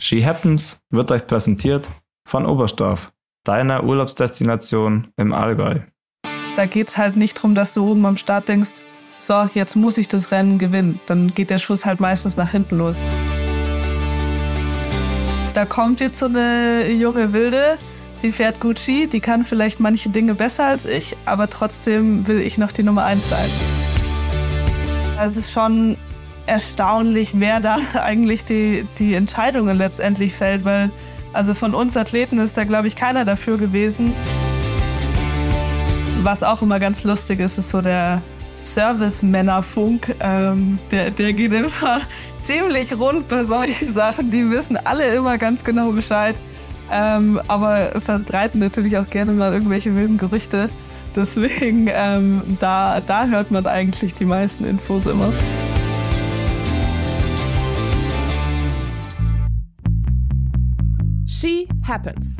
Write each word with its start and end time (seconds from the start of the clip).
She 0.00 0.24
Happens 0.24 0.80
wird 0.90 1.10
euch 1.10 1.26
präsentiert 1.26 1.88
von 2.24 2.46
Oberstdorf, 2.46 3.12
deiner 3.44 3.82
Urlaubsdestination 3.82 5.08
im 5.16 5.32
Allgäu. 5.32 5.80
Da 6.54 6.66
geht 6.66 6.88
es 6.88 6.98
halt 6.98 7.16
nicht 7.16 7.36
darum, 7.36 7.56
dass 7.56 7.74
du 7.74 7.84
oben 7.90 8.06
am 8.06 8.16
Start 8.16 8.48
denkst, 8.48 8.82
so, 9.18 9.48
jetzt 9.54 9.74
muss 9.74 9.98
ich 9.98 10.06
das 10.06 10.30
Rennen 10.30 10.58
gewinnen. 10.58 11.00
Dann 11.06 11.34
geht 11.34 11.50
der 11.50 11.58
Schuss 11.58 11.84
halt 11.84 11.98
meistens 11.98 12.36
nach 12.36 12.50
hinten 12.52 12.78
los. 12.78 12.96
Da 15.54 15.66
kommt 15.66 15.98
jetzt 15.98 16.20
so 16.20 16.26
eine 16.26 16.88
junge 16.92 17.32
Wilde, 17.32 17.76
die 18.22 18.30
fährt 18.30 18.60
gut 18.60 18.78
Ski, 18.78 19.08
die 19.08 19.18
kann 19.18 19.42
vielleicht 19.42 19.80
manche 19.80 20.10
Dinge 20.10 20.36
besser 20.36 20.66
als 20.66 20.86
ich, 20.86 21.16
aber 21.24 21.50
trotzdem 21.50 22.28
will 22.28 22.40
ich 22.40 22.56
noch 22.56 22.70
die 22.70 22.84
Nummer 22.84 23.04
eins 23.04 23.28
sein. 23.28 23.50
Es 25.20 25.36
ist 25.36 25.50
schon 25.50 25.96
erstaunlich, 26.48 27.32
wer 27.38 27.60
da 27.60 27.78
eigentlich 27.94 28.44
die, 28.44 28.86
die 28.98 29.14
Entscheidungen 29.14 29.76
letztendlich 29.76 30.34
fällt, 30.34 30.64
weil 30.64 30.90
also 31.32 31.54
von 31.54 31.74
uns 31.74 31.96
Athleten 31.96 32.38
ist 32.38 32.56
da, 32.56 32.64
glaube 32.64 32.86
ich, 32.86 32.96
keiner 32.96 33.24
dafür 33.24 33.58
gewesen. 33.58 34.14
Was 36.22 36.42
auch 36.42 36.62
immer 36.62 36.80
ganz 36.80 37.04
lustig 37.04 37.38
ist, 37.38 37.58
ist 37.58 37.68
so 37.68 37.80
der 37.80 38.22
Service-Männerfunk. 38.56 40.16
Ähm, 40.20 40.78
der, 40.90 41.10
der 41.10 41.32
geht 41.32 41.52
immer 41.52 42.00
ziemlich 42.42 42.98
rund 42.98 43.28
bei 43.28 43.44
solchen 43.44 43.92
Sachen. 43.92 44.30
Die 44.30 44.50
wissen 44.50 44.76
alle 44.76 45.14
immer 45.14 45.38
ganz 45.38 45.62
genau 45.62 45.92
Bescheid. 45.92 46.40
Ähm, 46.90 47.38
aber 47.46 48.00
verbreiten 48.00 48.60
natürlich 48.60 48.96
auch 48.96 49.08
gerne 49.08 49.32
mal 49.32 49.52
irgendwelche 49.52 49.94
wilden 49.94 50.16
Gerüchte. 50.16 50.70
Deswegen, 51.14 51.90
ähm, 51.92 52.56
da, 52.58 53.00
da 53.00 53.26
hört 53.26 53.50
man 53.50 53.66
eigentlich 53.66 54.14
die 54.14 54.24
meisten 54.24 54.64
Infos 54.64 55.06
immer. 55.06 55.30
Happens. 61.88 62.36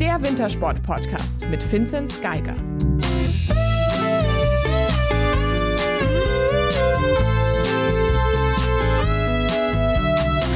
Der 0.00 0.20
Wintersport-Podcast 0.20 1.48
mit 1.50 1.70
Vinzenz 1.70 2.20
Geiger. 2.20 2.56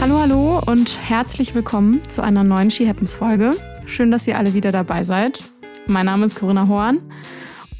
Hallo, 0.00 0.18
hallo 0.18 0.60
und 0.66 0.98
herzlich 1.08 1.54
willkommen 1.54 2.02
zu 2.08 2.22
einer 2.22 2.42
neuen 2.42 2.72
She 2.72 2.88
Happens 2.88 3.14
Folge. 3.14 3.52
Schön, 3.86 4.10
dass 4.10 4.26
ihr 4.26 4.36
alle 4.36 4.54
wieder 4.54 4.72
dabei 4.72 5.04
seid. 5.04 5.40
Mein 5.86 6.06
Name 6.06 6.24
ist 6.24 6.34
Corinna 6.34 6.66
Horn 6.66 7.12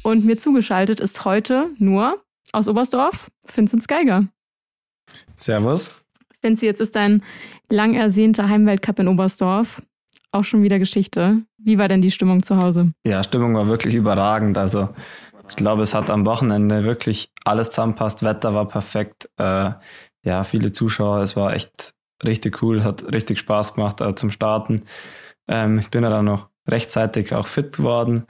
und 0.03 0.23
mir 0.23 0.37
zugeschaltet 0.37 1.01
ist 1.01 1.25
heute 1.25 1.71
nur 1.77 2.23
aus 2.53 2.69
Oberstdorf 2.69 3.27
Vinzenz 3.53 3.85
Geiger. 3.85 4.27
Servus. 5.35 6.05
Vinzi, 6.41 6.65
jetzt 6.65 6.81
ist 6.81 6.95
dein 6.95 7.23
lang 7.69 7.93
ersehnter 7.95 8.49
Heimweltcup 8.49 8.99
in 8.99 9.07
Oberstdorf 9.07 9.81
auch 10.31 10.43
schon 10.43 10.63
wieder 10.63 10.79
Geschichte. 10.79 11.41
Wie 11.57 11.77
war 11.77 11.87
denn 11.87 12.01
die 12.01 12.11
Stimmung 12.11 12.43
zu 12.43 12.57
Hause? 12.57 12.91
Ja, 13.05 13.23
Stimmung 13.23 13.55
war 13.55 13.67
wirklich 13.67 13.95
überragend. 13.95 14.57
Also 14.57 14.89
ich 15.49 15.55
glaube, 15.55 15.81
es 15.81 15.93
hat 15.93 16.09
am 16.09 16.25
Wochenende 16.25 16.83
wirklich 16.83 17.31
alles 17.43 17.69
zusammenpasst. 17.71 18.23
Wetter 18.23 18.53
war 18.53 18.67
perfekt. 18.67 19.29
Äh, 19.37 19.71
ja, 20.23 20.43
viele 20.43 20.71
Zuschauer. 20.71 21.21
Es 21.21 21.35
war 21.35 21.53
echt 21.53 21.93
richtig 22.25 22.61
cool, 22.61 22.83
hat 22.83 23.03
richtig 23.11 23.39
Spaß 23.39 23.73
gemacht 23.73 24.01
äh, 24.01 24.13
zum 24.15 24.31
Starten. 24.31 24.81
Ähm, 25.47 25.79
ich 25.79 25.89
bin 25.89 26.03
ja 26.03 26.09
dann 26.09 26.25
noch 26.25 26.49
rechtzeitig 26.67 27.33
auch 27.33 27.47
fit 27.47 27.77
geworden. 27.77 28.25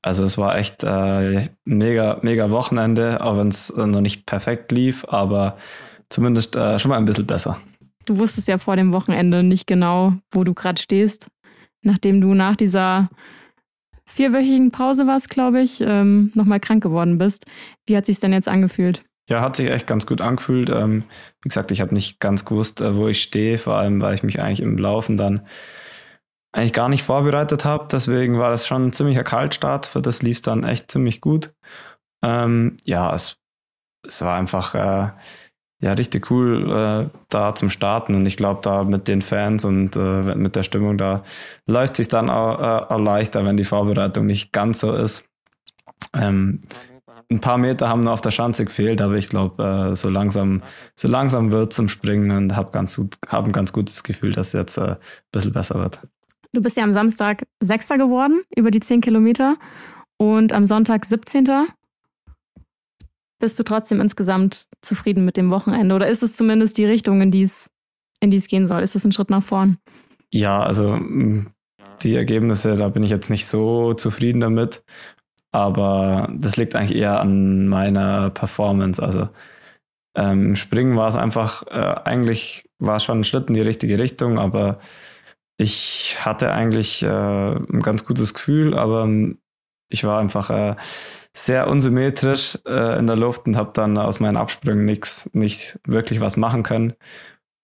Also 0.00 0.24
es 0.24 0.38
war 0.38 0.56
echt 0.56 0.84
äh, 0.84 1.48
mega, 1.64 2.18
mega 2.22 2.50
Wochenende, 2.50 3.22
auch 3.22 3.36
wenn 3.36 3.48
es 3.48 3.76
noch 3.76 4.00
nicht 4.00 4.26
perfekt 4.26 4.70
lief, 4.72 5.04
aber 5.08 5.56
zumindest 6.10 6.56
äh, 6.56 6.78
schon 6.78 6.90
mal 6.90 6.96
ein 6.96 7.04
bisschen 7.04 7.26
besser. 7.26 7.58
Du 8.06 8.18
wusstest 8.18 8.48
ja 8.48 8.58
vor 8.58 8.76
dem 8.76 8.92
Wochenende 8.92 9.42
nicht 9.42 9.66
genau, 9.66 10.14
wo 10.30 10.44
du 10.44 10.54
gerade 10.54 10.80
stehst, 10.80 11.28
nachdem 11.82 12.20
du 12.20 12.34
nach 12.34 12.56
dieser 12.56 13.10
vierwöchigen 14.06 14.70
Pause 14.70 15.06
warst, 15.06 15.28
glaube 15.28 15.60
ich, 15.60 15.80
ähm, 15.80 16.32
nochmal 16.34 16.60
krank 16.60 16.82
geworden 16.82 17.18
bist. 17.18 17.44
Wie 17.86 17.96
hat 17.96 18.06
sich 18.06 18.18
denn 18.20 18.32
jetzt 18.32 18.48
angefühlt? 18.48 19.04
Ja, 19.28 19.42
hat 19.42 19.56
sich 19.56 19.68
echt 19.68 19.86
ganz 19.86 20.06
gut 20.06 20.22
angefühlt. 20.22 20.70
Ähm, 20.70 21.04
wie 21.42 21.48
gesagt, 21.50 21.70
ich 21.70 21.82
habe 21.82 21.92
nicht 21.92 22.18
ganz 22.18 22.46
gewusst, 22.46 22.80
äh, 22.80 22.96
wo 22.96 23.08
ich 23.08 23.22
stehe, 23.22 23.58
vor 23.58 23.74
allem, 23.74 24.00
weil 24.00 24.14
ich 24.14 24.22
mich 24.22 24.40
eigentlich 24.40 24.60
im 24.60 24.78
Laufen 24.78 25.18
dann 25.18 25.46
eigentlich 26.52 26.72
gar 26.72 26.88
nicht 26.88 27.02
vorbereitet 27.02 27.66
habe. 27.66 27.88
Deswegen 27.92 28.38
war 28.38 28.50
das 28.50 28.66
schon 28.66 28.86
ein 28.86 28.92
ziemlicher 28.92 29.24
Kaltstart. 29.24 29.84
Für 29.86 30.00
das 30.00 30.22
lief 30.22 30.38
es 30.38 30.42
dann 30.42 30.64
echt 30.64 30.90
ziemlich 30.90 31.20
gut. 31.20 31.52
Ähm, 32.22 32.78
ja, 32.84 33.14
es, 33.14 33.36
es 34.06 34.22
war 34.22 34.38
einfach 34.38 34.74
äh, 34.74 35.10
ja, 35.80 35.92
richtig 35.92 36.30
cool 36.30 36.70
äh, 36.70 37.18
da 37.28 37.54
zum 37.54 37.70
Starten. 37.70 38.14
Und 38.16 38.26
ich 38.26 38.36
glaube, 38.36 38.60
da 38.62 38.84
mit 38.84 39.06
den 39.06 39.22
Fans 39.22 39.64
und 39.64 39.96
äh, 39.96 40.34
mit 40.34 40.56
der 40.56 40.64
Stimmung, 40.64 40.98
da 40.98 41.22
läuft 41.66 41.96
sich 41.96 42.08
dann 42.08 42.30
auch, 42.30 42.58
äh, 42.58 42.94
auch 42.94 42.98
leichter, 42.98 43.44
wenn 43.44 43.56
die 43.56 43.64
Vorbereitung 43.64 44.26
nicht 44.26 44.52
ganz 44.52 44.80
so 44.80 44.94
ist. 44.94 45.24
Ähm, 46.14 46.60
ein 47.30 47.40
paar 47.40 47.58
Meter 47.58 47.88
haben 47.88 48.00
noch 48.00 48.12
auf 48.12 48.20
der 48.22 48.30
Schanze 48.30 48.64
gefehlt, 48.64 49.02
aber 49.02 49.14
ich 49.14 49.28
glaube, 49.28 49.90
äh, 49.90 49.94
so 49.94 50.08
langsam, 50.08 50.62
so 50.96 51.08
langsam 51.08 51.52
wird 51.52 51.72
zum 51.72 51.88
Springen 51.88 52.30
und 52.30 52.56
habe 52.56 52.70
ganz 52.72 52.96
gut, 52.96 53.16
hab 53.28 53.44
ein 53.44 53.52
ganz 53.52 53.72
gutes 53.72 54.02
Gefühl, 54.02 54.32
dass 54.32 54.52
jetzt 54.54 54.78
äh, 54.78 54.92
ein 54.92 54.96
bisschen 55.30 55.52
besser 55.52 55.76
wird. 55.76 56.00
Du 56.52 56.62
bist 56.62 56.76
ja 56.76 56.84
am 56.84 56.92
Samstag 56.92 57.44
Sechster 57.60 57.98
geworden 57.98 58.42
über 58.56 58.70
die 58.70 58.80
10 58.80 59.02
Kilometer 59.02 59.56
und 60.16 60.52
am 60.52 60.64
Sonntag 60.64 61.04
17. 61.04 61.46
Bist 63.38 63.58
du 63.58 63.62
trotzdem 63.62 64.00
insgesamt 64.00 64.67
zufrieden 64.82 65.24
mit 65.24 65.36
dem 65.36 65.50
Wochenende? 65.50 65.94
Oder 65.94 66.08
ist 66.08 66.22
es 66.22 66.36
zumindest 66.36 66.78
die 66.78 66.84
Richtung, 66.84 67.20
in 67.20 67.30
die 67.30 67.42
es, 67.42 67.70
in 68.20 68.30
die 68.30 68.36
es 68.36 68.48
gehen 68.48 68.66
soll? 68.66 68.82
Ist 68.82 68.96
es 68.96 69.04
ein 69.04 69.12
Schritt 69.12 69.30
nach 69.30 69.42
vorn? 69.42 69.78
Ja, 70.32 70.62
also 70.62 70.96
mm, 70.96 71.48
die 72.02 72.14
Ergebnisse, 72.14 72.76
da 72.76 72.88
bin 72.88 73.02
ich 73.02 73.10
jetzt 73.10 73.30
nicht 73.30 73.46
so 73.46 73.94
zufrieden 73.94 74.40
damit. 74.40 74.82
Aber 75.50 76.28
das 76.36 76.56
liegt 76.56 76.74
eigentlich 76.74 76.98
eher 76.98 77.20
an 77.20 77.68
meiner 77.68 78.30
Performance. 78.30 79.02
Also 79.02 79.28
ähm, 80.14 80.48
im 80.48 80.56
Springen 80.56 80.96
war 80.96 81.08
es 81.08 81.16
einfach, 81.16 81.66
äh, 81.68 82.00
eigentlich 82.04 82.68
war 82.78 82.96
es 82.96 83.04
schon 83.04 83.20
ein 83.20 83.24
Schritt 83.24 83.48
in 83.48 83.54
die 83.54 83.60
richtige 83.60 83.98
Richtung, 83.98 84.38
aber 84.38 84.78
ich 85.56 86.16
hatte 86.20 86.52
eigentlich 86.52 87.02
äh, 87.02 87.06
ein 87.08 87.80
ganz 87.80 88.04
gutes 88.04 88.34
Gefühl, 88.34 88.76
aber 88.76 89.08
ich 89.88 90.04
war 90.04 90.20
einfach 90.20 90.50
äh, 90.50 90.76
sehr 91.38 91.68
unsymmetrisch 91.68 92.58
äh, 92.66 92.98
in 92.98 93.06
der 93.06 93.16
Luft 93.16 93.46
und 93.46 93.56
habe 93.56 93.70
dann 93.72 93.96
aus 93.96 94.18
meinen 94.18 94.36
Absprüngen 94.36 94.84
nichts, 94.84 95.30
nicht 95.34 95.78
wirklich 95.86 96.20
was 96.20 96.36
machen 96.36 96.64
können. 96.64 96.94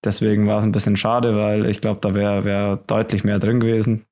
Deswegen 0.04 0.46
war 0.46 0.58
es 0.58 0.64
ein 0.64 0.72
bisschen 0.72 0.96
schade, 0.96 1.36
weil 1.36 1.66
ich 1.66 1.80
glaube, 1.80 2.00
da 2.00 2.14
wäre 2.14 2.44
wär 2.44 2.76
deutlich 2.86 3.24
mehr 3.24 3.38
drin 3.38 3.58
gewesen, 3.58 4.06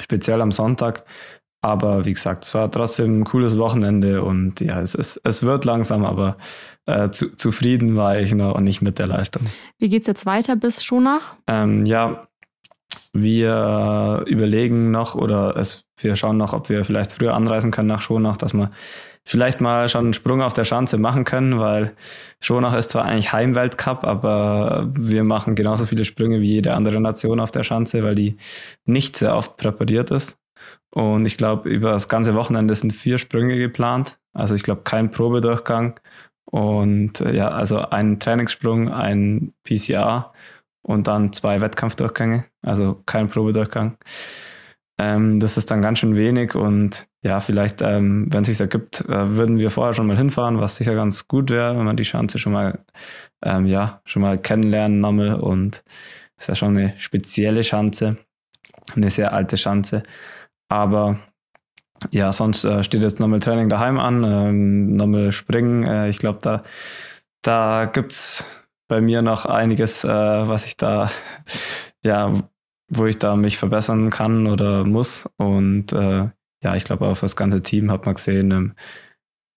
speziell 0.00 0.40
am 0.40 0.52
Sonntag. 0.52 1.04
Aber 1.64 2.04
wie 2.04 2.12
gesagt, 2.12 2.44
es 2.44 2.54
war 2.54 2.70
trotzdem 2.70 3.20
ein 3.20 3.24
cooles 3.24 3.56
Wochenende 3.56 4.22
und 4.22 4.60
ja, 4.60 4.80
es, 4.80 4.94
es, 4.94 5.20
es 5.24 5.42
wird 5.42 5.64
langsam, 5.64 6.04
aber 6.04 6.36
äh, 6.86 7.10
zu, 7.10 7.36
zufrieden 7.36 7.96
war 7.96 8.18
ich 8.18 8.34
noch 8.34 8.54
und 8.54 8.64
nicht 8.64 8.82
mit 8.82 8.98
der 8.98 9.06
Leistung. 9.06 9.42
Wie 9.78 9.88
geht 9.88 10.02
es 10.02 10.08
jetzt 10.08 10.26
weiter 10.26 10.56
bis 10.56 10.84
Schonach? 10.84 11.36
Ähm, 11.46 11.86
ja, 11.86 12.28
wir 13.12 14.24
überlegen 14.26 14.90
noch 14.90 15.14
oder 15.14 15.56
es, 15.56 15.84
wir 16.00 16.16
schauen 16.16 16.36
noch, 16.38 16.52
ob 16.52 16.68
wir 16.68 16.84
vielleicht 16.84 17.12
früher 17.12 17.34
anreisen 17.34 17.70
können 17.70 17.88
nach 17.88 18.00
Schonach, 18.00 18.36
dass 18.36 18.54
wir 18.54 18.70
vielleicht 19.24 19.60
mal 19.60 19.88
schon 19.88 20.06
einen 20.06 20.14
Sprung 20.14 20.42
auf 20.42 20.52
der 20.52 20.64
Schanze 20.64 20.98
machen 20.98 21.24
können, 21.24 21.58
weil 21.58 21.94
Schonach 22.40 22.74
ist 22.74 22.90
zwar 22.90 23.04
eigentlich 23.04 23.32
Heimweltcup, 23.32 24.04
aber 24.04 24.88
wir 24.92 25.24
machen 25.24 25.54
genauso 25.54 25.86
viele 25.86 26.04
Sprünge 26.04 26.40
wie 26.40 26.52
jede 26.54 26.74
andere 26.74 27.00
Nation 27.00 27.38
auf 27.38 27.52
der 27.52 27.62
Schanze, 27.62 28.02
weil 28.02 28.14
die 28.14 28.36
nicht 28.84 29.16
sehr 29.16 29.36
oft 29.36 29.56
präpariert 29.56 30.10
ist. 30.10 30.38
Und 30.90 31.26
ich 31.26 31.36
glaube, 31.36 31.70
über 31.70 31.92
das 31.92 32.08
ganze 32.08 32.34
Wochenende 32.34 32.74
sind 32.74 32.92
vier 32.92 33.18
Sprünge 33.18 33.58
geplant. 33.58 34.18
Also 34.34 34.54
ich 34.54 34.62
glaube, 34.62 34.82
kein 34.82 35.10
Probedurchgang. 35.10 35.98
Und 36.44 37.20
äh, 37.20 37.34
ja, 37.34 37.48
also 37.50 37.78
ein 37.78 38.20
Trainingssprung, 38.20 38.90
ein 38.90 39.54
PCR 39.64 40.32
und 40.82 41.06
dann 41.06 41.32
zwei 41.32 41.60
Wettkampfdurchgänge, 41.60 42.46
also 42.62 43.02
kein 43.06 43.28
Probedurchgang. 43.28 43.96
Ähm, 44.98 45.40
das 45.40 45.56
ist 45.56 45.70
dann 45.70 45.82
ganz 45.82 45.98
schön 45.98 46.16
wenig 46.16 46.54
und 46.54 47.08
ja, 47.22 47.40
vielleicht, 47.40 47.80
ähm, 47.82 48.26
wenn 48.30 48.42
es 48.42 48.48
sich 48.48 48.60
ergibt, 48.60 49.00
äh, 49.08 49.36
würden 49.36 49.58
wir 49.58 49.70
vorher 49.70 49.94
schon 49.94 50.06
mal 50.06 50.16
hinfahren, 50.16 50.60
was 50.60 50.76
sicher 50.76 50.94
ganz 50.94 51.28
gut 51.28 51.50
wäre, 51.50 51.76
wenn 51.76 51.84
man 51.84 51.96
die 51.96 52.04
Schanze 52.04 52.38
schon 52.38 52.52
mal, 52.52 52.84
ähm, 53.42 53.66
ja, 53.66 54.02
schon 54.04 54.22
mal 54.22 54.38
kennenlernen 54.38 55.00
nochmal 55.00 55.34
und 55.34 55.82
ist 56.36 56.48
ja 56.48 56.54
schon 56.54 56.76
eine 56.76 56.94
spezielle 56.98 57.62
Schanze, 57.62 58.18
eine 58.94 59.10
sehr 59.10 59.32
alte 59.32 59.56
Schanze. 59.56 60.02
Aber 60.68 61.18
ja, 62.10 62.32
sonst 62.32 62.64
äh, 62.64 62.82
steht 62.82 63.02
jetzt 63.02 63.20
nochmal 63.20 63.40
Training 63.40 63.68
daheim 63.68 63.98
an, 63.98 64.24
ähm, 64.24 64.96
nochmal 64.96 65.32
Springen. 65.32 65.84
Äh, 65.84 66.08
ich 66.08 66.18
glaube, 66.18 66.40
da, 66.42 66.62
da 67.42 67.86
gibt 67.86 68.12
es 68.12 68.44
bei 68.92 69.00
mir 69.00 69.22
noch 69.22 69.46
einiges, 69.46 70.04
äh, 70.04 70.08
was 70.08 70.66
ich 70.66 70.76
da, 70.76 71.10
ja, 72.04 72.30
wo 72.88 73.06
ich 73.06 73.18
da 73.18 73.36
mich 73.36 73.56
verbessern 73.56 74.10
kann 74.10 74.46
oder 74.46 74.84
muss. 74.84 75.26
Und 75.38 75.94
äh, 75.94 76.28
ja, 76.62 76.76
ich 76.76 76.84
glaube 76.84 77.06
auch 77.06 77.14
für 77.14 77.24
das 77.24 77.34
ganze 77.34 77.62
Team 77.62 77.90
hat 77.90 78.04
man 78.04 78.16
gesehen, 78.16 78.50
ähm, 78.50 78.74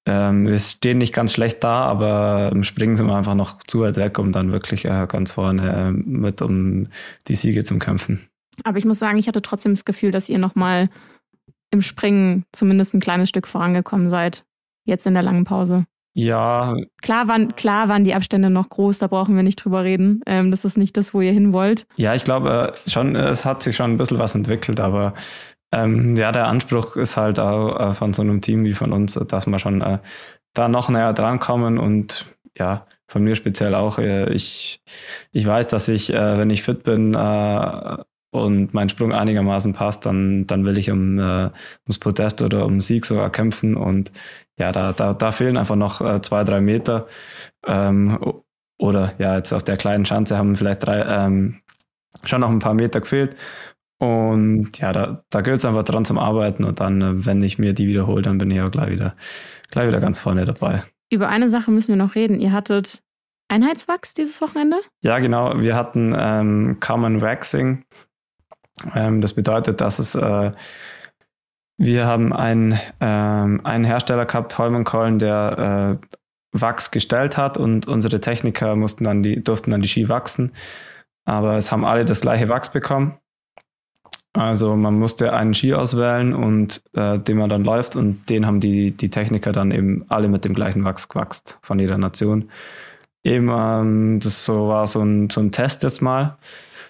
ähm, 0.07 0.47
wir 0.47 0.57
stehen 0.57 0.99
nicht 0.99 1.13
ganz 1.13 1.33
schlecht 1.33 1.65
da, 1.65 1.83
aber 1.83 2.49
im 2.53 2.63
Springen 2.63 2.95
sind 2.95 3.07
wir 3.07 3.15
einfach 3.17 3.35
noch 3.35 3.61
zu 3.63 3.81
weit 3.81 3.97
weg, 3.97 4.19
um 4.19 4.31
dann 4.31 4.53
wirklich 4.53 4.85
äh, 4.85 5.05
ganz 5.05 5.33
vorne 5.33 5.69
äh, 5.69 5.91
mit 5.91 6.41
um 6.41 6.87
die 7.27 7.35
Siege 7.35 7.65
zu 7.65 7.77
kämpfen. 7.77 8.29
Aber 8.63 8.77
ich 8.77 8.85
muss 8.85 8.99
sagen, 8.99 9.17
ich 9.17 9.27
hatte 9.27 9.41
trotzdem 9.41 9.73
das 9.73 9.83
Gefühl, 9.83 10.11
dass 10.11 10.29
ihr 10.29 10.37
nochmal 10.37 10.89
im 11.71 11.81
Springen 11.81 12.45
zumindest 12.53 12.93
ein 12.93 13.01
kleines 13.01 13.27
Stück 13.27 13.47
vorangekommen 13.47 14.07
seid. 14.07 14.45
Jetzt 14.85 15.05
in 15.05 15.13
der 15.13 15.23
langen 15.23 15.43
Pause. 15.43 15.87
Ja. 16.17 16.73
Klar 17.01 17.27
waren, 17.27 17.55
klar 17.57 17.89
waren 17.89 18.05
die 18.05 18.13
Abstände 18.13 18.49
noch 18.49 18.69
groß, 18.69 18.99
da 18.99 19.07
brauchen 19.07 19.35
wir 19.35 19.43
nicht 19.43 19.57
drüber 19.57 19.83
reden. 19.83 20.21
Ähm, 20.25 20.49
das 20.49 20.63
ist 20.63 20.77
nicht 20.77 20.95
das, 20.95 21.13
wo 21.13 21.19
ihr 21.19 21.33
hin 21.33 21.51
wollt. 21.51 21.85
Ja, 21.97 22.15
ich 22.15 22.23
glaube 22.23 22.73
äh, 22.73 22.89
schon, 22.89 23.17
es 23.17 23.43
hat 23.43 23.61
sich 23.61 23.75
schon 23.75 23.91
ein 23.91 23.97
bisschen 23.97 24.17
was 24.17 24.33
entwickelt, 24.33 24.79
aber 24.79 25.13
ähm, 25.73 26.15
ja, 26.15 26.31
der 26.31 26.47
Anspruch 26.47 26.95
ist 26.95 27.17
halt 27.17 27.37
auch 27.37 27.89
äh, 27.89 27.93
von 27.93 28.13
so 28.13 28.21
einem 28.21 28.39
Team 28.39 28.63
wie 28.63 28.73
von 28.73 28.93
uns, 28.93 29.15
dass 29.15 29.45
wir 29.45 29.59
schon 29.59 29.81
äh, 29.81 29.99
da 30.53 30.69
noch 30.69 30.87
näher 30.87 31.11
drankommen 31.11 31.77
und 31.77 32.33
ja, 32.57 32.87
von 33.07 33.21
mir 33.21 33.35
speziell 33.35 33.75
auch. 33.75 33.99
Äh, 33.99 34.31
ich, 34.33 34.81
ich 35.33 35.45
weiß, 35.45 35.67
dass 35.67 35.89
ich, 35.89 36.13
äh, 36.13 36.37
wenn 36.37 36.49
ich 36.49 36.63
fit 36.63 36.83
bin 36.83 37.13
äh, 37.13 37.97
und 38.35 38.73
mein 38.73 38.89
Sprung 38.89 39.13
einigermaßen 39.13 39.73
passt, 39.73 40.05
dann, 40.05 40.45
dann 40.47 40.65
will 40.65 40.77
ich 40.77 40.91
um, 40.91 41.19
äh, 41.19 41.49
ums 41.85 41.99
Podest 41.99 42.41
oder 42.41 42.65
um 42.65 42.81
Sieg 42.81 43.05
sogar 43.05 43.29
kämpfen. 43.29 43.75
Und 43.75 44.11
ja, 44.57 44.71
da, 44.71 44.93
da, 44.93 45.13
da 45.13 45.31
fehlen 45.31 45.57
einfach 45.57 45.75
noch 45.75 46.01
äh, 46.01 46.21
zwei, 46.21 46.43
drei 46.43 46.61
Meter. 46.61 47.07
Ähm, 47.65 48.19
oder 48.77 49.13
ja, 49.17 49.35
jetzt 49.37 49.53
auf 49.53 49.63
der 49.63 49.77
kleinen 49.77 50.05
Schanze 50.05 50.37
haben 50.37 50.55
vielleicht 50.55 50.85
drei, 50.85 51.01
ähm, 51.01 51.61
schon 52.23 52.41
noch 52.41 52.49
ein 52.49 52.59
paar 52.59 52.73
Meter 52.73 53.01
gefehlt. 53.01 53.35
Und 53.97 54.77
ja, 54.77 54.91
da, 54.91 55.23
da 55.29 55.41
gilt 55.41 55.57
es 55.57 55.65
einfach 55.65 55.83
dran 55.83 56.03
zum 56.03 56.19
Arbeiten 56.19 56.65
und 56.65 56.79
dann, 56.79 57.01
äh, 57.01 57.25
wenn 57.25 57.41
ich 57.41 57.57
mir 57.57 57.73
die 57.73 57.87
wiederhole, 57.87 58.21
dann 58.21 58.37
bin 58.37 58.51
ich 58.51 58.61
auch 58.61 58.71
gleich 58.71 58.91
wieder, 58.91 59.15
gleich 59.71 59.87
wieder 59.87 60.01
ganz 60.01 60.19
vorne 60.19 60.45
dabei. 60.45 60.83
Über 61.09 61.29
eine 61.29 61.47
Sache 61.49 61.71
müssen 61.71 61.89
wir 61.89 62.03
noch 62.03 62.15
reden. 62.15 62.39
Ihr 62.41 62.51
hattet 62.51 63.01
Einheitswachs 63.47 64.13
dieses 64.13 64.41
Wochenende? 64.41 64.77
Ja, 65.01 65.19
genau. 65.19 65.59
Wir 65.59 65.75
hatten 65.75 66.13
ähm, 66.17 66.77
Common 66.79 67.21
Waxing. 67.21 67.85
Ähm, 68.93 69.21
das 69.21 69.33
bedeutet, 69.33 69.81
dass 69.81 69.99
es 69.99 70.15
äh, 70.15 70.51
wir 71.77 72.05
haben 72.05 72.31
einen, 72.31 72.79
ähm, 73.01 73.61
einen 73.63 73.83
Hersteller 73.83 74.25
gehabt, 74.25 74.57
Holman 74.57 74.85
Collen, 74.85 75.19
der 75.19 75.99
äh, 76.01 76.07
Wachs 76.53 76.91
gestellt 76.91 77.37
hat 77.37 77.57
und 77.57 77.87
unsere 77.87 78.21
Techniker 78.21 78.75
mussten 78.75 79.03
dann 79.03 79.23
die, 79.23 79.43
durften 79.43 79.71
dann 79.71 79.81
die 79.81 79.89
Ski 79.89 80.07
wachsen. 80.07 80.53
Aber 81.25 81.57
es 81.57 81.71
haben 81.71 81.83
alle 81.83 82.05
das 82.05 82.21
gleiche 82.21 82.47
Wachs 82.47 82.71
bekommen. 82.71 83.17
Also 84.31 84.75
man 84.75 84.97
musste 84.99 85.33
einen 85.33 85.53
Ski 85.53 85.73
auswählen 85.73 86.33
und 86.33 86.81
äh, 86.93 87.19
den 87.19 87.37
man 87.37 87.49
dann 87.49 87.63
läuft 87.63 87.95
und 87.95 88.29
den 88.29 88.45
haben 88.45 88.59
die, 88.59 88.91
die 88.91 89.09
Techniker 89.09 89.51
dann 89.51 89.71
eben 89.71 90.05
alle 90.09 90.27
mit 90.27 90.45
dem 90.45 90.53
gleichen 90.53 90.83
Wachs 90.83 91.09
gewachst 91.09 91.57
von 91.61 91.79
jeder 91.79 91.97
Nation. 91.97 92.49
Eben, 93.23 93.49
ähm, 93.49 94.19
das 94.21 94.45
so 94.45 94.69
war 94.69 94.87
so 94.87 95.01
ein, 95.01 95.29
so 95.29 95.41
ein 95.41 95.51
Test 95.51 95.83
jetzt 95.83 96.01
mal. 96.01 96.37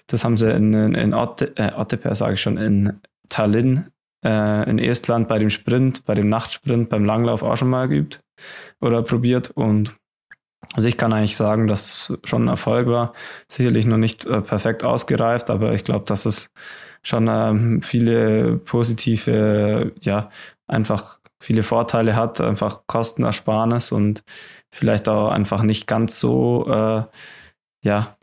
Das 0.08 0.24
haben 0.24 0.36
sie 0.36 0.50
in, 0.50 0.72
in, 0.72 0.94
in 0.94 1.14
Otte, 1.14 1.56
äh, 1.56 1.72
Otteper, 1.74 2.14
sage 2.14 2.34
ich 2.34 2.40
schon, 2.40 2.58
in 2.58 3.00
Tallinn 3.28 3.90
äh, 4.24 4.68
in 4.68 4.78
Estland 4.78 5.28
bei 5.28 5.38
dem 5.38 5.50
Sprint, 5.50 6.04
bei 6.04 6.14
dem 6.14 6.28
Nachtsprint, 6.28 6.88
beim 6.88 7.04
Langlauf 7.04 7.42
auch 7.42 7.56
schon 7.56 7.70
mal 7.70 7.88
geübt 7.88 8.20
oder 8.80 9.02
probiert 9.02 9.50
und 9.50 9.94
also 10.74 10.88
ich 10.88 10.96
kann 10.96 11.12
eigentlich 11.12 11.36
sagen, 11.36 11.68
dass 11.68 11.86
es 12.10 12.18
schon 12.24 12.46
ein 12.46 12.48
Erfolg 12.48 12.88
war. 12.88 13.12
Sicherlich 13.48 13.86
noch 13.86 13.98
nicht 13.98 14.24
äh, 14.26 14.40
perfekt 14.40 14.84
ausgereift, 14.84 15.48
aber 15.48 15.74
ich 15.74 15.84
glaube, 15.84 16.06
dass 16.06 16.26
es 16.26 16.50
schon 17.02 17.28
ähm, 17.30 17.82
viele 17.82 18.56
positive, 18.56 19.92
ja, 20.00 20.28
einfach 20.66 21.20
viele 21.40 21.62
Vorteile 21.62 22.16
hat, 22.16 22.40
einfach 22.40 22.82
Kostenersparnis 22.88 23.92
und 23.92 24.24
vielleicht 24.72 25.08
auch 25.08 25.30
einfach 25.30 25.62
nicht 25.62 25.86
ganz 25.86 26.18
so, 26.18 26.66
äh, 26.68 27.02
ja, 27.84 28.15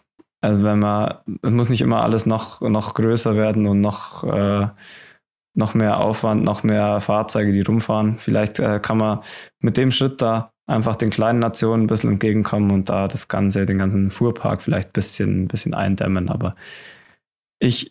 also 0.43 0.61
wenn 0.65 0.79
man, 0.79 1.19
es 1.41 1.51
muss 1.51 1.69
nicht 1.69 1.79
immer 1.79 2.03
alles 2.03 2.25
noch, 2.25 2.59
noch 2.59 2.95
größer 2.95 3.35
werden 3.37 3.65
und 3.65 3.79
noch, 3.79 4.25
äh, 4.25 4.67
noch 5.55 5.73
mehr 5.73 6.01
Aufwand, 6.01 6.43
noch 6.43 6.63
mehr 6.63 6.99
Fahrzeuge, 6.99 7.53
die 7.53 7.61
rumfahren. 7.61 8.19
Vielleicht 8.19 8.59
äh, 8.59 8.81
kann 8.81 8.97
man 8.97 9.19
mit 9.59 9.77
dem 9.77 9.91
Schritt 9.91 10.21
da 10.21 10.51
einfach 10.65 10.97
den 10.97 11.11
kleinen 11.11 11.39
Nationen 11.39 11.83
ein 11.83 11.87
bisschen 11.87 12.11
entgegenkommen 12.11 12.71
und 12.71 12.89
da 12.89 13.07
das 13.07 13.29
Ganze, 13.29 13.63
den 13.65 13.77
ganzen 13.77 14.11
Fuhrpark 14.11 14.61
vielleicht 14.61 14.89
ein 14.89 14.93
bisschen, 14.93 15.43
ein 15.43 15.47
bisschen 15.47 15.73
eindämmen. 15.73 16.27
Aber 16.27 16.55
ich, 17.59 17.89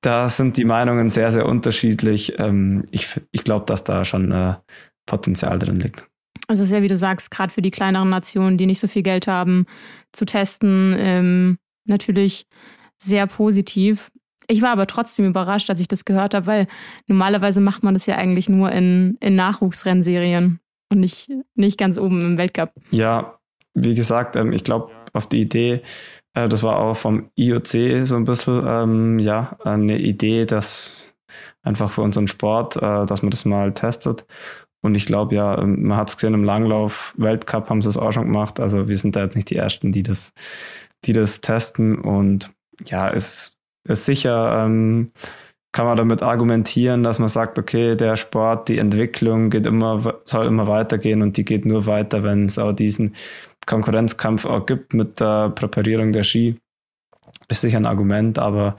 da 0.00 0.28
sind 0.28 0.56
die 0.56 0.64
Meinungen 0.64 1.08
sehr, 1.08 1.32
sehr 1.32 1.46
unterschiedlich. 1.46 2.38
Ähm, 2.38 2.84
ich 2.92 3.20
ich 3.32 3.42
glaube, 3.42 3.66
dass 3.66 3.82
da 3.82 4.04
schon 4.04 4.30
äh, 4.30 4.54
Potenzial 5.06 5.58
drin 5.58 5.80
liegt. 5.80 6.06
Also 6.46 6.62
es 6.62 6.68
ist 6.68 6.76
ja, 6.76 6.82
wie 6.82 6.88
du 6.88 6.96
sagst, 6.96 7.32
gerade 7.32 7.52
für 7.52 7.62
die 7.62 7.72
kleineren 7.72 8.10
Nationen, 8.10 8.58
die 8.58 8.66
nicht 8.66 8.80
so 8.80 8.86
viel 8.86 9.02
Geld 9.02 9.26
haben, 9.26 9.66
zu 10.12 10.24
testen, 10.24 10.94
ähm, 10.96 11.58
natürlich 11.84 12.46
sehr 12.98 13.26
positiv. 13.26 14.10
Ich 14.46 14.62
war 14.62 14.70
aber 14.70 14.86
trotzdem 14.86 15.26
überrascht, 15.26 15.70
als 15.70 15.80
ich 15.80 15.88
das 15.88 16.04
gehört 16.04 16.34
habe, 16.34 16.46
weil 16.46 16.66
normalerweise 17.06 17.60
macht 17.60 17.82
man 17.82 17.94
das 17.94 18.06
ja 18.06 18.16
eigentlich 18.16 18.48
nur 18.48 18.70
in, 18.72 19.16
in 19.20 19.36
Nachwuchsrennserien 19.36 20.60
und 20.90 21.00
nicht, 21.00 21.30
nicht 21.54 21.78
ganz 21.78 21.98
oben 21.98 22.20
im 22.20 22.38
Weltcup. 22.38 22.72
Ja, 22.90 23.38
wie 23.74 23.94
gesagt, 23.94 24.36
ähm, 24.36 24.52
ich 24.52 24.64
glaube, 24.64 24.90
auf 25.12 25.28
die 25.28 25.40
Idee 25.40 25.82
äh, 26.34 26.48
das 26.48 26.62
war 26.62 26.78
auch 26.78 26.96
vom 26.96 27.30
IOC 27.36 28.04
so 28.04 28.16
ein 28.16 28.24
bisschen, 28.24 28.62
ähm, 28.66 29.18
ja, 29.18 29.56
eine 29.64 29.98
Idee, 29.98 30.44
dass 30.44 31.16
einfach 31.62 31.90
für 31.90 32.02
unseren 32.02 32.28
Sport, 32.28 32.76
äh, 32.76 33.06
dass 33.06 33.22
man 33.22 33.30
das 33.30 33.44
mal 33.44 33.72
testet. 33.72 34.26
Und 34.82 34.94
ich 34.96 35.06
glaube 35.06 35.34
ja, 35.36 35.58
ähm, 35.58 35.82
man 35.84 35.96
hat 35.96 36.10
es 36.10 36.16
gesehen 36.16 36.34
im 36.34 36.44
Langlauf, 36.44 37.14
Weltcup 37.16 37.70
haben 37.70 37.80
sie 37.80 37.88
es 37.88 37.96
auch 37.96 38.12
schon 38.12 38.26
gemacht. 38.26 38.60
Also 38.60 38.88
wir 38.88 38.98
sind 38.98 39.16
da 39.16 39.22
jetzt 39.22 39.36
nicht 39.36 39.50
die 39.50 39.56
Ersten, 39.56 39.92
die 39.92 40.02
das, 40.02 40.34
die 41.06 41.12
das 41.12 41.40
testen. 41.40 41.98
Und 41.98 42.50
ja, 42.86 43.10
es 43.10 43.56
ist 43.84 44.04
sicher, 44.04 44.64
ähm, 44.64 45.12
kann 45.72 45.86
man 45.86 45.96
damit 45.96 46.22
argumentieren, 46.22 47.02
dass 47.02 47.18
man 47.18 47.28
sagt, 47.28 47.58
okay, 47.58 47.96
der 47.96 48.16
Sport, 48.16 48.68
die 48.68 48.78
Entwicklung 48.78 49.50
geht 49.50 49.66
immer, 49.66 50.20
soll 50.24 50.46
immer 50.46 50.68
weitergehen 50.68 51.20
und 51.20 51.36
die 51.36 51.44
geht 51.44 51.66
nur 51.66 51.86
weiter, 51.86 52.22
wenn 52.22 52.44
es 52.46 52.58
auch 52.58 52.72
diesen 52.72 53.16
Konkurrenzkampf 53.66 54.44
auch 54.44 54.66
gibt 54.66 54.94
mit 54.94 55.18
der 55.18 55.50
Präparierung 55.50 56.12
der 56.12 56.22
Ski, 56.22 56.60
ist 57.48 57.62
sicher 57.62 57.78
ein 57.78 57.86
Argument. 57.86 58.38
Aber 58.38 58.76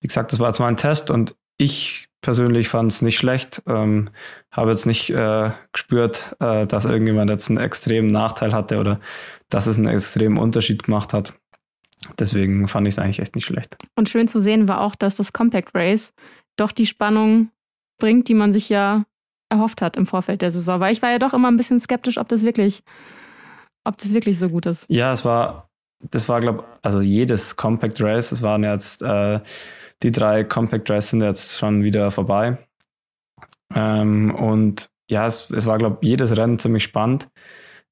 wie 0.00 0.08
gesagt, 0.08 0.32
das 0.32 0.40
war 0.40 0.48
jetzt 0.48 0.58
mal 0.58 0.68
ein 0.68 0.78
Test 0.78 1.10
und 1.10 1.36
ich 1.58 2.08
persönlich 2.22 2.68
fand 2.68 2.92
es 2.92 3.02
nicht 3.02 3.18
schlecht. 3.18 3.62
Ähm, 3.66 4.10
habe 4.50 4.70
jetzt 4.70 4.86
nicht 4.86 5.10
äh, 5.10 5.50
gespürt, 5.72 6.34
äh, 6.40 6.66
dass 6.66 6.84
irgendjemand 6.84 7.30
jetzt 7.30 7.50
einen 7.50 7.58
extremen 7.58 8.10
Nachteil 8.10 8.52
hatte 8.52 8.78
oder 8.78 9.00
dass 9.50 9.66
es 9.66 9.76
einen 9.76 9.88
extremen 9.88 10.38
Unterschied 10.38 10.84
gemacht 10.84 11.12
hat. 11.12 11.34
Deswegen 12.18 12.68
fand 12.68 12.86
ich 12.86 12.94
es 12.94 12.98
eigentlich 12.98 13.20
echt 13.20 13.34
nicht 13.34 13.46
schlecht. 13.46 13.76
Und 13.96 14.08
schön 14.08 14.28
zu 14.28 14.40
sehen 14.40 14.68
war 14.68 14.80
auch, 14.80 14.94
dass 14.94 15.16
das 15.16 15.32
Compact 15.32 15.74
Race 15.74 16.14
doch 16.56 16.72
die 16.72 16.86
Spannung 16.86 17.50
bringt, 17.98 18.28
die 18.28 18.34
man 18.34 18.52
sich 18.52 18.68
ja 18.68 19.04
erhofft 19.48 19.82
hat 19.82 19.96
im 19.96 20.06
Vorfeld 20.06 20.42
der 20.42 20.50
Saison. 20.50 20.80
Weil 20.80 20.92
ich 20.92 21.02
war 21.02 21.10
ja 21.10 21.18
doch 21.18 21.34
immer 21.34 21.48
ein 21.48 21.56
bisschen 21.56 21.80
skeptisch, 21.80 22.18
ob 22.18 22.28
das 22.28 22.42
wirklich 22.42 22.82
ob 23.88 23.96
das 23.96 24.12
wirklich 24.12 24.38
so 24.38 24.48
gut 24.48 24.66
ist. 24.66 24.86
Ja, 24.88 25.12
es 25.12 25.24
war, 25.24 25.70
das 26.00 26.28
war, 26.28 26.40
glaube 26.40 26.60
ich, 26.60 26.84
also 26.84 27.00
jedes 27.00 27.56
Compact 27.56 28.00
Race, 28.02 28.30
es 28.32 28.42
waren 28.42 28.62
jetzt, 28.62 29.02
äh, 29.02 29.40
die 30.02 30.12
drei 30.12 30.44
Compact 30.44 30.88
Race 30.90 31.10
sind 31.10 31.22
jetzt 31.22 31.58
schon 31.58 31.82
wieder 31.82 32.10
vorbei. 32.10 32.58
Ähm, 33.74 34.34
und 34.34 34.90
ja, 35.08 35.26
es, 35.26 35.50
es 35.50 35.66
war, 35.66 35.78
glaube 35.78 35.98
ich, 36.02 36.08
jedes 36.08 36.36
Rennen 36.36 36.58
ziemlich 36.58 36.84
spannend. 36.84 37.28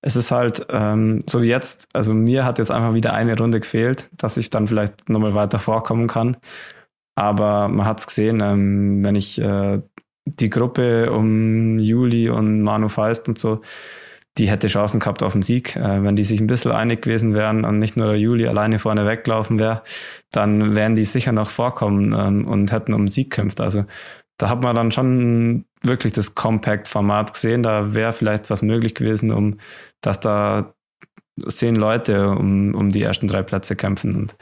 Es 0.03 0.17
ist 0.17 0.31
halt 0.31 0.67
ähm, 0.71 1.25
so 1.29 1.43
wie 1.43 1.49
jetzt, 1.49 1.89
also 1.93 2.15
mir 2.15 2.45
hat 2.45 2.59
jetzt 2.59 2.71
einfach 2.71 2.95
wieder 2.95 3.13
eine 3.13 3.37
Runde 3.37 3.61
gefehlt, 3.61 4.09
dass 4.13 4.37
ich 4.37 4.51
dann 4.51 4.69
vielleicht 4.69 5.09
nochmal 5.09 5.35
weiter 5.35 5.59
vorkommen 5.59 6.07
kann. 6.07 6.37
Aber 7.17 7.69
man 7.69 7.87
hat 7.87 8.01
es 8.01 8.07
gesehen, 8.07 8.41
ähm, 8.41 9.05
wenn 9.05 9.17
ich 9.17 9.41
äh, 9.41 9.81
die 10.27 10.51
Gruppe 10.51 11.13
um 11.13 11.79
Juli 11.79 12.29
und 12.29 12.63
Manu 12.63 12.89
Feist 12.89 13.29
und 13.29 13.39
so, 13.39 13.63
die 14.39 14.51
hätte 14.51 14.69
Chancen 14.69 15.01
gehabt 15.01 15.23
auf 15.23 15.33
den 15.33 15.43
Sieg. 15.43 15.77
Äh, 15.77 16.03
wenn 16.03 16.17
die 16.17 16.25
sich 16.25 16.41
ein 16.41 16.47
bisschen 16.47 16.73
einig 16.73 17.03
gewesen 17.03 17.35
wären 17.35 17.65
und 17.65 17.79
nicht 17.79 17.97
nur 17.97 18.09
der 18.09 18.19
Juli 18.19 18.47
alleine 18.47 18.79
vorne 18.79 19.07
weglaufen 19.07 19.59
wäre, 19.59 19.83
dann 20.31 20.77
wären 20.77 20.95
die 20.95 21.05
sicher 21.05 21.33
noch 21.33 21.51
vorkommen 21.51 22.15
ähm, 22.17 22.47
und 22.47 22.73
hätten 22.73 22.93
um 22.93 23.03
den 23.03 23.09
Sieg 23.09 23.33
kämpft. 23.33 23.61
Also 23.61 23.85
da 24.39 24.49
hat 24.49 24.63
man 24.63 24.77
dann 24.77 24.93
schon 24.93 25.65
wirklich 25.83 26.13
das 26.13 26.35
Compact-Format 26.35 27.33
gesehen. 27.33 27.63
Da 27.63 27.95
wäre 27.95 28.13
vielleicht 28.13 28.51
was 28.51 28.63
möglich 28.63 28.95
gewesen, 28.95 29.33
um 29.33 29.59
dass 30.01 30.21
da 30.21 30.75
zehn 31.49 31.77
Leute 31.77 32.31
um, 32.31 32.75
um 32.75 32.89
die 32.91 33.03
ersten 33.03 33.29
drei 33.29 33.43
Plätze 33.43 33.77
kämpfen. 33.77 34.15
Und 34.15 34.37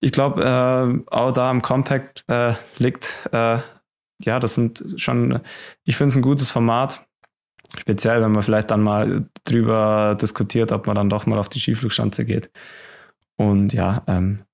ich 0.00 0.12
glaube, 0.12 0.42
äh, 0.42 1.14
auch 1.14 1.32
da 1.32 1.50
im 1.50 1.62
Compact 1.62 2.24
äh, 2.28 2.54
liegt, 2.78 3.28
äh, 3.32 3.58
ja, 4.22 4.38
das 4.38 4.54
sind 4.54 4.84
schon, 4.96 5.40
ich 5.84 5.96
finde 5.96 6.10
es 6.12 6.16
ein 6.16 6.22
gutes 6.22 6.50
Format 6.50 7.04
Speziell, 7.78 8.20
wenn 8.20 8.32
man 8.32 8.42
vielleicht 8.42 8.70
dann 8.70 8.82
mal 8.82 9.28
drüber 9.44 10.16
diskutiert, 10.20 10.72
ob 10.72 10.86
man 10.86 10.96
dann 10.96 11.10
doch 11.10 11.26
mal 11.26 11.38
auf 11.38 11.48
die 11.48 11.60
Skiflugschanze 11.60 12.24
geht. 12.24 12.50
Und 13.36 13.72
ja, 13.72 14.02
ähm, 14.08 14.44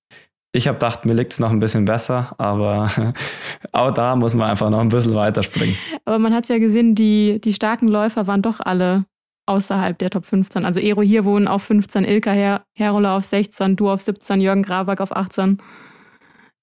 ich 0.57 0.69
habe 0.69 0.79
gedacht, 0.79 1.05
mir 1.05 1.15
liegt 1.15 1.33
es 1.33 1.39
noch 1.39 1.51
ein 1.51 1.61
bisschen 1.61 1.85
besser, 1.85 2.35
aber 2.39 2.91
auch 3.73 3.93
da 3.93 4.17
muss 4.17 4.35
man 4.35 4.51
einfach 4.51 4.71
noch 4.71 4.81
ein 4.81 4.89
bisschen 4.89 5.15
weiterspringen. 5.15 5.77
Aber 6.05 6.19
man 6.19 6.35
hat 6.35 6.49
ja 6.49 6.59
gesehen, 6.59 6.95
die, 6.95 7.41
die 7.41 7.53
starken 7.53 7.89
Läufer 7.89 8.27
waren 8.27 8.43
doch 8.43 8.61
alle 8.61 9.05
außerhalb 9.47 9.99
der 9.99 10.11
Top 10.11 10.27
15. 10.27 10.65
Also 10.65 10.81
Ero 10.81 11.03
hier 11.03 11.25
wohnen 11.25 11.47
auf 11.47 11.63
15, 11.65 12.05
Ilka 12.05 12.33
Her 12.33 12.65
Herola 12.75 13.17
auf 13.17 13.25
16, 13.25 13.77
du 13.77 13.91
auf 13.91 14.01
17, 14.01 14.41
Jürgen 14.41 14.63
Graback 14.63 15.01
auf 15.01 15.15
18. 15.15 15.59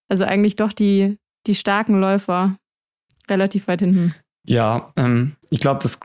Also 0.09 0.25
eigentlich 0.25 0.55
doch 0.55 0.73
die, 0.73 1.17
die 1.47 1.55
starken 1.55 2.00
Läufer 2.00 2.55
relativ 3.29 3.67
weit 3.67 3.79
hinten. 3.81 4.15
Ja, 4.45 4.91
ähm, 4.97 5.35
ich 5.50 5.62
glaube, 5.62 5.79
das 5.81 6.00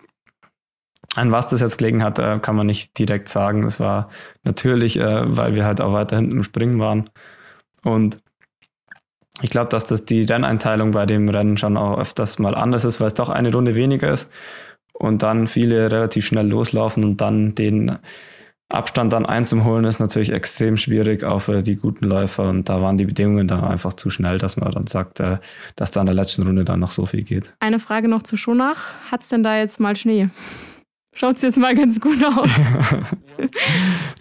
an 1.16 1.32
was 1.32 1.46
das 1.48 1.60
jetzt 1.60 1.78
gelegen 1.78 2.04
hat, 2.04 2.18
äh, 2.18 2.38
kann 2.38 2.54
man 2.54 2.66
nicht 2.66 2.96
direkt 2.98 3.28
sagen. 3.28 3.64
Es 3.64 3.80
war 3.80 4.10
natürlich, 4.44 4.98
äh, 4.98 5.36
weil 5.36 5.54
wir 5.54 5.64
halt 5.64 5.80
auch 5.80 5.92
weiter 5.92 6.16
hinten 6.16 6.32
im 6.32 6.44
Springen 6.44 6.78
waren. 6.78 7.10
Und 7.84 8.20
ich 9.40 9.50
glaube, 9.50 9.70
dass 9.70 9.86
das 9.86 10.04
die 10.04 10.22
Renneinteilung 10.22 10.90
bei 10.90 11.06
dem 11.06 11.28
Rennen 11.28 11.56
schon 11.56 11.76
auch 11.76 11.98
öfters 11.98 12.38
mal 12.38 12.54
anders 12.54 12.84
ist, 12.84 13.00
weil 13.00 13.06
es 13.06 13.14
doch 13.14 13.28
eine 13.28 13.52
Runde 13.52 13.74
weniger 13.74 14.12
ist 14.12 14.30
und 14.92 15.22
dann 15.22 15.46
viele 15.46 15.90
relativ 15.90 16.26
schnell 16.26 16.48
loslaufen 16.48 17.04
und 17.04 17.20
dann 17.20 17.54
den 17.54 17.98
Abstand 18.70 19.14
dann 19.14 19.24
einzuholen 19.24 19.86
ist 19.86 19.98
natürlich 19.98 20.30
extrem 20.30 20.76
schwierig, 20.76 21.24
auch 21.24 21.38
für 21.38 21.62
die 21.62 21.76
guten 21.76 22.04
Läufer. 22.04 22.50
Und 22.50 22.68
da 22.68 22.82
waren 22.82 22.98
die 22.98 23.06
Bedingungen 23.06 23.48
dann 23.48 23.64
einfach 23.64 23.94
zu 23.94 24.10
schnell, 24.10 24.36
dass 24.36 24.58
man 24.58 24.70
dann 24.70 24.86
sagt, 24.86 25.20
äh, 25.20 25.38
dass 25.74 25.90
da 25.90 26.00
in 26.00 26.06
der 26.06 26.14
letzten 26.14 26.42
Runde 26.42 26.66
dann 26.66 26.80
noch 26.80 26.90
so 26.90 27.06
viel 27.06 27.22
geht. 27.22 27.54
Eine 27.60 27.78
Frage 27.78 28.08
noch 28.08 28.22
zu 28.22 28.36
Schonach. 28.36 29.10
Hat 29.10 29.22
es 29.22 29.30
denn 29.30 29.42
da 29.42 29.56
jetzt 29.56 29.80
mal 29.80 29.96
Schnee? 29.96 30.28
Schaut 31.18 31.34
es 31.34 31.42
jetzt 31.42 31.58
mal 31.58 31.74
ganz 31.74 32.00
gut 32.00 32.24
aus. 32.24 32.48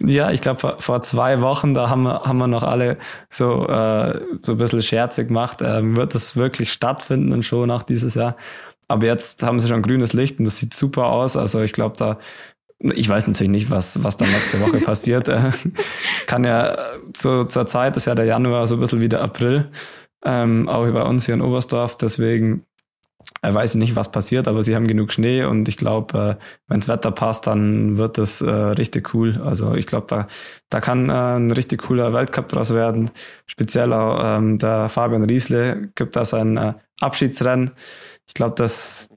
ja, 0.00 0.32
ich 0.32 0.40
glaube, 0.40 0.58
vor, 0.58 0.80
vor, 0.80 1.00
zwei 1.00 1.40
Wochen, 1.40 1.72
da 1.72 1.88
haben 1.88 2.02
wir, 2.02 2.22
haben 2.22 2.38
wir 2.38 2.48
noch 2.48 2.64
alle 2.64 2.98
so, 3.28 3.68
äh, 3.68 4.20
so 4.42 4.52
ein 4.52 4.58
bisschen 4.58 4.82
scherzig 4.82 5.28
gemacht. 5.28 5.62
Äh, 5.62 5.94
wird 5.94 6.16
das 6.16 6.36
wirklich 6.36 6.72
stattfinden 6.72 7.30
in 7.30 7.44
Schonach 7.44 7.84
dieses 7.84 8.16
Jahr? 8.16 8.36
Aber 8.88 9.06
jetzt 9.06 9.44
haben 9.44 9.60
sie 9.60 9.68
schon 9.68 9.82
grünes 9.82 10.12
Licht 10.12 10.40
und 10.40 10.44
das 10.44 10.56
sieht 10.56 10.74
super 10.74 11.06
aus. 11.06 11.36
Also 11.36 11.62
ich 11.62 11.72
glaube, 11.72 11.96
da 11.96 12.18
ich 12.80 13.08
weiß 13.08 13.28
natürlich 13.28 13.50
nicht, 13.52 13.70
was, 13.70 14.02
was 14.02 14.16
dann 14.16 14.30
nächste 14.30 14.60
Woche 14.60 14.80
passiert. 14.84 15.28
Äh, 15.28 15.52
kann 16.26 16.42
ja 16.42 16.76
zu, 17.12 17.44
zur 17.44 17.68
Zeit 17.68 17.96
ist 17.96 18.06
ja 18.06 18.16
der 18.16 18.24
Januar 18.24 18.66
so 18.66 18.74
ein 18.74 18.80
bisschen 18.80 19.00
wie 19.00 19.08
der 19.08 19.22
April, 19.22 19.70
ähm, 20.24 20.68
auch 20.68 20.90
bei 20.90 21.02
uns 21.02 21.26
hier 21.26 21.34
in 21.34 21.42
Oberstdorf. 21.42 21.96
Deswegen 21.96 22.64
äh, 23.42 23.52
weiß 23.52 23.74
ich 23.74 23.78
nicht, 23.78 23.96
was 23.96 24.10
passiert, 24.10 24.48
aber 24.48 24.62
sie 24.62 24.74
haben 24.74 24.86
genug 24.86 25.12
Schnee 25.12 25.44
und 25.44 25.68
ich 25.68 25.76
glaube, 25.76 26.38
äh, 26.40 26.44
wenn 26.68 26.80
das 26.80 26.88
Wetter 26.88 27.10
passt, 27.10 27.46
dann 27.46 27.96
wird 27.96 28.18
das 28.18 28.40
äh, 28.40 28.50
richtig 28.50 29.14
cool. 29.14 29.40
Also 29.44 29.74
ich 29.74 29.86
glaube, 29.86 30.06
da, 30.08 30.28
da 30.70 30.80
kann 30.80 31.08
äh, 31.08 31.12
ein 31.12 31.50
richtig 31.50 31.82
cooler 31.82 32.12
Weltcup 32.12 32.48
draus 32.48 32.74
werden. 32.74 33.10
Speziell 33.46 33.92
auch 33.92 34.20
ähm, 34.22 34.58
der 34.58 34.88
Fabian 34.88 35.24
Riesle 35.24 35.90
gibt 35.94 36.16
da 36.16 36.24
sein 36.24 36.56
äh, 36.56 36.74
Abschiedsrennen 37.00 37.72
ich 38.28 38.34
glaube, 38.34 38.54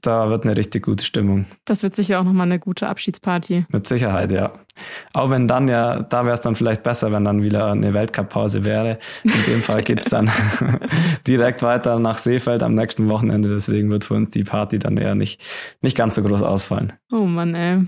da 0.00 0.30
wird 0.30 0.44
eine 0.44 0.56
richtig 0.56 0.84
gute 0.84 1.04
Stimmung. 1.04 1.44
Das 1.66 1.82
wird 1.82 1.94
sicher 1.94 2.18
auch 2.18 2.24
nochmal 2.24 2.46
eine 2.46 2.58
gute 2.58 2.88
Abschiedsparty. 2.88 3.66
Mit 3.68 3.86
Sicherheit, 3.86 4.32
ja. 4.32 4.54
Auch 5.12 5.28
wenn 5.28 5.46
dann 5.46 5.68
ja, 5.68 6.02
da 6.02 6.24
wäre 6.24 6.32
es 6.32 6.40
dann 6.40 6.56
vielleicht 6.56 6.82
besser, 6.82 7.12
wenn 7.12 7.24
dann 7.24 7.42
wieder 7.42 7.72
eine 7.72 7.92
Weltcup-Pause 7.92 8.64
wäre. 8.64 8.98
In 9.22 9.30
dem 9.46 9.60
Fall 9.60 9.82
geht 9.82 10.00
es 10.00 10.06
dann 10.06 10.30
direkt 11.26 11.62
weiter 11.62 11.98
nach 11.98 12.16
Seefeld 12.16 12.62
am 12.62 12.74
nächsten 12.74 13.08
Wochenende. 13.10 13.50
Deswegen 13.50 13.90
wird 13.90 14.04
für 14.04 14.14
uns 14.14 14.30
die 14.30 14.44
Party 14.44 14.78
dann 14.78 14.96
eher 14.96 15.14
nicht, 15.14 15.42
nicht 15.82 15.96
ganz 15.96 16.14
so 16.14 16.22
groß 16.22 16.42
ausfallen. 16.42 16.94
Oh 17.10 17.24
Mann, 17.24 17.54
ey. 17.54 17.84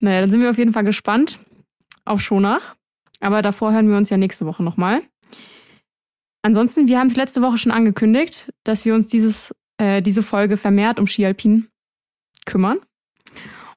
Naja, 0.00 0.20
dann 0.20 0.30
sind 0.30 0.42
wir 0.42 0.50
auf 0.50 0.58
jeden 0.58 0.74
Fall 0.74 0.84
gespannt 0.84 1.38
auf 2.04 2.20
Schonach. 2.20 2.76
Aber 3.20 3.40
davor 3.40 3.72
hören 3.72 3.88
wir 3.88 3.96
uns 3.96 4.10
ja 4.10 4.18
nächste 4.18 4.44
Woche 4.44 4.62
nochmal. 4.62 5.00
Ansonsten, 6.42 6.88
wir 6.88 6.98
haben 6.98 7.06
es 7.06 7.16
letzte 7.16 7.40
Woche 7.40 7.56
schon 7.56 7.72
angekündigt, 7.72 8.52
dass 8.64 8.84
wir 8.84 8.94
uns 8.94 9.06
dieses 9.06 9.54
äh, 9.78 10.02
diese 10.02 10.22
Folge 10.22 10.56
vermehrt 10.56 10.98
um 10.98 11.06
Skialpin 11.06 11.68
kümmern. 12.46 12.78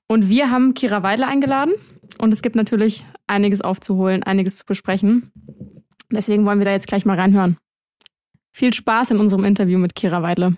Und 0.07 0.29
wir 0.29 0.51
haben 0.51 0.73
Kira 0.73 1.03
Weidler 1.03 1.27
eingeladen 1.27 1.73
und 2.17 2.33
es 2.33 2.41
gibt 2.41 2.55
natürlich 2.55 3.05
einiges 3.27 3.61
aufzuholen, 3.61 4.23
einiges 4.23 4.59
zu 4.59 4.65
besprechen. 4.65 5.31
Deswegen 6.11 6.45
wollen 6.45 6.59
wir 6.59 6.65
da 6.65 6.71
jetzt 6.71 6.87
gleich 6.87 7.05
mal 7.05 7.19
reinhören. 7.19 7.57
Viel 8.53 8.73
Spaß 8.73 9.11
in 9.11 9.19
unserem 9.19 9.43
Interview 9.43 9.77
mit 9.77 9.95
Kira 9.95 10.23
Weidle. 10.23 10.55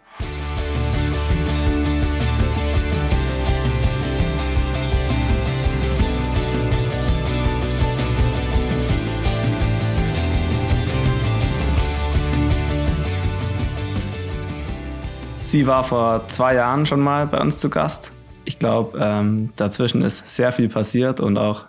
Sie 15.49 15.65
war 15.65 15.83
vor 15.83 16.27
zwei 16.27 16.53
Jahren 16.53 16.85
schon 16.85 16.99
mal 16.99 17.25
bei 17.25 17.41
uns 17.41 17.57
zu 17.57 17.71
Gast. 17.71 18.13
Ich 18.45 18.59
glaube, 18.59 18.99
ähm, 19.01 19.49
dazwischen 19.55 20.03
ist 20.03 20.35
sehr 20.35 20.51
viel 20.51 20.69
passiert 20.69 21.19
und 21.19 21.39
auch 21.39 21.65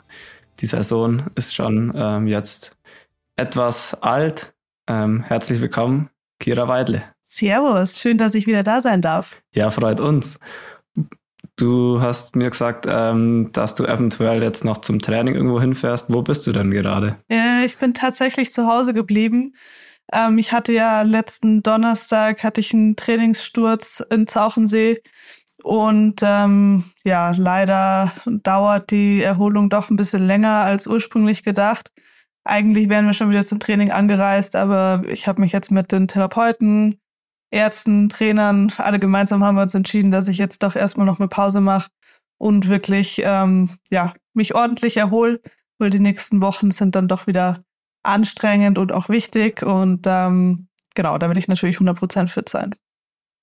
die 0.59 0.67
Saison 0.67 1.23
ist 1.35 1.55
schon 1.55 1.91
ähm, 1.97 2.27
jetzt 2.27 2.77
etwas 3.37 3.95
alt. 4.03 4.53
Ähm, 4.87 5.23
herzlich 5.23 5.63
willkommen, 5.63 6.11
Kira 6.39 6.69
Weidle. 6.69 7.05
Servus, 7.23 7.99
schön, 7.99 8.19
dass 8.19 8.35
ich 8.35 8.47
wieder 8.47 8.63
da 8.63 8.83
sein 8.83 9.01
darf. 9.01 9.41
Ja, 9.55 9.71
freut 9.71 10.03
uns. 10.03 10.39
Du 11.57 12.03
hast 12.03 12.37
mir 12.37 12.51
gesagt, 12.51 12.85
ähm, 12.87 13.49
dass 13.55 13.77
du 13.77 13.87
eventuell 13.87 14.43
jetzt 14.43 14.63
noch 14.63 14.83
zum 14.83 15.01
Training 15.01 15.35
irgendwo 15.35 15.59
hinfährst. 15.59 16.13
Wo 16.13 16.21
bist 16.21 16.47
du 16.47 16.53
denn 16.53 16.71
gerade? 16.71 17.17
Äh, 17.31 17.65
ich 17.65 17.79
bin 17.79 17.95
tatsächlich 17.95 18.53
zu 18.53 18.67
Hause 18.67 18.93
geblieben. 18.93 19.55
Ähm, 20.13 20.39
ich 20.39 20.53
hatte 20.53 20.73
ja 20.73 21.03
letzten 21.03 21.63
Donnerstag 21.63 22.43
hatte 22.45 22.61
ich 22.61 22.75
einen 22.75 22.97
Trainingssturz 22.97 24.05
in 24.11 24.27
Zauchensee 24.27 25.03
und 25.63 26.21
ähm, 26.23 26.85
ja, 27.05 27.33
leider 27.33 28.13
dauert 28.27 28.91
die 28.91 29.23
Erholung 29.23 29.71
doch 29.71 29.91
ein 29.91 29.97
bisschen 29.97 30.27
länger 30.27 30.63
als 30.63 30.87
ursprünglich 30.87 31.43
gedacht. 31.43 31.93
Eigentlich 32.45 32.89
wären 32.89 33.07
wir 33.07 33.13
schon 33.13 33.31
wieder 33.31 33.45
zum 33.45 33.61
Training 33.61 33.91
angereist, 33.91 34.57
aber 34.57 35.03
ich 35.07 35.29
habe 35.29 35.41
mich 35.41 35.53
jetzt 35.53 35.71
mit 35.71 35.93
den 35.93 36.09
Therapeuten, 36.09 36.99
Ärzten, 37.53 38.09
Trainern, 38.09 38.73
alle 38.79 38.99
gemeinsam 38.99 39.45
haben 39.45 39.57
wir 39.57 39.63
uns 39.63 39.75
entschieden, 39.75 40.11
dass 40.11 40.29
ich 40.29 40.39
jetzt 40.39 40.63
doch 40.63 40.77
erstmal 40.77 41.07
noch 41.07 41.19
eine 41.19 41.29
Pause 41.29 41.61
mache 41.61 41.91
und 42.39 42.69
wirklich 42.69 43.21
ähm, 43.25 43.71
ja, 43.91 44.15
mich 44.35 44.55
ordentlich 44.55 44.97
erhole, 44.97 45.41
weil 45.79 45.91
die 45.91 46.01
nächsten 46.01 46.41
Wochen 46.43 46.71
sind 46.71 46.95
dann 46.95 47.09
doch 47.09 47.27
wieder 47.27 47.65
anstrengend 48.03 48.79
und 48.79 48.93
auch 48.93 49.09
wichtig. 49.09 49.63
Und 49.63 50.07
ähm, 50.07 50.69
genau, 50.95 51.19
da 51.19 51.29
will 51.29 51.39
ich 51.39 51.49
natürlich 51.49 51.77
100% 51.77 52.29
fit 52.29 52.49
sein. 52.49 52.75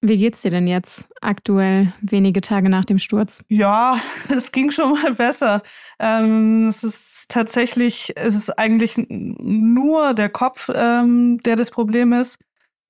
Wie 0.01 0.17
geht's 0.17 0.43
dir 0.43 0.51
denn 0.51 0.67
jetzt 0.67 1.07
aktuell, 1.21 1.91
wenige 2.01 2.41
Tage 2.41 2.69
nach 2.69 2.85
dem 2.85 2.99
Sturz? 2.99 3.43
Ja, 3.49 3.99
es 4.29 4.51
ging 4.51 4.69
schon 4.71 4.91
mal 4.91 5.13
besser. 5.13 5.61
Ähm, 5.99 6.67
es 6.67 6.83
ist 6.83 7.25
tatsächlich, 7.29 8.13
es 8.15 8.35
ist 8.35 8.59
eigentlich 8.59 8.95
nur 9.07 10.13
der 10.13 10.29
Kopf, 10.29 10.69
ähm, 10.73 11.39
der 11.39 11.55
das 11.55 11.71
Problem 11.71 12.13
ist. 12.13 12.39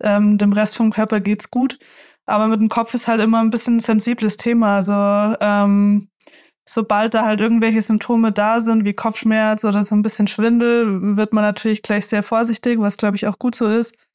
Ähm, 0.02 0.38
dem 0.38 0.52
Rest 0.52 0.76
vom 0.76 0.92
Körper 0.92 1.22
geht's 1.22 1.50
gut. 1.50 1.80
Aber 2.26 2.48
mit 2.48 2.60
dem 2.60 2.70
Kopf 2.70 2.94
ist 2.94 3.08
halt 3.08 3.22
immer 3.22 3.40
ein 3.40 3.50
bisschen 3.50 3.78
ein 3.78 3.80
sensibles 3.80 4.36
Thema. 4.36 4.76
Also 4.76 5.38
ähm, 5.40 6.10
sobald 6.68 7.14
da 7.14 7.26
halt 7.26 7.42
irgendwelche 7.42 7.82
Symptome 7.82 8.32
da 8.32 8.60
sind, 8.60 8.86
wie 8.86 8.94
Kopfschmerz 8.94 9.64
oder 9.64 9.84
so 9.84 9.96
ein 9.96 10.02
bisschen 10.02 10.28
Schwindel, 10.28 11.18
wird 11.18 11.34
man 11.34 11.44
natürlich 11.44 11.82
gleich 11.82 12.08
sehr 12.08 12.24
vorsichtig, 12.24 12.80
was 12.80 12.98
glaube 12.98 13.16
ich 13.16 13.26
auch 13.26 13.40
gut 13.40 13.56
so 13.56 13.68
ist. 13.68 14.08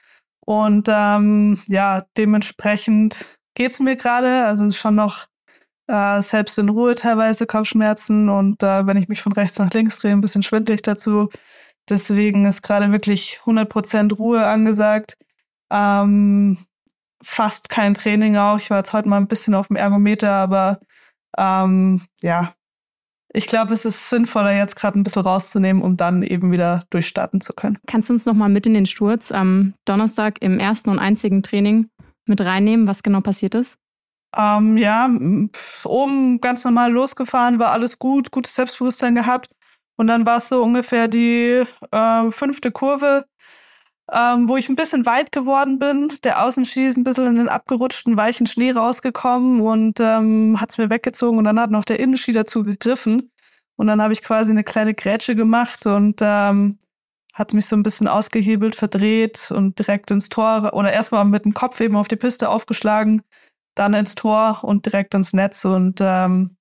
Und 0.45 0.87
ähm, 0.89 1.59
ja, 1.67 2.05
dementsprechend 2.17 3.39
geht's 3.55 3.79
mir 3.79 3.95
gerade. 3.95 4.45
Also 4.45 4.69
schon 4.71 4.95
noch 4.95 5.27
äh, 5.87 6.21
selbst 6.21 6.57
in 6.59 6.69
Ruhe 6.69 6.95
teilweise 6.95 7.45
Kopfschmerzen 7.45 8.29
und 8.29 8.63
äh, 8.63 8.85
wenn 8.87 8.97
ich 8.97 9.07
mich 9.09 9.21
von 9.21 9.33
rechts 9.33 9.59
nach 9.59 9.71
links 9.71 9.99
drehe, 9.99 10.11
ein 10.11 10.21
bisschen 10.21 10.43
schwindelig 10.43 10.81
dazu. 10.81 11.29
Deswegen 11.89 12.45
ist 12.45 12.61
gerade 12.61 12.91
wirklich 12.91 13.39
100% 13.45 14.15
Ruhe 14.15 14.45
angesagt. 14.45 15.17
Ähm, 15.71 16.57
fast 17.23 17.69
kein 17.69 17.93
Training 17.93 18.37
auch. 18.37 18.57
Ich 18.57 18.69
war 18.69 18.77
jetzt 18.77 18.93
heute 18.93 19.09
mal 19.09 19.17
ein 19.17 19.27
bisschen 19.27 19.55
auf 19.55 19.67
dem 19.67 19.75
Ergometer, 19.75 20.31
aber 20.31 20.79
ähm, 21.37 22.01
ja, 22.21 22.53
ich 23.35 23.47
glaube, 23.47 23.73
es 23.73 23.83
ist 23.83 24.09
sinnvoller, 24.09 24.55
jetzt 24.55 24.75
gerade 24.75 24.99
ein 24.99 25.03
bisschen 25.03 25.23
rauszunehmen, 25.23 25.81
um 25.81 25.97
dann 25.97 26.21
eben 26.21 26.51
wieder 26.51 26.83
durchstarten 26.91 27.41
zu 27.41 27.53
können. 27.53 27.79
Kannst 27.87 28.09
du 28.09 28.13
uns 28.13 28.25
nochmal 28.25 28.49
mit 28.49 28.67
in 28.67 28.75
den 28.75 28.85
Sturz 28.85 29.31
am 29.31 29.73
Donnerstag 29.85 30.39
im 30.41 30.59
ersten 30.59 30.91
und 30.91 30.99
einzigen 30.99 31.41
Training 31.41 31.89
mit 32.25 32.41
reinnehmen, 32.41 32.87
was 32.87 33.01
genau 33.01 33.21
passiert 33.21 33.55
ist? 33.55 33.79
Ähm, 34.35 34.77
ja, 34.77 35.09
oben 35.85 36.41
ganz 36.41 36.63
normal 36.63 36.91
losgefahren, 36.91 37.59
war 37.59 37.71
alles 37.71 37.97
gut, 37.97 38.31
gutes 38.31 38.55
Selbstbewusstsein 38.55 39.15
gehabt. 39.15 39.51
Und 39.95 40.07
dann 40.07 40.25
war 40.25 40.37
es 40.37 40.47
so 40.47 40.61
ungefähr 40.63 41.07
die 41.07 41.63
äh, 41.91 42.31
fünfte 42.31 42.71
Kurve 42.71 43.25
ähm, 44.11 44.49
wo 44.49 44.57
ich 44.57 44.69
ein 44.69 44.75
bisschen 44.75 45.05
weit 45.05 45.31
geworden 45.31 45.79
bin. 45.79 46.11
Der 46.23 46.43
Außenski 46.43 46.85
ist 46.85 46.97
ein 46.97 47.03
bisschen 47.03 47.27
in 47.27 47.35
den 47.35 47.49
abgerutschten, 47.49 48.17
weichen 48.17 48.47
Schnee 48.47 48.71
rausgekommen 48.71 49.61
und 49.61 49.99
ähm, 49.99 50.59
hat 50.59 50.71
es 50.71 50.77
mir 50.77 50.89
weggezogen 50.89 51.37
und 51.37 51.45
dann 51.45 51.59
hat 51.59 51.71
noch 51.71 51.85
der 51.85 51.99
Innenski 51.99 52.31
dazu 52.31 52.63
gegriffen. 52.63 53.31
Und 53.75 53.87
dann 53.87 54.01
habe 54.01 54.13
ich 54.13 54.21
quasi 54.21 54.51
eine 54.51 54.63
kleine 54.63 54.93
Grätsche 54.93 55.35
gemacht 55.35 55.85
und 55.85 56.19
ähm, 56.21 56.77
hat 57.33 57.53
mich 57.53 57.65
so 57.65 57.75
ein 57.75 57.83
bisschen 57.83 58.07
ausgehebelt, 58.07 58.75
verdreht 58.75 59.51
und 59.51 59.79
direkt 59.79 60.11
ins 60.11 60.29
Tor 60.29 60.73
oder 60.73 60.93
erstmal 60.93 61.25
mit 61.25 61.45
dem 61.45 61.53
Kopf 61.53 61.79
eben 61.81 61.95
auf 61.95 62.07
die 62.07 62.15
Piste 62.15 62.49
aufgeschlagen, 62.49 63.23
dann 63.75 63.95
ins 63.95 64.15
Tor 64.15 64.59
und 64.63 64.85
direkt 64.85 65.15
ins 65.15 65.33
Netz. 65.33 65.65
Und 65.65 65.99
ähm, 66.01 66.57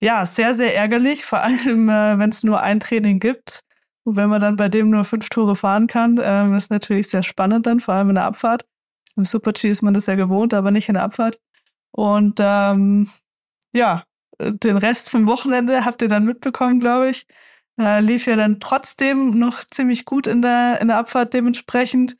ja, 0.00 0.26
sehr, 0.26 0.54
sehr 0.54 0.76
ärgerlich, 0.76 1.24
vor 1.24 1.40
allem 1.40 1.88
äh, 1.88 2.18
wenn 2.18 2.30
es 2.30 2.42
nur 2.42 2.60
ein 2.60 2.80
Training 2.80 3.20
gibt. 3.20 3.60
Und 4.04 4.16
wenn 4.16 4.28
man 4.28 4.40
dann 4.40 4.56
bei 4.56 4.68
dem 4.68 4.90
nur 4.90 5.04
fünf 5.04 5.28
Tore 5.28 5.56
fahren 5.56 5.86
kann, 5.86 6.18
ähm, 6.22 6.54
ist 6.54 6.70
natürlich 6.70 7.08
sehr 7.08 7.22
spannend 7.22 7.66
dann, 7.66 7.80
vor 7.80 7.94
allem 7.94 8.08
in 8.10 8.14
der 8.14 8.24
Abfahrt. 8.24 8.66
Im 9.16 9.24
Super-G 9.24 9.68
ist 9.68 9.82
man 9.82 9.94
das 9.94 10.06
ja 10.06 10.14
gewohnt, 10.14 10.54
aber 10.54 10.70
nicht 10.70 10.88
in 10.88 10.94
der 10.94 11.02
Abfahrt. 11.02 11.40
Und 11.92 12.38
ähm, 12.40 13.08
ja, 13.72 14.04
den 14.40 14.76
Rest 14.76 15.10
vom 15.10 15.26
Wochenende 15.26 15.84
habt 15.84 16.02
ihr 16.02 16.08
dann 16.08 16.24
mitbekommen, 16.24 16.80
glaube 16.80 17.10
ich. 17.10 17.26
Äh, 17.78 18.00
lief 18.00 18.26
ja 18.26 18.36
dann 18.36 18.60
trotzdem 18.60 19.38
noch 19.38 19.64
ziemlich 19.70 20.04
gut 20.04 20.26
in 20.26 20.42
der, 20.42 20.80
in 20.80 20.88
der 20.88 20.98
Abfahrt 20.98 21.34
dementsprechend. 21.34 22.16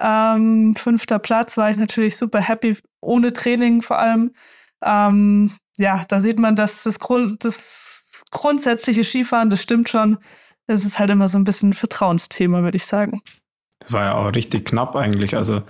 Ähm, 0.00 0.74
fünfter 0.76 1.18
Platz 1.18 1.56
war 1.56 1.70
ich 1.70 1.76
natürlich 1.76 2.16
super 2.16 2.40
happy, 2.40 2.76
ohne 3.00 3.32
Training 3.32 3.82
vor 3.82 3.98
allem. 3.98 4.32
Ähm, 4.82 5.52
ja, 5.78 6.04
da 6.08 6.20
sieht 6.20 6.38
man, 6.38 6.56
dass 6.56 6.84
das, 6.84 6.98
Grund, 6.98 7.44
das 7.44 8.24
grundsätzliche 8.30 9.04
Skifahren, 9.04 9.50
das 9.50 9.62
stimmt 9.62 9.88
schon. 9.88 10.18
Es 10.70 10.84
ist 10.84 10.98
halt 10.98 11.10
immer 11.10 11.28
so 11.28 11.36
ein 11.36 11.44
bisschen 11.44 11.70
ein 11.70 11.74
Vertrauensthema, 11.74 12.62
würde 12.62 12.76
ich 12.76 12.86
sagen. 12.86 13.22
Das 13.80 13.92
war 13.92 14.04
ja 14.04 14.14
auch 14.14 14.34
richtig 14.34 14.66
knapp 14.66 14.94
eigentlich. 14.94 15.34
Also 15.36 15.62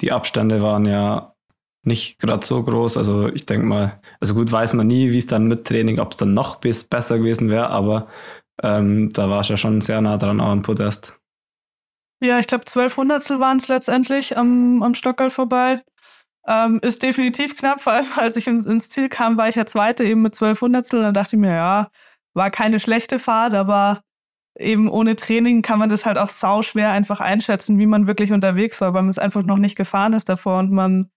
die 0.00 0.12
Abstände 0.12 0.62
waren 0.62 0.84
ja 0.84 1.34
nicht 1.84 2.18
gerade 2.18 2.44
so 2.44 2.62
groß. 2.62 2.96
Also 2.96 3.28
ich 3.28 3.46
denke 3.46 3.66
mal, 3.66 4.00
also 4.20 4.34
gut 4.34 4.50
weiß 4.50 4.74
man 4.74 4.86
nie, 4.86 5.10
wie 5.12 5.18
es 5.18 5.26
dann 5.26 5.46
mit 5.46 5.66
Training, 5.66 6.00
ob 6.00 6.12
es 6.12 6.16
dann 6.16 6.34
noch 6.34 6.56
bis 6.56 6.84
besser 6.84 7.18
gewesen 7.18 7.50
wäre, 7.50 7.68
aber 7.68 8.08
ähm, 8.62 9.10
da 9.12 9.28
war 9.28 9.40
es 9.40 9.48
ja 9.48 9.56
schon 9.56 9.80
sehr 9.80 10.00
nah 10.00 10.16
dran 10.16 10.40
auch 10.40 10.50
am 10.50 10.62
Podest. 10.62 11.18
Ja, 12.22 12.38
ich 12.38 12.46
glaube, 12.46 12.64
zwölf 12.64 12.96
Hundertstel 12.96 13.40
waren 13.40 13.56
es 13.56 13.66
letztendlich 13.66 14.36
am, 14.36 14.82
am 14.82 14.94
Stockerl 14.94 15.30
vorbei. 15.30 15.82
Ähm, 16.46 16.80
ist 16.82 17.02
definitiv 17.02 17.56
knapp, 17.56 17.80
vor 17.80 17.92
allem 17.92 18.06
als 18.16 18.36
ich 18.36 18.46
ins, 18.46 18.66
ins, 18.66 18.88
Ziel 18.88 19.08
kam, 19.08 19.36
war 19.36 19.48
ich 19.48 19.56
ja 19.56 19.66
Zweite 19.66 20.04
eben 20.04 20.22
mit 20.22 20.34
zwölf 20.34 20.60
Hundertstel 20.60 20.98
und 20.98 21.04
dann 21.04 21.14
dachte 21.14 21.36
ich 21.36 21.40
mir, 21.40 21.54
ja, 21.54 21.88
war 22.34 22.50
keine 22.50 22.80
schlechte 22.80 23.18
Fahrt, 23.18 23.54
aber 23.54 24.02
eben 24.58 24.88
ohne 24.88 25.16
Training 25.16 25.62
kann 25.62 25.78
man 25.78 25.88
das 25.88 26.04
halt 26.04 26.18
auch 26.18 26.28
sau 26.28 26.62
schwer 26.62 26.90
einfach 26.90 27.20
einschätzen, 27.20 27.78
wie 27.78 27.86
man 27.86 28.06
wirklich 28.06 28.32
unterwegs 28.32 28.80
war, 28.80 28.94
weil 28.94 29.02
man 29.02 29.08
es 29.08 29.18
einfach 29.18 29.42
noch 29.42 29.58
nicht 29.58 29.76
gefahren 29.76 30.12
ist 30.12 30.28
davor 30.28 30.58
und 30.58 30.70
man, 30.70 31.10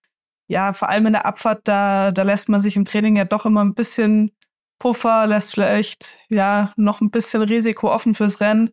ja, 0.47 0.73
vor 0.73 0.89
allem 0.89 1.07
in 1.07 1.13
der 1.13 1.25
Abfahrt, 1.25 1.61
da, 1.65 2.11
da 2.11 2.23
lässt 2.23 2.49
man 2.49 2.61
sich 2.61 2.75
im 2.75 2.85
Training 2.85 3.15
ja 3.17 3.25
doch 3.25 3.45
immer 3.45 3.63
ein 3.63 3.73
bisschen 3.73 4.31
Puffer, 4.79 5.27
lässt 5.27 5.53
vielleicht, 5.53 6.17
ja, 6.29 6.71
noch 6.75 7.01
ein 7.01 7.11
bisschen 7.11 7.41
Risiko 7.41 7.91
offen 7.91 8.13
fürs 8.13 8.41
Rennen 8.41 8.71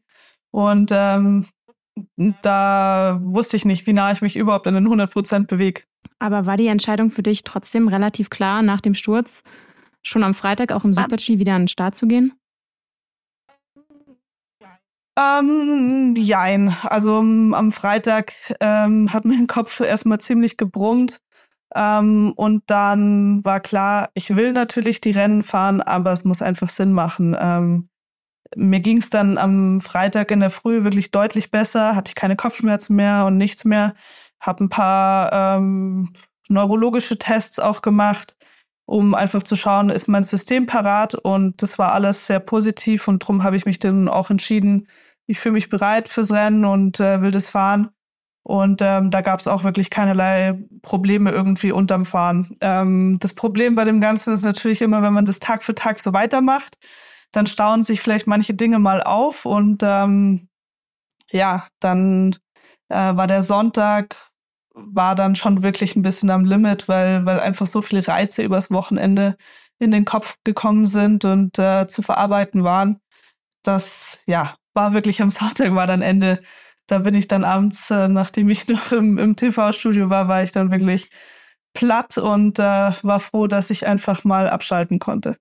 und 0.50 0.90
ähm, 0.92 1.46
da 2.42 3.18
wusste 3.22 3.56
ich 3.56 3.64
nicht, 3.64 3.86
wie 3.86 3.92
nah 3.92 4.12
ich 4.12 4.22
mich 4.22 4.36
überhaupt 4.36 4.66
in 4.66 4.74
den 4.74 4.84
100 4.84 5.12
Prozent 5.12 5.48
bewege. 5.48 5.82
Aber 6.18 6.46
war 6.46 6.56
die 6.56 6.68
Entscheidung 6.68 7.10
für 7.10 7.22
dich 7.22 7.44
trotzdem 7.44 7.88
relativ 7.88 8.30
klar, 8.30 8.62
nach 8.62 8.80
dem 8.80 8.94
Sturz 8.94 9.42
schon 10.02 10.24
am 10.24 10.34
Freitag 10.34 10.72
auch 10.72 10.84
im 10.84 10.94
Super-G 10.94 11.38
wieder 11.38 11.54
an 11.54 11.62
den 11.62 11.68
Start 11.68 11.94
zu 11.94 12.06
gehen? 12.06 12.32
Ähm, 15.18 16.14
jein. 16.16 16.74
Also 16.82 17.18
am 17.18 17.72
Freitag 17.72 18.32
ähm, 18.60 19.12
hat 19.12 19.24
mein 19.24 19.46
Kopf 19.46 19.80
erstmal 19.80 20.18
ziemlich 20.20 20.56
gebrummt. 20.56 21.20
Ähm, 21.74 22.32
und 22.36 22.64
dann 22.66 23.44
war 23.44 23.60
klar, 23.60 24.10
ich 24.14 24.36
will 24.36 24.52
natürlich 24.52 25.00
die 25.00 25.10
Rennen 25.10 25.42
fahren, 25.42 25.80
aber 25.80 26.12
es 26.12 26.24
muss 26.24 26.42
einfach 26.42 26.68
Sinn 26.68 26.92
machen. 26.92 27.36
Ähm, 27.38 27.88
mir 28.56 28.80
ging 28.80 28.98
es 28.98 29.10
dann 29.10 29.38
am 29.38 29.80
Freitag 29.80 30.30
in 30.30 30.40
der 30.40 30.50
Früh 30.50 30.84
wirklich 30.84 31.10
deutlich 31.10 31.50
besser, 31.50 31.96
hatte 31.96 32.10
ich 32.10 32.14
keine 32.14 32.36
Kopfschmerzen 32.36 32.96
mehr 32.96 33.24
und 33.26 33.36
nichts 33.38 33.64
mehr. 33.64 33.94
Habe 34.40 34.64
ein 34.64 34.68
paar 34.68 35.32
ähm, 35.32 36.12
neurologische 36.48 37.18
Tests 37.18 37.58
auch 37.58 37.82
gemacht, 37.82 38.36
um 38.86 39.14
einfach 39.14 39.42
zu 39.42 39.56
schauen, 39.56 39.90
ist 39.90 40.08
mein 40.08 40.22
System 40.22 40.66
parat. 40.66 41.14
Und 41.14 41.62
das 41.62 41.78
war 41.78 41.92
alles 41.92 42.26
sehr 42.26 42.40
positiv 42.40 43.08
und 43.08 43.22
darum 43.22 43.42
habe 43.42 43.56
ich 43.56 43.64
mich 43.66 43.78
dann 43.78 44.08
auch 44.08 44.30
entschieden, 44.30 44.88
ich 45.26 45.38
fühle 45.38 45.54
mich 45.54 45.68
bereit 45.68 46.08
fürs 46.08 46.32
Rennen 46.32 46.64
und 46.64 47.00
äh, 47.00 47.22
will 47.22 47.30
das 47.30 47.48
fahren. 47.48 47.90
Und 48.44 48.82
ähm, 48.82 49.10
da 49.10 49.20
gab 49.20 49.38
es 49.38 49.46
auch 49.46 49.62
wirklich 49.62 49.88
keinerlei 49.88 50.58
Probleme 50.82 51.30
irgendwie 51.30 51.70
unterm 51.70 52.04
Fahren. 52.04 52.56
Ähm, 52.60 53.18
das 53.20 53.34
Problem 53.34 53.76
bei 53.76 53.84
dem 53.84 54.00
Ganzen 54.00 54.34
ist 54.34 54.44
natürlich 54.44 54.82
immer, 54.82 55.02
wenn 55.02 55.12
man 55.12 55.24
das 55.24 55.38
Tag 55.38 55.62
für 55.62 55.76
Tag 55.76 56.00
so 56.00 56.12
weitermacht, 56.12 56.76
dann 57.30 57.46
stauen 57.46 57.84
sich 57.84 58.00
vielleicht 58.00 58.26
manche 58.26 58.54
Dinge 58.54 58.80
mal 58.80 59.00
auf 59.02 59.46
und 59.46 59.82
ähm, 59.84 60.48
ja, 61.30 61.68
dann 61.80 62.36
äh, 62.88 63.16
war 63.16 63.26
der 63.26 63.42
Sonntag 63.42 64.31
war 64.74 65.14
dann 65.14 65.36
schon 65.36 65.62
wirklich 65.62 65.96
ein 65.96 66.02
bisschen 66.02 66.30
am 66.30 66.44
Limit, 66.44 66.88
weil 66.88 67.24
weil 67.26 67.40
einfach 67.40 67.66
so 67.66 67.82
viele 67.82 68.06
Reize 68.06 68.42
übers 68.42 68.70
Wochenende 68.70 69.36
in 69.78 69.90
den 69.90 70.04
Kopf 70.04 70.38
gekommen 70.44 70.86
sind 70.86 71.24
und 71.24 71.58
äh, 71.58 71.86
zu 71.86 72.02
verarbeiten 72.02 72.64
waren. 72.64 73.00
Das 73.62 74.22
ja 74.26 74.54
war 74.74 74.94
wirklich 74.94 75.22
am 75.22 75.30
Sonntag 75.30 75.74
war 75.74 75.86
dann 75.86 76.02
Ende. 76.02 76.40
Da 76.86 76.98
bin 76.98 77.14
ich 77.14 77.28
dann 77.28 77.44
abends, 77.44 77.90
äh, 77.90 78.08
nachdem 78.08 78.48
ich 78.50 78.66
noch 78.68 78.92
im, 78.92 79.18
im 79.18 79.36
TV-Studio 79.36 80.10
war, 80.10 80.28
war 80.28 80.42
ich 80.42 80.52
dann 80.52 80.70
wirklich 80.70 81.10
platt 81.74 82.18
und 82.18 82.58
äh, 82.58 82.92
war 83.02 83.20
froh, 83.20 83.46
dass 83.46 83.70
ich 83.70 83.86
einfach 83.86 84.24
mal 84.24 84.48
abschalten 84.48 84.98
konnte. 84.98 85.36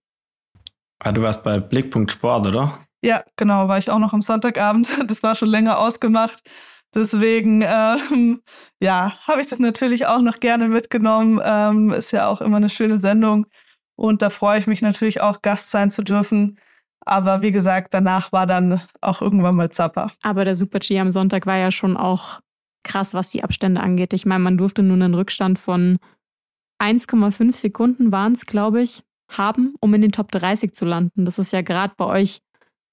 Ah, 1.00 1.12
du 1.12 1.22
warst 1.22 1.44
bei 1.44 1.60
Blickpunkt 1.60 2.12
Sport, 2.12 2.48
oder? 2.48 2.78
Ja, 3.04 3.24
genau, 3.36 3.68
war 3.68 3.80
ich 3.80 3.90
auch 3.90 4.00
noch 4.00 4.14
am 4.14 4.22
Sonntagabend. 4.22 4.88
Das 5.08 5.24
war 5.24 5.36
schon 5.36 5.50
länger 5.50 5.80
ausgemacht. 5.80 6.44
Deswegen, 6.94 7.62
ähm, 7.66 8.42
ja, 8.82 9.18
habe 9.28 9.42
ich 9.42 9.48
das 9.48 9.60
natürlich 9.60 10.06
auch 10.08 10.22
noch 10.22 10.40
gerne 10.40 10.68
mitgenommen. 10.68 11.40
Ähm, 11.44 11.92
ist 11.92 12.12
ja 12.12 12.28
auch 12.28 12.42
immer 12.42 12.58
eine 12.58 12.70
schöne 12.70 12.98
Sendung. 12.98 13.46
Und 13.96 14.22
da 14.22 14.30
freue 14.30 14.60
ich 14.60 14.68
mich 14.68 14.82
natürlich 14.82 15.22
auch, 15.22 15.42
Gast 15.42 15.70
sein 15.70 15.90
zu 15.90 16.04
dürfen. 16.04 16.58
Aber 17.06 17.42
wie 17.42 17.52
gesagt, 17.52 17.94
danach 17.94 18.32
war 18.32 18.46
dann 18.46 18.82
auch 19.00 19.22
irgendwann 19.22 19.56
mal 19.56 19.72
Zappa. 19.72 20.12
Aber 20.22 20.46
der 20.46 20.56
Super-G 20.56 21.00
am 21.00 21.12
Sonntag 21.12 21.46
war 21.46 21.58
ja 21.58 21.72
schon 21.72 21.98
auch 21.98 22.40
krass, 22.84 23.14
was 23.14 23.30
die 23.30 23.44
Abstände 23.44 23.82
angeht. 23.82 24.14
Ich 24.14 24.26
meine, 24.26 24.44
man 24.44 24.58
durfte 24.58 24.84
nun 24.84 25.02
einen 25.02 25.14
Rückstand 25.14 25.60
von 25.60 25.98
1,5 26.82 27.56
Sekunden 27.56 28.12
waren 28.12 28.34
es, 28.34 28.46
glaube 28.46 28.82
ich, 28.82 29.04
haben, 29.30 29.76
um 29.80 29.94
in 29.94 30.02
den 30.02 30.12
Top 30.12 30.32
30 30.32 30.74
zu 30.74 30.86
landen. 30.86 31.26
Das 31.26 31.38
ist 31.38 31.54
ja 31.54 31.62
gerade 31.62 31.94
bei 31.96 32.06
euch 32.06 32.42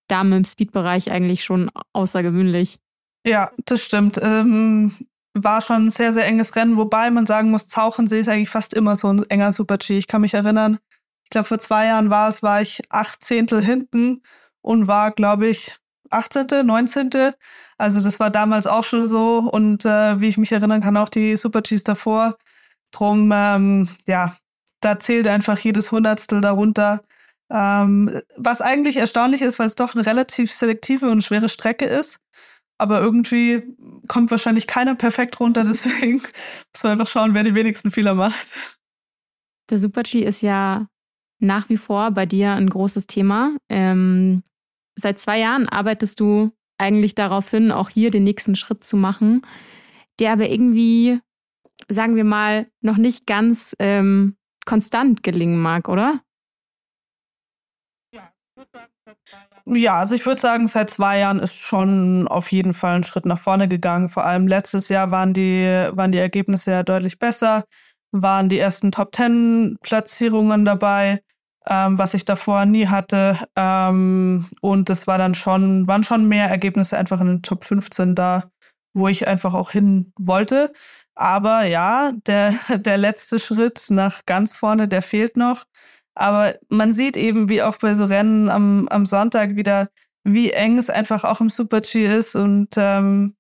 Damen 0.09 0.33
im 0.33 0.45
Speed-Bereich 0.45 1.11
eigentlich 1.11 1.45
schon 1.45 1.71
außergewöhnlich. 1.93 2.79
Ja, 3.25 3.51
das 3.67 3.85
stimmt. 3.85 4.19
Ähm, 4.23 4.95
war 5.35 5.61
schon 5.61 5.87
ein 5.87 5.91
sehr, 5.91 6.13
sehr 6.13 6.27
enges 6.27 6.57
Rennen, 6.57 6.77
wobei 6.77 7.11
man 7.11 7.27
sagen 7.27 7.51
muss, 7.51 7.69
Zauchensee 7.69 8.21
ist 8.21 8.29
eigentlich 8.29 8.49
fast 8.51 8.75
immer 8.75 8.97
so 8.97 9.09
ein 9.13 9.25
enger 9.31 9.53
Super-G. 9.53 9.99
Ich 9.99 10.07
kann 10.07 10.21
mich 10.23 10.35
erinnern, 10.35 10.79
ich 11.25 11.31
glaube, 11.31 11.47
vor 11.47 11.59
zwei 11.59 11.87
Jahren 11.87 12.11
war 12.11 12.29
es, 12.29 12.43
war 12.43 12.63
ich 12.63 12.81
acht 12.91 13.23
Zehntel 13.23 13.63
hinten 13.63 14.23
und 14.63 14.87
war, 14.89 15.11
glaube 15.11 15.47
ich, 15.49 15.77
18., 16.11 16.65
19. 16.65 17.11
Also 17.77 18.01
das 18.01 18.19
war 18.19 18.31
damals 18.31 18.67
auch 18.67 18.85
schon 18.85 19.05
so 19.07 19.39
und 19.41 19.85
äh, 19.85 20.21
wie 20.21 20.29
ich 20.29 20.39
mich 20.39 20.53
erinnern 20.53 20.81
kann, 20.81 20.97
auch 20.97 21.11
die 21.11 21.37
Super-Gs 21.37 21.85
davor. 21.85 22.39
Drum, 22.93 23.31
ähm, 23.35 23.89
ja, 24.07 24.37
da 24.81 24.99
zählt 24.99 25.29
einfach 25.29 25.59
jedes 25.59 25.93
Hundertstel 25.93 26.41
darunter. 26.41 27.03
Ähm, 27.51 28.23
was 28.37 28.63
eigentlich 28.63 28.97
erstaunlich 28.97 29.43
ist, 29.43 29.59
weil 29.59 29.67
es 29.67 29.75
doch 29.75 29.95
eine 29.95 30.07
relativ 30.07 30.53
selektive 30.53 31.11
und 31.11 31.23
schwere 31.23 31.49
Strecke 31.51 31.85
ist. 31.87 32.21
Aber 32.79 33.01
irgendwie 33.01 33.63
kommt 34.07 34.31
wahrscheinlich 34.31 34.67
keiner 34.67 34.95
perfekt 34.95 35.39
runter, 35.41 35.65
deswegen 35.67 36.21
muss 36.23 36.83
man 36.83 36.93
einfach 36.93 37.09
schauen, 37.09 37.35
wer 37.35 37.43
die 37.43 37.55
wenigsten 37.55 37.91
Fehler 37.91 38.15
macht. 38.15 38.79
Der 39.71 39.79
Super-G 39.79 40.25
ist 40.25 40.43
ja 40.43 40.87
nach 41.41 41.69
wie 41.69 41.77
vor 41.77 42.11
bei 42.13 42.27
dir 42.27 42.53
ein 42.53 42.71
großes 42.71 43.07
Thema. 43.07 43.57
Ähm, 43.69 44.43
seit 44.97 45.19
zwei 45.19 45.39
Jahren 45.39 45.69
arbeitest 45.69 46.21
du 46.21 46.53
eigentlich 46.79 47.15
darauf 47.15 47.51
hin, 47.51 47.73
auch 47.73 47.91
hier 47.91 48.11
den 48.11 48.25
nächsten 48.25 48.57
Schritt 48.57 48.85
zu 48.85 48.97
machen, 48.97 49.43
der 50.21 50.33
aber 50.33 50.49
irgendwie, 50.49 51.21
sagen 51.89 52.17
wir 52.17 52.25
mal, 52.25 52.71
noch 52.81 52.97
nicht 52.97 53.27
ganz 53.27 53.75
ähm, 53.79 54.37
konstant 54.65 55.23
gelingen 55.23 55.61
mag, 55.61 55.89
oder? 55.89 56.23
Ja, 58.15 58.33
also 59.99 60.15
ich 60.15 60.25
würde 60.27 60.41
sagen, 60.41 60.67
seit 60.67 60.91
zwei 60.91 61.19
Jahren 61.19 61.41
ist 61.41 61.55
schon 61.55 62.27
auf 62.29 62.51
jeden 62.53 62.75
Fall 62.75 62.97
ein 62.97 63.05
Schritt 63.05 63.27
nach 63.27 63.39
vorne 63.39 63.69
gegangen. 63.69 64.09
Vor 64.09 64.25
allem 64.25 64.47
letztes 64.47 64.89
Jahr 64.89 65.11
waren 65.11 65.35
die, 65.35 65.65
waren 65.93 66.13
die 66.13 66.19
Ergebnisse 66.19 66.71
ja 66.71 66.83
deutlich 66.83 67.19
besser, 67.19 67.65
waren 68.13 68.49
die 68.49 68.59
ersten 68.59 68.93
Top 68.93 69.13
Ten 69.13 69.77
Platzierungen 69.83 70.65
dabei 70.65 71.21
ähm, 71.69 71.99
was 71.99 72.15
ich 72.15 72.25
davor 72.25 72.65
nie 72.65 72.87
hatte. 72.89 73.39
Ähm, 73.55 74.47
und 74.61 74.91
es 74.91 75.07
war 75.07 75.19
dann 75.19 75.35
schon, 75.35 75.87
waren 75.87 76.03
schon 76.03 76.27
mehr 76.27 76.49
Ergebnisse 76.49 76.97
einfach 76.99 77.21
in 77.21 77.27
den 77.27 77.43
Top 77.43 77.65
15 77.65 78.15
da, 78.15 78.51
wo 78.95 79.09
ich 79.09 79.29
einfach 79.29 79.55
auch 79.55 79.71
hin 79.71 80.13
wollte. 80.19 80.73
Aber 81.15 81.65
ja, 81.65 82.13
der, 82.27 82.55
der 82.79 82.99
letzte 82.99 83.39
Schritt 83.39 83.87
nach 83.91 84.25
ganz 84.27 84.53
vorne, 84.53 84.89
der 84.89 85.03
fehlt 85.03 85.37
noch. 85.37 85.65
Aber 86.19 86.57
man 86.69 86.93
sieht 86.93 87.17
eben, 87.17 87.49
wie 87.49 87.63
auch 87.63 87.77
bei 87.79 87.95
so 87.95 88.05
Rennen 88.05 88.51
am, 88.51 88.89
am 88.89 89.07
Sonntag 89.07 89.57
wieder, 89.57 89.89
wie 90.25 90.51
eng 90.51 90.77
es 90.77 90.91
einfach 90.91 91.25
auch 91.25 91.41
im 91.41 91.49
Super-G 91.49 92.07
ist. 92.07 92.35
Und 92.35 92.71
ähm, 92.77 93.37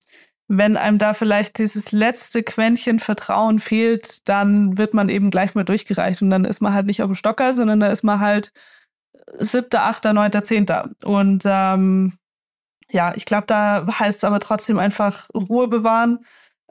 wenn 0.47 0.77
einem 0.77 0.99
da 0.99 1.12
vielleicht 1.12 1.59
dieses 1.59 1.93
letzte 1.93 2.43
Quäntchen 2.43 3.01
Vertrauen 3.01 3.59
fehlt, 3.59 4.29
dann 4.29 4.79
wird 4.79 4.95
man 4.95 5.09
eben 5.09 5.31
gleich 5.31 5.55
mal 5.55 5.64
durchgereicht. 5.64 6.23
Und 6.23 6.31
dann 6.31 6.45
ist 6.45 6.61
man 6.62 6.73
halt 6.73 6.87
nicht 6.87 7.03
auf 7.03 7.09
dem 7.09 7.17
Stocker, 7.17 7.53
sondern 7.53 7.81
da 7.81 7.88
ist 7.88 8.05
man 8.05 8.21
halt 8.21 8.53
siebter, 9.38 9.83
achter, 9.83 10.12
neunter, 10.12 10.45
zehnter. 10.45 10.91
Und 11.05 11.43
ähm, 11.47 12.14
ja, 12.91 13.12
ich 13.17 13.25
glaube, 13.25 13.47
da 13.47 13.87
heißt 13.87 14.19
es 14.19 14.25
aber 14.25 14.38
trotzdem 14.41 14.79
einfach 14.79 15.29
Ruhe 15.35 15.69
bewahren, 15.69 16.25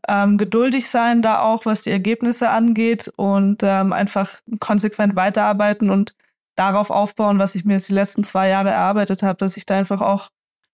ähm, 0.07 0.37
geduldig 0.37 0.89
sein 0.89 1.21
da 1.21 1.41
auch, 1.41 1.65
was 1.65 1.81
die 1.81 1.91
Ergebnisse 1.91 2.49
angeht 2.49 3.11
und 3.15 3.63
ähm, 3.63 3.93
einfach 3.93 4.41
konsequent 4.59 5.15
weiterarbeiten 5.15 5.89
und 5.89 6.15
darauf 6.55 6.89
aufbauen, 6.89 7.39
was 7.39 7.55
ich 7.55 7.65
mir 7.65 7.73
jetzt 7.73 7.89
die 7.89 7.93
letzten 7.93 8.23
zwei 8.23 8.49
Jahre 8.49 8.69
erarbeitet 8.69 9.23
habe, 9.23 9.37
dass 9.37 9.57
ich 9.57 9.65
da 9.65 9.77
einfach 9.77 10.01
auch 10.01 10.29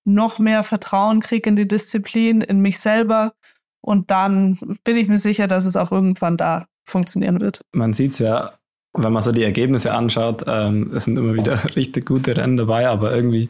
noch 0.05 0.39
mehr 0.39 0.63
Vertrauen 0.63 1.21
kriege 1.21 1.49
in 1.49 1.55
die 1.55 1.67
Disziplin, 1.67 2.41
in 2.41 2.59
mich 2.59 2.79
selber 2.79 3.33
und 3.81 4.11
dann 4.11 4.57
bin 4.83 4.97
ich 4.97 5.07
mir 5.07 5.17
sicher, 5.17 5.47
dass 5.47 5.65
es 5.65 5.75
auch 5.75 5.91
irgendwann 5.91 6.37
da 6.37 6.67
funktionieren 6.85 7.41
wird. 7.41 7.61
Man 7.73 7.93
sieht 7.93 8.13
es 8.13 8.19
ja, 8.19 8.53
wenn 8.93 9.11
man 9.11 9.21
so 9.21 9.31
die 9.31 9.43
Ergebnisse 9.43 9.93
anschaut, 9.93 10.43
ähm, 10.47 10.93
es 10.95 11.05
sind 11.05 11.17
immer 11.17 11.33
wieder 11.33 11.63
richtig 11.75 12.05
gute 12.05 12.37
Rennen 12.37 12.57
dabei, 12.57 12.87
aber 12.87 13.13
irgendwie 13.13 13.49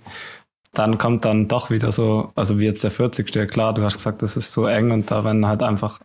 dann 0.74 0.98
kommt 0.98 1.24
dann 1.24 1.48
doch 1.48 1.70
wieder 1.70 1.92
so, 1.92 2.32
also 2.36 2.60
wie 2.60 2.66
jetzt 2.66 2.84
der 2.84 2.92
40. 2.92 3.48
Klar, 3.48 3.74
du 3.74 3.84
hast 3.84 3.98
gesagt, 3.98 4.22
das 4.22 4.36
ist 4.36 4.52
so 4.52 4.66
eng 4.66 4.92
und 4.92 5.10
da, 5.12 5.24
wenn 5.24 5.46
halt 5.46 5.62
einfach, 5.64 6.00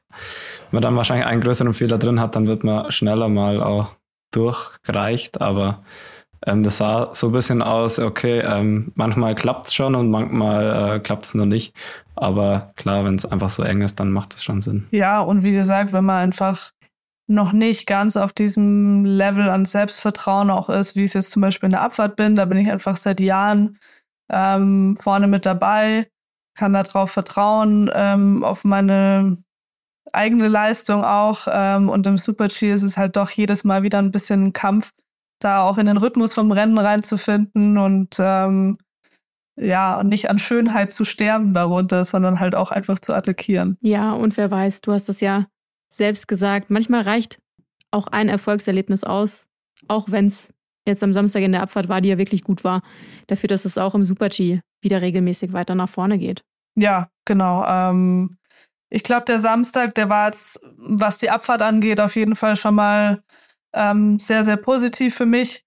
wenn 0.71 0.77
man 0.77 0.83
dann 0.83 0.97
wahrscheinlich 0.97 1.27
einen 1.27 1.41
größeren 1.41 1.75
Fehler 1.75 1.99
drin 1.99 2.21
hat, 2.21 2.37
dann 2.37 2.47
wird 2.47 2.65
man 2.65 2.91
schneller 2.93 3.29
mal 3.29 3.63
auch 3.63 3.97
durchgereicht, 4.31 5.41
aber 5.41 5.83
ähm, 6.47 6.63
das 6.63 6.77
sah 6.77 7.09
so 7.15 7.29
ein 7.29 7.33
bisschen 7.33 7.63
aus, 7.63 7.99
okay, 7.99 8.41
ähm, 8.41 8.93
manchmal 8.95 9.35
klappt 9.35 9.69
es 9.69 9.75
schon 9.75 9.95
und 9.95 10.11
manchmal 10.11 10.97
äh, 10.97 11.01
klappt 11.01 11.25
es 11.25 11.35
noch 11.35 11.47
nicht. 11.47 11.75
Aber 12.15 12.73
klar, 12.77 13.05
wenn 13.05 13.15
es 13.15 13.25
einfach 13.25 13.51
so 13.51 13.63
eng 13.63 13.83
ist, 13.83 13.99
dann 13.99 14.11
macht 14.11 14.35
es 14.35 14.45
schon 14.45 14.61
Sinn. 14.61 14.87
Ja, 14.91 15.21
und 15.21 15.45
wie 15.45 15.53
gesagt, 15.53 15.93
wenn 15.93 16.05
man 16.05 16.23
einfach 16.23 16.73
noch 17.27 17.53
nicht 17.53 17.87
ganz 17.87 18.17
auf 18.17 18.33
diesem 18.33 19.05
Level 19.05 19.51
an 19.51 19.65
Selbstvertrauen 19.65 20.51
auch 20.51 20.69
ist, 20.69 20.97
wie 20.97 21.05
es 21.05 21.13
jetzt 21.13 21.31
zum 21.31 21.43
Beispiel 21.43 21.69
in 21.69 21.73
der 21.73 21.83
Abfahrt 21.83 22.17
bin, 22.17 22.37
da 22.37 22.45
bin 22.45 22.59
ich 22.59 22.71
einfach 22.71 22.97
seit 22.97 23.21
Jahren 23.21 23.79
ähm, 24.31 24.97
vorne 24.97 25.29
mit 25.29 25.47
dabei, 25.47 26.09
kann 26.55 26.73
darauf 26.73 27.11
vertrauen, 27.11 27.91
ähm, 27.95 28.45
auf 28.45 28.65
meine 28.65 29.39
eigene 30.13 30.49
Leistung 30.49 31.05
auch. 31.05 31.47
Ähm, 31.51 31.89
und 31.89 32.07
im 32.07 32.19
Super-G 32.19 32.73
ist 32.73 32.83
es 32.83 32.97
halt 32.97 33.17
doch 33.17 33.31
jedes 33.31 33.65
Mal 33.65 33.83
wieder 33.83 33.99
ein 33.99 34.11
bisschen 34.11 34.47
ein 34.47 34.53
Kampf, 34.53 34.93
da 35.41 35.63
auch 35.63 35.79
in 35.79 35.87
den 35.87 35.97
Rhythmus 35.97 36.35
vom 36.35 36.51
Rennen 36.53 36.79
reinzufinden 36.79 37.79
und 37.79 38.17
ähm, 38.19 38.77
ja, 39.57 40.03
nicht 40.05 40.31
an 40.31 40.39
Schönheit 40.39 40.91
zu 40.91 41.05
sterben 41.05 41.53
darunter, 41.53 42.05
sondern 42.05 42.41
halt 42.41 42.55
auch 42.55 42.71
einfach 42.71 42.99
zu 42.99 43.13
attackieren. 43.13 43.77
Ja, 43.81 44.13
und 44.13 44.37
wer 44.37 44.51
weiß, 44.51 44.83
du 44.83 44.93
hast 44.93 45.09
es 45.09 45.21
ja 45.21 45.47
selbst 45.93 46.29
gesagt, 46.29 46.71
manchmal 46.71 47.03
reicht 47.03 47.41
auch 47.91 48.07
ein 48.07 48.29
Erfolgserlebnis 48.29 49.05
aus, 49.05 49.49
auch 49.89 50.11
wenn 50.11 50.27
es 50.27 50.53
jetzt 50.89 51.05
am 51.05 51.15
Samstag 51.15 51.43
in 51.43 51.53
der 51.53 51.63
Abfahrt 51.63 51.89
war, 51.89 52.01
die 52.01 52.09
ja 52.09 52.19
wirklich 52.19 52.43
gut 52.43 52.65
war, 52.65 52.83
dafür, 53.29 53.49
dass 53.49 53.65
es 53.65 53.79
auch 53.79 53.95
im 53.95 54.05
Super-G 54.05 54.61
wieder 54.83 55.03
regelmäßig 55.03 55.53
weiter 55.53 55.75
nach 55.75 55.89
vorne 55.89 56.19
geht. 56.19 56.43
Ja, 56.77 57.09
genau. 57.25 57.65
Ähm, 57.67 58.39
ich 58.91 59.03
glaube, 59.03 59.25
der 59.27 59.39
Samstag, 59.39 59.95
der 59.95 60.09
war 60.09 60.27
jetzt, 60.27 60.61
was 60.77 61.19
die 61.19 61.31
Abfahrt 61.31 61.63
angeht, 61.63 62.01
auf 62.01 62.17
jeden 62.17 62.37
Fall 62.37 62.57
schon 62.57 62.75
mal 62.75 63.23
ähm, 63.75 64.19
sehr, 64.19 64.43
sehr 64.43 64.57
positiv 64.57 65.15
für 65.15 65.27
mich, 65.27 65.65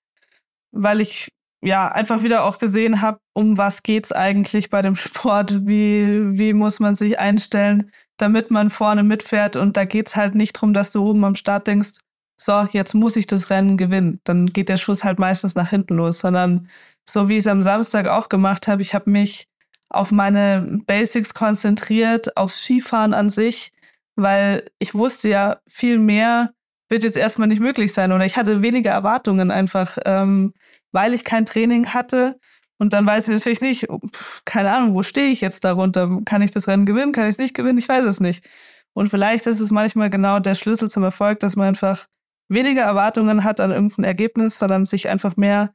weil 0.71 1.01
ich 1.01 1.29
ja 1.63 1.91
einfach 1.91 2.23
wieder 2.23 2.43
auch 2.43 2.57
gesehen 2.57 3.01
habe, 3.01 3.19
um 3.34 3.57
was 3.57 3.84
geht's 3.84 4.12
eigentlich 4.12 4.69
bei 4.69 4.81
dem 4.81 4.95
Sport, 4.97 5.65
wie, 5.67 6.38
wie 6.38 6.53
muss 6.53 6.79
man 6.79 6.95
sich 6.95 7.19
einstellen, 7.19 7.91
damit 8.17 8.51
man 8.51 8.69
vorne 8.69 9.03
mitfährt. 9.03 9.55
Und 9.55 9.77
da 9.77 9.86
geht's 9.86 10.15
halt 10.15 10.36
nicht 10.36 10.53
drum, 10.53 10.73
dass 10.73 10.91
du 10.91 11.07
oben 11.07 11.23
am 11.23 11.36
Start 11.36 11.67
denkst, 11.67 11.99
so, 12.43 12.67
jetzt 12.71 12.95
muss 12.95 13.15
ich 13.15 13.27
das 13.27 13.51
Rennen 13.51 13.77
gewinnen. 13.77 14.19
Dann 14.23 14.47
geht 14.47 14.67
der 14.67 14.77
Schuss 14.77 15.04
halt 15.04 15.19
meistens 15.19 15.54
nach 15.54 15.69
hinten 15.69 15.93
los, 15.93 16.17
sondern 16.17 16.67
so 17.08 17.30
wie 17.30 17.34
ich 17.34 17.41
es 17.41 17.47
am 17.47 17.62
Samstag 17.62 18.08
auch 18.08 18.30
gemacht 18.30 18.67
habe, 18.67 18.82
ich 18.82 18.95
habe 18.95 19.12
mich 19.12 19.47
auf 19.89 20.12
meine 20.12 20.80
Basics 20.88 21.36
konzentriert, 21.36 22.36
aufs 22.38 22.63
Skifahren 22.63 23.13
an 23.13 23.30
sich, 23.30 23.71
weil 24.15 24.67
ich 24.80 24.95
wusste 24.95 25.30
ja 25.30 25.60
viel 25.67 25.99
mehr 25.99 26.49
wird 26.89 27.04
jetzt 27.04 27.15
erstmal 27.15 27.47
nicht 27.47 27.62
möglich 27.62 27.93
sein. 27.93 28.12
Oder 28.12 28.25
ich 28.25 28.38
hatte 28.38 28.63
weniger 28.63 28.91
Erwartungen 28.91 29.51
einfach, 29.51 29.97
ähm, 30.06 30.54
weil 30.91 31.13
ich 31.13 31.23
kein 31.23 31.45
Training 31.45 31.93
hatte. 31.93 32.39
Und 32.80 32.93
dann 32.93 33.06
weiß 33.06 33.27
ich 33.27 33.36
natürlich 33.36 33.62
nicht, 33.62 33.89
oh, 33.89 34.01
keine 34.45 34.73
Ahnung, 34.73 34.95
wo 34.95 35.04
stehe 35.04 35.30
ich 35.30 35.41
jetzt 35.41 35.63
darunter? 35.63 36.19
Kann 36.25 36.41
ich 36.41 36.51
das 36.51 36.67
Rennen 36.67 36.86
gewinnen? 36.86 37.13
Kann 37.13 37.25
ich 37.25 37.36
es 37.36 37.38
nicht 37.38 37.54
gewinnen? 37.54 37.77
Ich 37.77 37.88
weiß 37.88 38.04
es 38.04 38.19
nicht. 38.19 38.49
Und 38.93 39.10
vielleicht 39.10 39.45
ist 39.47 39.60
es 39.60 39.71
manchmal 39.71 40.10
genau 40.10 40.39
der 40.39 40.56
Schlüssel 40.56 40.89
zum 40.89 41.04
Erfolg, 41.04 41.39
dass 41.39 41.56
man 41.56 41.67
einfach 41.67 42.08
weniger 42.52 42.84
Erwartungen 42.84 43.44
hat 43.44 43.60
an 43.60 43.72
irgendein 43.72 44.06
Ergebnis, 44.06 44.58
sondern 44.58 44.86
sich 44.86 45.10
einfach 45.10 45.38
mehr, 45.38 45.70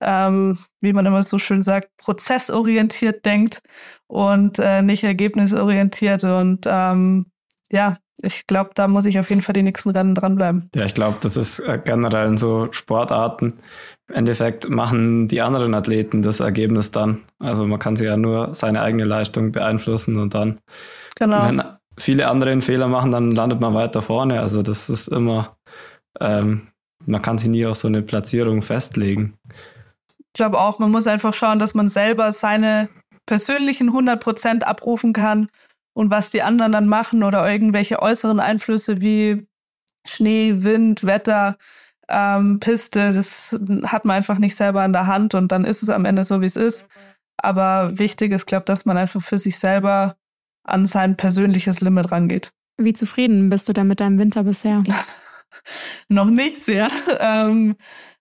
ähm, 0.00 0.58
wie 0.80 0.92
man 0.92 1.06
immer 1.06 1.22
so 1.22 1.38
schön 1.38 1.62
sagt, 1.62 1.88
prozessorientiert 1.98 3.24
denkt 3.24 3.62
und 4.06 4.58
äh, 4.58 4.82
nicht 4.82 5.04
ergebnisorientiert. 5.04 6.24
Und 6.24 6.66
ähm, 6.66 7.26
ja, 7.70 7.98
ich 8.22 8.46
glaube, 8.46 8.70
da 8.74 8.88
muss 8.88 9.06
ich 9.06 9.18
auf 9.18 9.28
jeden 9.28 9.42
Fall 9.42 9.54
die 9.54 9.62
nächsten 9.62 9.90
Rennen 9.90 10.14
dranbleiben. 10.14 10.70
Ja, 10.74 10.84
ich 10.84 10.94
glaube, 10.94 11.16
das 11.20 11.36
ist 11.36 11.58
äh, 11.60 11.80
generell 11.84 12.28
in 12.28 12.36
so 12.36 12.68
Sportarten. 12.72 13.54
Im 14.08 14.14
Endeffekt 14.14 14.68
machen 14.68 15.28
die 15.28 15.40
anderen 15.40 15.74
Athleten 15.74 16.22
das 16.22 16.40
Ergebnis 16.40 16.90
dann. 16.90 17.22
Also 17.38 17.66
man 17.66 17.78
kann 17.78 17.96
sich 17.96 18.06
ja 18.06 18.16
nur 18.16 18.54
seine 18.54 18.82
eigene 18.82 19.04
Leistung 19.04 19.52
beeinflussen 19.52 20.18
und 20.18 20.34
dann, 20.34 20.60
genau. 21.16 21.44
wenn 21.46 21.62
viele 21.98 22.28
andere 22.28 22.50
einen 22.50 22.60
Fehler 22.60 22.88
machen, 22.88 23.10
dann 23.10 23.32
landet 23.32 23.60
man 23.60 23.74
weiter 23.74 24.02
vorne. 24.02 24.40
Also 24.40 24.62
das 24.62 24.88
ist 24.88 25.08
immer, 25.08 25.56
ähm, 26.20 26.68
man 27.06 27.22
kann 27.22 27.38
sich 27.38 27.48
nie 27.48 27.66
auf 27.66 27.76
so 27.76 27.88
eine 27.88 28.02
Platzierung 28.02 28.62
festlegen. 28.62 29.38
Ich 30.18 30.32
glaube 30.34 30.58
auch, 30.58 30.78
man 30.78 30.90
muss 30.90 31.06
einfach 31.06 31.34
schauen, 31.34 31.58
dass 31.58 31.74
man 31.74 31.88
selber 31.88 32.32
seine 32.32 32.88
persönlichen 33.26 33.88
100 33.88 34.20
Prozent 34.20 34.66
abrufen 34.66 35.12
kann 35.12 35.48
und 35.94 36.10
was 36.10 36.30
die 36.30 36.42
anderen 36.42 36.72
dann 36.72 36.86
machen 36.86 37.22
oder 37.22 37.50
irgendwelche 37.50 38.00
äußeren 38.00 38.40
Einflüsse 38.40 39.00
wie 39.00 39.46
Schnee, 40.06 40.52
Wind, 40.56 41.04
Wetter, 41.04 41.56
ähm, 42.08 42.60
Piste, 42.60 43.12
das 43.14 43.58
hat 43.84 44.04
man 44.04 44.16
einfach 44.16 44.38
nicht 44.38 44.56
selber 44.56 44.84
in 44.84 44.92
der 44.92 45.06
Hand 45.06 45.34
und 45.34 45.52
dann 45.52 45.64
ist 45.64 45.82
es 45.82 45.88
am 45.88 46.04
Ende 46.04 46.24
so, 46.24 46.42
wie 46.42 46.46
es 46.46 46.56
ist. 46.56 46.88
Aber 47.38 47.98
wichtig 47.98 48.32
ist, 48.32 48.46
glaube 48.46 48.62
ich, 48.62 48.66
dass 48.66 48.84
man 48.84 48.96
einfach 48.96 49.22
für 49.22 49.38
sich 49.38 49.58
selber 49.58 50.16
an 50.64 50.86
sein 50.86 51.16
persönliches 51.16 51.80
Limit 51.80 52.12
rangeht. 52.12 52.52
Wie 52.76 52.92
zufrieden 52.92 53.48
bist 53.48 53.68
du 53.68 53.72
denn 53.72 53.86
mit 53.86 54.00
deinem 54.00 54.18
Winter 54.18 54.44
bisher? 54.44 54.82
Noch 56.08 56.30
nicht 56.30 56.64
sehr. 56.64 56.90
Ähm, 57.18 57.76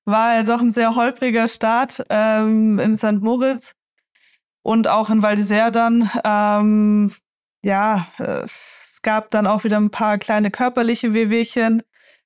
war 0.05 0.35
ja 0.35 0.43
doch 0.43 0.61
ein 0.61 0.71
sehr 0.71 0.95
holpriger 0.95 1.47
Start 1.47 2.03
ähm, 2.09 2.79
in 2.79 2.95
St. 2.95 3.21
Moritz 3.21 3.75
und 4.61 4.87
auch 4.87 5.09
in 5.09 5.21
Val 5.21 5.35
d'Isère 5.35 5.71
dann. 5.71 6.09
Ähm, 6.23 7.11
ja, 7.63 8.07
äh, 8.19 8.43
es 8.43 8.99
gab 9.01 9.31
dann 9.31 9.47
auch 9.47 9.63
wieder 9.63 9.77
ein 9.77 9.91
paar 9.91 10.17
kleine 10.17 10.51
körperliche 10.51 11.13
Wehwehchen. 11.13 11.83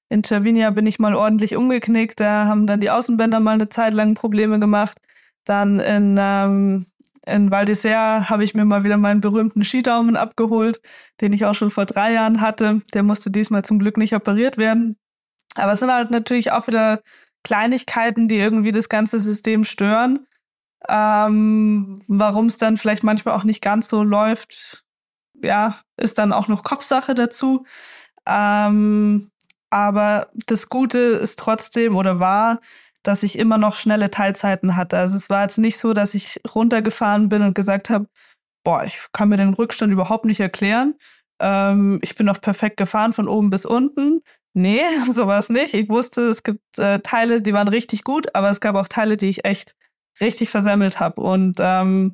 In 0.09 0.23
Cervinia 0.23 0.69
bin 0.71 0.87
ich 0.87 0.99
mal 0.99 1.15
ordentlich 1.15 1.55
umgeknickt. 1.55 2.19
Da 2.19 2.45
haben 2.45 2.65
dann 2.65 2.79
die 2.79 2.89
Außenbänder 2.89 3.39
mal 3.39 3.53
eine 3.53 3.69
Zeit 3.69 3.93
lang 3.93 4.13
Probleme 4.15 4.59
gemacht. 4.59 4.99
Dann 5.43 5.79
in, 5.79 6.17
ähm, 6.19 6.85
in 7.25 7.51
Val 7.51 7.65
d'Isère 7.65 8.29
habe 8.29 8.43
ich 8.43 8.53
mir 8.53 8.65
mal 8.65 8.83
wieder 8.83 8.97
meinen 8.97 9.21
berühmten 9.21 9.63
Skidaumen 9.63 10.15
abgeholt, 10.15 10.81
den 11.21 11.33
ich 11.33 11.45
auch 11.45 11.55
schon 11.55 11.69
vor 11.69 11.85
drei 11.85 12.13
Jahren 12.13 12.41
hatte. 12.41 12.81
Der 12.93 13.03
musste 13.03 13.31
diesmal 13.31 13.63
zum 13.63 13.79
Glück 13.79 13.97
nicht 13.97 14.15
operiert 14.15 14.57
werden. 14.57 14.97
Aber 15.55 15.71
es 15.71 15.79
sind 15.79 15.91
halt 15.91 16.11
natürlich 16.11 16.51
auch 16.51 16.67
wieder 16.67 17.01
Kleinigkeiten, 17.43 18.27
die 18.27 18.37
irgendwie 18.37 18.71
das 18.71 18.89
ganze 18.89 19.19
System 19.19 19.63
stören. 19.63 20.27
Ähm, 20.87 21.99
Warum 22.07 22.47
es 22.47 22.57
dann 22.57 22.77
vielleicht 22.77 23.03
manchmal 23.03 23.35
auch 23.35 23.43
nicht 23.43 23.61
ganz 23.61 23.87
so 23.87 24.03
läuft, 24.03 24.85
ja, 25.43 25.79
ist 25.97 26.17
dann 26.17 26.33
auch 26.33 26.47
noch 26.47 26.63
Kopfsache 26.63 27.15
dazu. 27.15 27.65
Ähm, 28.27 29.31
aber 29.69 30.29
das 30.47 30.69
Gute 30.69 30.97
ist 30.97 31.39
trotzdem 31.39 31.95
oder 31.95 32.19
war, 32.19 32.59
dass 33.07 33.23
ich 33.23 33.39
immer 33.39 33.57
noch 33.57 33.75
schnelle 33.75 34.09
Teilzeiten 34.09 34.75
hatte. 34.75 34.97
Also 34.97 35.15
es 35.15 35.29
war 35.29 35.43
jetzt 35.43 35.57
nicht 35.57 35.77
so, 35.77 35.93
dass 35.93 36.13
ich 36.13 36.41
runtergefahren 36.53 37.29
bin 37.29 37.41
und 37.41 37.55
gesagt 37.55 37.89
habe, 37.89 38.07
boah, 38.65 38.83
ich 38.83 38.99
kann 39.13 39.29
mir 39.29 39.37
den 39.37 39.53
Rückstand 39.53 39.93
überhaupt 39.93 40.25
nicht 40.25 40.41
erklären. 40.41 40.95
Ähm, 41.41 41.99
ich 42.01 42.15
bin 42.15 42.25
noch 42.25 42.41
perfekt 42.41 42.75
gefahren 42.75 43.13
von 43.13 43.29
oben 43.29 43.49
bis 43.49 43.65
unten. 43.65 44.21
Nee, 44.53 44.81
so 45.11 45.25
war 45.25 45.39
es 45.39 45.49
nicht. 45.49 45.73
Ich 45.73 45.87
wusste, 45.87 46.27
es 46.27 46.43
gibt 46.43 46.77
äh, 46.77 46.99
Teile, 46.99 47.41
die 47.41 47.53
waren 47.53 47.69
richtig 47.69 48.03
gut, 48.03 48.35
aber 48.35 48.49
es 48.49 48.59
gab 48.59 48.75
auch 48.75 48.89
Teile, 48.89 49.15
die 49.15 49.29
ich 49.29 49.45
echt 49.45 49.75
richtig 50.19 50.49
versemmelt 50.49 50.99
habe. 50.99 51.21
Und 51.21 51.57
ähm, 51.59 52.13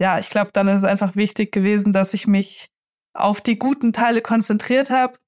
ja, 0.00 0.18
ich 0.18 0.30
glaube, 0.30 0.52
dann 0.54 0.68
ist 0.68 0.78
es 0.78 0.84
einfach 0.84 1.16
wichtig 1.16 1.52
gewesen, 1.52 1.92
dass 1.92 2.14
ich 2.14 2.26
mich 2.26 2.70
auf 3.12 3.42
die 3.42 3.58
guten 3.58 3.92
Teile 3.92 4.22
konzentriert 4.22 4.88
habe, 4.88 5.18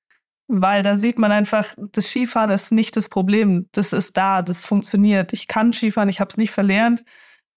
weil 0.49 0.83
da 0.83 0.97
sieht 0.97 1.19
man 1.19 1.33
einfach, 1.33 1.75
das 1.77 2.07
Skifahren 2.07 2.51
ist 2.51 2.73
nicht 2.73 2.97
das 2.97 3.09
Problem. 3.09 3.69
Das 3.73 3.93
ist 3.93 4.17
da, 4.17 4.43
das 4.43 4.65
funktioniert. 4.65 5.33
Ich 5.33 5.47
kann 5.47 5.73
Skifahren, 5.73 6.09
ich 6.09 6.21
habe 6.21 6.31
es 6.31 6.37
nicht 6.37 6.51
verlernt, 6.51 7.05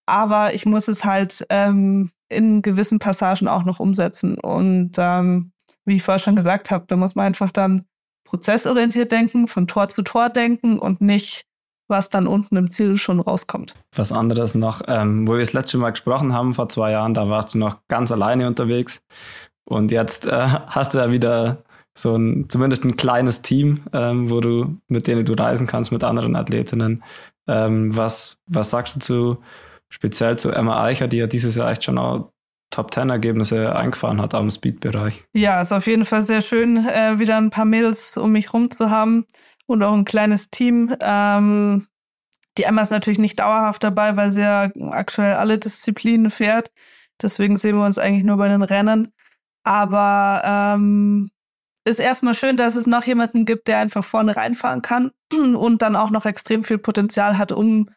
aber 0.05 0.53
ich 0.53 0.65
muss 0.65 0.87
es 0.87 1.03
halt 1.03 1.45
ähm, 1.49 2.11
in 2.29 2.61
gewissen 2.61 2.99
Passagen 2.99 3.47
auch 3.47 3.63
noch 3.63 3.79
umsetzen. 3.79 4.37
Und 4.39 4.93
ähm, 4.97 5.51
wie 5.85 5.95
ich 5.95 6.03
vorher 6.03 6.19
schon 6.19 6.35
gesagt 6.35 6.71
habe, 6.71 6.85
da 6.87 6.95
muss 6.95 7.15
man 7.15 7.25
einfach 7.25 7.51
dann 7.51 7.85
prozessorientiert 8.23 9.11
denken, 9.11 9.47
von 9.47 9.67
Tor 9.67 9.87
zu 9.87 10.01
Tor 10.01 10.29
denken 10.29 10.79
und 10.79 11.01
nicht 11.01 11.45
was 11.87 12.09
dann 12.09 12.25
unten 12.25 12.57
im 12.57 12.71
Ziel 12.71 12.97
schon 12.97 13.19
rauskommt. 13.19 13.75
Was 13.95 14.11
anderes 14.11 14.55
noch, 14.55 14.81
ähm, 14.87 15.27
wo 15.27 15.33
wir 15.33 15.39
das 15.39 15.53
letzte 15.53 15.77
Mal 15.77 15.91
gesprochen 15.91 16.33
haben, 16.33 16.53
vor 16.53 16.67
zwei 16.69 16.91
Jahren, 16.91 17.13
da 17.13 17.29
warst 17.29 17.53
du 17.53 17.59
noch 17.59 17.77
ganz 17.87 18.11
alleine 18.11 18.47
unterwegs. 18.47 19.03
Und 19.65 19.91
jetzt 19.91 20.25
äh, 20.25 20.47
hast 20.67 20.93
du 20.93 20.99
ja 20.99 21.11
wieder 21.11 21.63
so 21.97 22.15
ein, 22.15 22.49
zumindest 22.49 22.83
ein 22.83 22.97
kleines 22.97 23.41
Team, 23.41 23.81
ähm, 23.93 24.29
wo 24.29 24.41
du, 24.41 24.77
mit 24.87 25.07
denen 25.07 25.25
du 25.25 25.33
reisen 25.33 25.65
kannst, 25.65 25.91
mit 25.91 26.03
anderen 26.03 26.35
Athletinnen. 26.35 27.03
Ähm, 27.47 27.95
was, 27.95 28.41
was 28.47 28.69
sagst 28.69 28.95
du 28.95 28.99
zu, 28.99 29.37
speziell 29.89 30.37
zu 30.37 30.51
Emma 30.51 30.83
Eicher, 30.83 31.07
die 31.07 31.17
ja 31.17 31.27
dieses 31.27 31.55
Jahr 31.55 31.71
echt 31.71 31.85
schon 31.85 31.97
auch 31.97 32.31
Top 32.69 32.91
Ten 32.91 33.09
Ergebnisse 33.09 33.73
eingefahren 33.73 34.21
hat 34.21 34.33
am 34.33 34.49
Speed-Bereich? 34.49 35.23
Ja, 35.33 35.61
ist 35.61 35.71
auf 35.71 35.87
jeden 35.87 36.03
Fall 36.03 36.21
sehr 36.21 36.41
schön, 36.41 36.85
äh, 36.85 37.17
wieder 37.19 37.37
ein 37.37 37.49
paar 37.49 37.65
Mädels 37.65 38.17
um 38.17 38.33
mich 38.33 38.51
rum 38.53 38.69
zu 38.69 38.89
haben 38.89 39.25
und 39.65 39.81
auch 39.81 39.93
ein 39.93 40.05
kleines 40.05 40.49
Team. 40.49 40.93
Ähm, 41.01 41.87
die 42.57 42.63
Emma 42.63 42.81
ist 42.81 42.91
natürlich 42.91 43.19
nicht 43.19 43.39
dauerhaft 43.39 43.83
dabei, 43.83 44.17
weil 44.17 44.29
sie 44.29 44.41
ja 44.41 44.69
aktuell 44.91 45.35
alle 45.35 45.57
Disziplinen 45.57 46.29
fährt. 46.29 46.71
Deswegen 47.21 47.57
sehen 47.57 47.77
wir 47.77 47.85
uns 47.85 47.97
eigentlich 47.97 48.25
nur 48.25 48.37
bei 48.37 48.49
den 48.49 48.63
Rennen. 48.63 49.13
Aber 49.63 50.41
ähm, 50.45 51.31
ist 51.85 51.99
erstmal 51.99 52.33
schön, 52.33 52.57
dass 52.57 52.75
es 52.75 52.87
noch 52.87 53.03
jemanden 53.03 53.45
gibt, 53.45 53.67
der 53.67 53.77
einfach 53.77 54.03
vorne 54.03 54.35
reinfahren 54.35 54.81
kann 54.81 55.11
und 55.33 55.81
dann 55.81 55.95
auch 55.95 56.09
noch 56.09 56.25
extrem 56.25 56.63
viel 56.63 56.79
Potenzial 56.79 57.37
hat, 57.37 57.51
um 57.51 57.89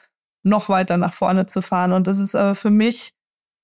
noch 0.43 0.69
weiter 0.69 0.97
nach 0.97 1.13
vorne 1.13 1.47
zu 1.47 1.63
fahren. 1.63 1.93
Und 1.93 2.07
das 2.07 2.19
ist 2.19 2.35
aber 2.35 2.55
für 2.55 2.71
mich, 2.71 3.13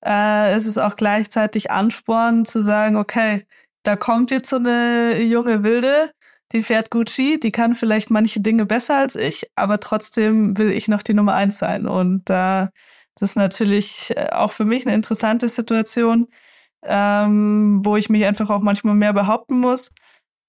äh, 0.04 0.56
ist 0.56 0.66
es 0.66 0.78
auch 0.78 0.96
gleichzeitig 0.96 1.70
Ansporn 1.70 2.44
zu 2.44 2.60
sagen, 2.60 2.96
okay, 2.96 3.46
da 3.84 3.96
kommt 3.96 4.30
jetzt 4.30 4.48
so 4.48 4.56
eine 4.56 5.20
junge 5.22 5.62
Wilde, 5.62 6.10
die 6.52 6.62
fährt 6.62 6.90
gut 6.90 7.10
Ski, 7.10 7.38
die 7.38 7.52
kann 7.52 7.74
vielleicht 7.74 8.10
manche 8.10 8.40
Dinge 8.40 8.66
besser 8.66 8.96
als 8.98 9.16
ich, 9.16 9.50
aber 9.56 9.80
trotzdem 9.80 10.56
will 10.56 10.72
ich 10.72 10.88
noch 10.88 11.02
die 11.02 11.14
Nummer 11.14 11.34
eins 11.34 11.58
sein. 11.58 11.86
Und 11.86 12.30
äh, 12.30 12.68
das 13.14 13.30
ist 13.30 13.36
natürlich 13.36 14.12
äh, 14.16 14.30
auch 14.30 14.52
für 14.52 14.64
mich 14.64 14.86
eine 14.86 14.94
interessante 14.94 15.48
Situation, 15.48 16.28
ähm, 16.82 17.80
wo 17.84 17.96
ich 17.96 18.08
mich 18.08 18.24
einfach 18.24 18.50
auch 18.50 18.60
manchmal 18.60 18.94
mehr 18.94 19.12
behaupten 19.12 19.58
muss. 19.60 19.90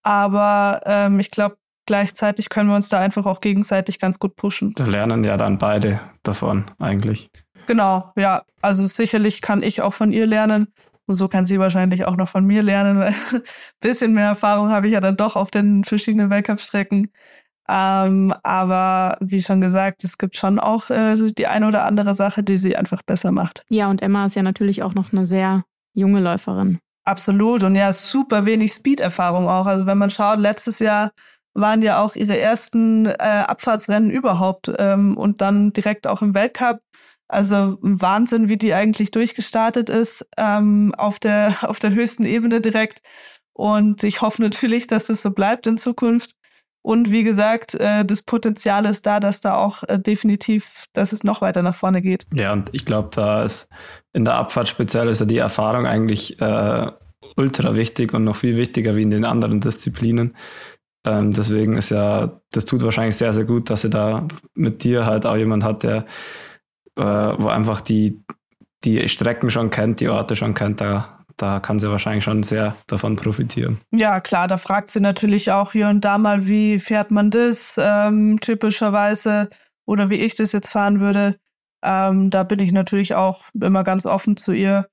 Aber 0.06 0.82
ähm, 0.86 1.20
ich 1.20 1.32
glaube, 1.32 1.58
gleichzeitig 1.88 2.50
können 2.50 2.70
wir 2.70 2.76
uns 2.76 2.90
da 2.90 3.00
einfach 3.00 3.26
auch 3.26 3.42
gegenseitig 3.42 4.00
ganz 4.00 4.20
gut 4.20 4.36
pushen. 4.36 4.74
Da 4.76 4.86
lernen 4.86 5.24
ja 5.24 5.36
dann 5.36 5.58
beide 5.58 6.00
davon 6.24 6.66
eigentlich. 6.78 7.30
Genau, 7.68 8.14
ja. 8.16 8.44
Also 8.62 8.86
sicherlich 8.86 9.42
kann 9.42 9.64
ich 9.64 9.82
auch 9.82 9.94
von 9.94 10.12
ihr 10.12 10.28
lernen. 10.28 10.68
Und 11.08 11.16
so 11.16 11.28
kann 11.28 11.46
sie 11.46 11.60
wahrscheinlich 11.60 12.06
auch 12.06 12.16
noch 12.16 12.30
von 12.30 12.46
mir 12.46 12.64
lernen, 12.64 13.00
weil 13.00 13.08
ein 13.08 13.42
bisschen 13.82 14.14
mehr 14.14 14.28
Erfahrung 14.28 14.70
habe 14.70 14.88
ich 14.88 14.94
ja 14.94 15.00
dann 15.00 15.18
doch 15.18 15.36
auf 15.36 15.52
den 15.52 15.84
verschiedenen 15.84 16.30
Weltcup-Strecken. 16.30 17.12
Ähm, 17.68 18.34
aber 18.44 19.18
wie 19.22 19.42
schon 19.42 19.60
gesagt, 19.60 20.04
es 20.04 20.20
gibt 20.20 20.36
schon 20.36 20.60
auch 20.60 20.92
äh, 20.92 21.16
die 21.16 21.48
eine 21.48 21.68
oder 21.68 21.84
andere 21.84 22.14
Sache, 22.14 22.44
die 22.44 22.58
sie 22.58 22.76
einfach 22.76 23.02
besser 23.02 23.32
macht. 23.32 23.64
Ja, 23.70 23.90
und 23.90 24.04
Emma 24.04 24.26
ist 24.26 24.36
ja 24.36 24.44
natürlich 24.44 24.84
auch 24.84 24.94
noch 24.94 25.12
eine 25.12 25.26
sehr 25.26 25.64
junge 25.94 26.20
Läuferin. 26.20 26.80
Absolut. 27.06 27.64
Und 27.64 27.76
ja, 27.76 27.94
super 27.94 28.46
wenig 28.46 28.74
Speed-Erfahrung 28.74 29.48
auch. 29.48 29.68
Also 29.68 29.86
wenn 29.86 29.98
man 29.98 30.10
schaut, 30.10 30.40
letztes 30.40 30.80
Jahr 30.80 31.12
waren 31.54 31.82
ja 31.82 32.02
auch 32.02 32.16
ihre 32.16 32.38
ersten 32.38 33.06
äh, 33.06 33.14
Abfahrtsrennen 33.14 34.10
überhaupt 34.10 34.72
ähm, 34.78 35.16
und 35.16 35.40
dann 35.42 35.72
direkt 35.72 36.08
auch 36.08 36.22
im 36.22 36.34
Weltcup. 36.34 36.80
Also 37.28 37.78
Wahnsinn, 37.82 38.50
wie 38.50 38.58
die 38.58 38.74
eigentlich 38.74 39.12
durchgestartet 39.12 39.90
ist 39.90 40.28
ähm, 40.38 40.94
auf 40.98 41.20
der 41.20 41.56
auf 41.70 41.80
der 41.80 41.92
höchsten 41.92 42.26
Ebene 42.26 42.60
direkt. 42.62 43.02
Und 43.54 44.04
ich 44.04 44.22
hoffe 44.22 44.42
natürlich, 44.42 44.88
dass 44.88 45.06
das 45.06 45.22
so 45.22 45.32
bleibt 45.32 45.68
in 45.68 45.78
Zukunft. 45.78 46.36
Und 46.86 47.10
wie 47.10 47.24
gesagt, 47.24 47.74
äh, 47.74 48.06
das 48.06 48.22
Potenzial 48.22 48.86
ist 48.86 49.08
da, 49.08 49.20
dass 49.20 49.42
da 49.42 49.56
auch 49.56 49.82
äh, 49.88 49.98
definitiv, 49.98 50.86
dass 50.94 51.14
es 51.14 51.24
noch 51.24 51.42
weiter 51.42 51.64
nach 51.64 51.74
vorne 51.74 52.00
geht. 52.04 52.28
Ja, 52.32 52.54
und 52.54 52.70
ich 52.74 52.86
glaube, 52.86 53.10
da 53.12 53.44
ist 53.44 53.70
in 54.14 54.24
der 54.24 54.36
Abfahrt 54.36 54.68
speziell 54.68 55.10
ist 55.10 55.20
ja 55.20 55.26
die 55.26 55.40
Erfahrung 55.40 55.88
eigentlich 55.88 56.40
äh, 56.40 56.92
ultra 57.38 57.74
wichtig 57.74 58.14
und 58.14 58.24
noch 58.24 58.36
viel 58.36 58.56
wichtiger 58.56 58.96
wie 58.96 59.02
in 59.02 59.10
den 59.10 59.26
anderen 59.26 59.62
Disziplinen. 59.62 60.36
Ähm, 61.08 61.34
deswegen 61.34 61.76
ist 61.76 61.90
ja, 61.90 62.40
das 62.52 62.66
tut 62.66 62.84
wahrscheinlich 62.84 63.16
sehr, 63.16 63.34
sehr 63.34 63.46
gut, 63.46 63.72
dass 63.72 63.82
sie 63.82 63.90
da 63.90 64.28
mit 64.54 64.84
dir 64.84 65.08
halt 65.08 65.26
auch 65.26 65.38
jemand 65.38 65.64
hat, 65.64 65.82
der, 65.82 66.06
äh, 66.98 67.04
wo 67.04 67.48
einfach 67.48 67.82
die, 67.82 68.24
die 68.84 69.10
Strecken 69.10 69.50
schon 69.50 69.72
kennt, 69.72 70.02
die 70.02 70.10
Orte 70.10 70.36
schon 70.36 70.54
kennt, 70.54 70.82
da 70.82 71.15
da 71.38 71.60
kann 71.60 71.80
sie 71.80 71.90
wahrscheinlich 71.90 72.24
schon 72.24 72.44
sehr 72.44 72.76
davon 72.88 73.16
profitieren. 73.16 73.82
Ja, 73.92 74.20
klar, 74.20 74.48
da 74.48 74.58
fragt 74.58 74.90
sie 74.90 75.00
natürlich 75.00 75.52
auch 75.52 75.72
hier 75.74 75.90
und 75.90 76.06
da 76.06 76.18
mal, 76.18 76.48
wie 76.48 76.80
fährt 76.80 77.12
man 77.12 77.30
das 77.30 77.80
ähm, 77.82 78.40
typischerweise 78.40 79.50
oder 79.86 80.10
wie 80.10 80.16
ich 80.16 80.36
das 80.36 80.52
jetzt 80.52 80.70
fahren 80.70 81.00
würde. 81.00 81.38
Ähm, 81.84 82.30
da 82.30 82.44
bin 82.44 82.60
ich 82.60 82.72
natürlich 82.72 83.16
auch 83.16 83.44
immer 83.60 83.84
ganz 83.84 84.06
offen 84.06 84.38
zu 84.38 84.54
ihr. 84.54 84.88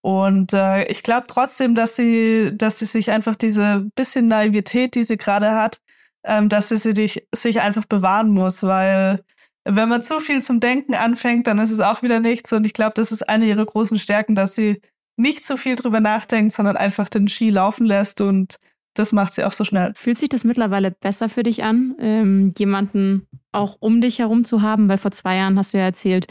Und 0.00 0.52
äh, 0.52 0.84
ich 0.84 1.02
glaube 1.02 1.26
trotzdem, 1.26 1.74
dass 1.74 1.96
sie, 1.96 2.52
dass 2.54 2.78
sie 2.78 2.84
sich 2.84 3.10
einfach 3.10 3.36
diese 3.36 3.86
bisschen 3.94 4.28
Naivität, 4.28 4.94
die 4.94 5.04
sie 5.04 5.16
gerade 5.16 5.50
hat, 5.52 5.78
ähm, 6.24 6.48
dass 6.48 6.68
sie 6.68 6.76
sich, 6.76 7.26
sich 7.34 7.60
einfach 7.60 7.84
bewahren 7.84 8.30
muss, 8.30 8.62
weil 8.62 9.24
wenn 9.64 9.88
man 9.88 10.02
zu 10.02 10.20
viel 10.20 10.42
zum 10.42 10.60
Denken 10.60 10.94
anfängt, 10.94 11.46
dann 11.46 11.58
ist 11.58 11.70
es 11.70 11.80
auch 11.80 12.02
wieder 12.02 12.20
nichts. 12.20 12.52
Und 12.52 12.64
ich 12.64 12.72
glaube, 12.72 12.92
das 12.94 13.12
ist 13.12 13.28
eine 13.28 13.44
ihrer 13.44 13.66
großen 13.66 13.98
Stärken, 13.98 14.34
dass 14.34 14.54
sie 14.54 14.80
nicht 15.18 15.44
so 15.44 15.56
viel 15.56 15.76
drüber 15.76 16.00
nachdenkt, 16.00 16.52
sondern 16.52 16.76
einfach 16.76 17.08
den 17.08 17.28
Ski 17.28 17.50
laufen 17.50 17.86
lässt 17.86 18.20
und 18.20 18.56
das 18.94 19.12
macht 19.12 19.34
sie 19.34 19.44
auch 19.44 19.52
so 19.52 19.64
schnell. 19.64 19.92
Fühlt 19.96 20.18
sich 20.18 20.28
das 20.28 20.44
mittlerweile 20.44 20.90
besser 20.90 21.28
für 21.28 21.42
dich 21.42 21.62
an, 21.62 21.94
ähm, 22.00 22.52
jemanden 22.58 23.26
auch 23.52 23.76
um 23.80 24.00
dich 24.00 24.18
herum 24.18 24.44
zu 24.44 24.62
haben? 24.62 24.88
Weil 24.88 24.98
vor 24.98 25.12
zwei 25.12 25.36
Jahren 25.36 25.58
hast 25.58 25.74
du 25.74 25.78
ja 25.78 25.84
erzählt, 25.84 26.26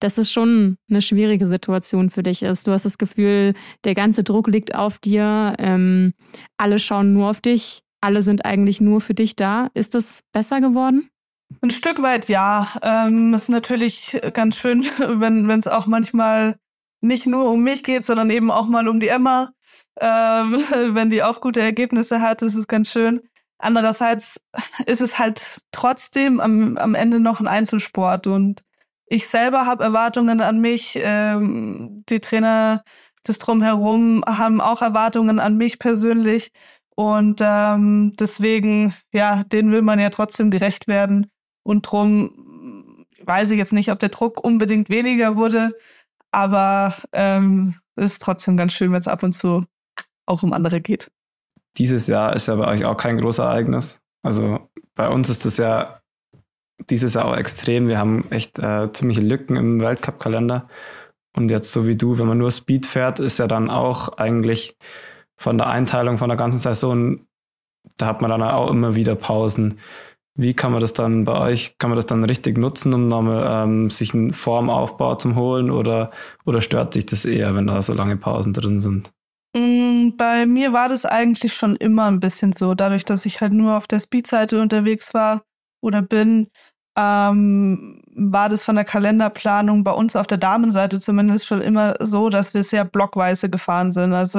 dass 0.00 0.18
es 0.18 0.30
schon 0.30 0.76
eine 0.90 1.02
schwierige 1.02 1.46
Situation 1.46 2.10
für 2.10 2.22
dich 2.22 2.42
ist. 2.42 2.66
Du 2.66 2.72
hast 2.72 2.84
das 2.84 2.98
Gefühl, 2.98 3.54
der 3.84 3.94
ganze 3.94 4.24
Druck 4.24 4.48
liegt 4.48 4.74
auf 4.74 4.98
dir, 4.98 5.54
ähm, 5.58 6.14
alle 6.56 6.78
schauen 6.78 7.12
nur 7.12 7.30
auf 7.30 7.40
dich, 7.40 7.80
alle 8.00 8.22
sind 8.22 8.44
eigentlich 8.44 8.80
nur 8.80 9.00
für 9.00 9.14
dich 9.14 9.36
da. 9.36 9.68
Ist 9.74 9.94
das 9.94 10.20
besser 10.32 10.60
geworden? 10.60 11.08
Ein 11.62 11.70
Stück 11.70 12.02
weit 12.02 12.28
ja. 12.28 12.68
Ähm, 12.82 13.32
ist 13.34 13.48
natürlich 13.48 14.20
ganz 14.32 14.56
schön, 14.56 14.82
wenn 14.98 15.48
es 15.50 15.68
auch 15.68 15.86
manchmal 15.86 16.56
nicht 17.04 17.26
nur 17.26 17.50
um 17.50 17.62
mich 17.62 17.82
geht, 17.82 18.04
sondern 18.04 18.30
eben 18.30 18.50
auch 18.50 18.66
mal 18.66 18.88
um 18.88 18.98
die 18.98 19.08
Emma. 19.08 19.50
Ähm, 20.00 20.54
wenn 20.94 21.10
die 21.10 21.22
auch 21.22 21.40
gute 21.40 21.60
Ergebnisse 21.60 22.20
hat, 22.20 22.42
ist 22.42 22.56
es 22.56 22.66
ganz 22.66 22.90
schön. 22.90 23.20
Andererseits 23.58 24.40
ist 24.86 25.00
es 25.00 25.18
halt 25.18 25.60
trotzdem 25.70 26.40
am, 26.40 26.76
am 26.76 26.94
Ende 26.94 27.20
noch 27.20 27.40
ein 27.40 27.48
Einzelsport 27.48 28.26
und 28.26 28.62
ich 29.06 29.28
selber 29.28 29.66
habe 29.66 29.84
Erwartungen 29.84 30.40
an 30.40 30.60
mich. 30.60 30.98
Ähm, 31.00 32.04
die 32.08 32.20
Trainer 32.20 32.82
das 33.22 33.38
drumherum 33.38 34.22
haben 34.26 34.60
auch 34.60 34.82
Erwartungen 34.82 35.40
an 35.40 35.56
mich 35.56 35.78
persönlich 35.78 36.50
und 36.94 37.40
ähm, 37.42 38.12
deswegen, 38.18 38.94
ja, 39.12 39.44
denen 39.44 39.72
will 39.72 39.82
man 39.82 39.98
ja 39.98 40.10
trotzdem 40.10 40.50
gerecht 40.50 40.88
werden 40.88 41.30
und 41.62 41.82
drum 41.82 43.06
weiß 43.26 43.50
ich 43.50 43.58
jetzt 43.58 43.72
nicht, 43.72 43.90
ob 43.90 43.98
der 43.98 44.10
Druck 44.10 44.44
unbedingt 44.44 44.90
weniger 44.90 45.36
wurde, 45.36 45.72
aber 46.34 46.94
ähm, 47.12 47.74
es 47.96 48.12
ist 48.12 48.22
trotzdem 48.22 48.56
ganz 48.56 48.72
schön, 48.72 48.92
wenn 48.92 49.00
es 49.00 49.08
ab 49.08 49.22
und 49.22 49.32
zu 49.32 49.64
auch 50.26 50.42
um 50.42 50.52
andere 50.52 50.80
geht. 50.80 51.10
Dieses 51.76 52.06
Jahr 52.06 52.34
ist 52.34 52.48
ja 52.48 52.56
bei 52.56 52.66
euch 52.66 52.84
auch 52.84 52.96
kein 52.96 53.18
großes 53.18 53.40
Ereignis. 53.40 54.00
Also 54.22 54.68
bei 54.94 55.08
uns 55.08 55.28
ist 55.28 55.44
das 55.44 55.56
ja 55.56 56.00
dieses 56.90 57.14
Jahr 57.14 57.26
auch 57.26 57.36
extrem. 57.36 57.88
Wir 57.88 57.98
haben 57.98 58.30
echt 58.30 58.58
äh, 58.58 58.90
ziemliche 58.92 59.20
Lücken 59.20 59.56
im 59.56 59.80
Weltcup-Kalender. 59.80 60.68
Und 61.36 61.50
jetzt 61.50 61.72
so 61.72 61.86
wie 61.86 61.96
du, 61.96 62.18
wenn 62.18 62.26
man 62.26 62.38
nur 62.38 62.50
Speed 62.50 62.86
fährt, 62.86 63.18
ist 63.18 63.38
ja 63.38 63.46
dann 63.46 63.70
auch 63.70 64.08
eigentlich 64.18 64.76
von 65.36 65.58
der 65.58 65.66
Einteilung 65.68 66.18
von 66.18 66.28
der 66.28 66.38
ganzen 66.38 66.60
Saison, 66.60 67.26
da 67.96 68.06
hat 68.06 68.22
man 68.22 68.30
dann 68.30 68.42
auch 68.42 68.70
immer 68.70 68.94
wieder 68.94 69.16
Pausen. 69.16 69.78
Wie 70.36 70.54
kann 70.54 70.72
man 70.72 70.80
das 70.80 70.92
dann 70.92 71.24
bei 71.24 71.38
euch, 71.38 71.78
kann 71.78 71.90
man 71.90 71.96
das 71.96 72.06
dann 72.06 72.24
richtig 72.24 72.58
nutzen, 72.58 72.92
um 72.92 73.06
nochmal 73.06 73.64
ähm, 73.64 73.90
sich 73.90 74.14
einen 74.14 74.32
Formaufbau 74.32 75.14
zu 75.14 75.36
holen 75.36 75.70
oder, 75.70 76.10
oder 76.44 76.60
stört 76.60 76.94
sich 76.94 77.06
das 77.06 77.24
eher, 77.24 77.54
wenn 77.54 77.68
da 77.68 77.80
so 77.80 77.94
lange 77.94 78.16
Pausen 78.16 78.52
drin 78.52 78.80
sind? 78.80 79.12
Mm, 79.56 80.16
bei 80.16 80.46
mir 80.46 80.72
war 80.72 80.88
das 80.88 81.06
eigentlich 81.06 81.54
schon 81.54 81.76
immer 81.76 82.06
ein 82.06 82.18
bisschen 82.18 82.52
so, 82.52 82.74
dadurch, 82.74 83.04
dass 83.04 83.24
ich 83.26 83.40
halt 83.40 83.52
nur 83.52 83.76
auf 83.76 83.86
der 83.86 84.00
Speed-Seite 84.00 84.60
unterwegs 84.60 85.14
war 85.14 85.42
oder 85.80 86.02
bin, 86.02 86.48
ähm, 86.96 88.02
war 88.14 88.48
das 88.48 88.62
von 88.62 88.76
der 88.76 88.84
Kalenderplanung 88.84 89.84
bei 89.84 89.92
uns 89.92 90.16
auf 90.16 90.26
der 90.26 90.38
Damenseite 90.38 91.00
zumindest 91.00 91.46
schon 91.46 91.60
immer 91.60 91.94
so, 92.00 92.28
dass 92.28 92.54
wir 92.54 92.62
sehr 92.62 92.84
blockweise 92.84 93.50
gefahren 93.50 93.92
sind. 93.92 94.12
Also 94.12 94.38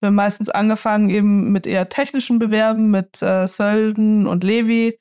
wir 0.00 0.06
haben 0.06 0.14
meistens 0.14 0.48
angefangen 0.48 1.10
eben 1.10 1.52
mit 1.52 1.66
eher 1.66 1.88
technischen 1.88 2.38
Bewerben, 2.38 2.90
mit 2.90 3.20
äh, 3.22 3.46
Sölden 3.46 4.26
und 4.26 4.44
Levi. 4.44 4.98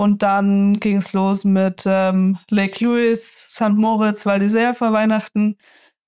Und 0.00 0.22
dann 0.22 0.80
ging 0.80 0.96
es 0.96 1.12
los 1.12 1.44
mit 1.44 1.82
ähm, 1.84 2.38
Lake 2.48 2.82
Louis, 2.82 3.20
St. 3.50 3.74
Moritz, 3.74 4.24
Val 4.24 4.40
d'Isère 4.40 4.72
vor 4.72 4.94
Weihnachten. 4.94 5.58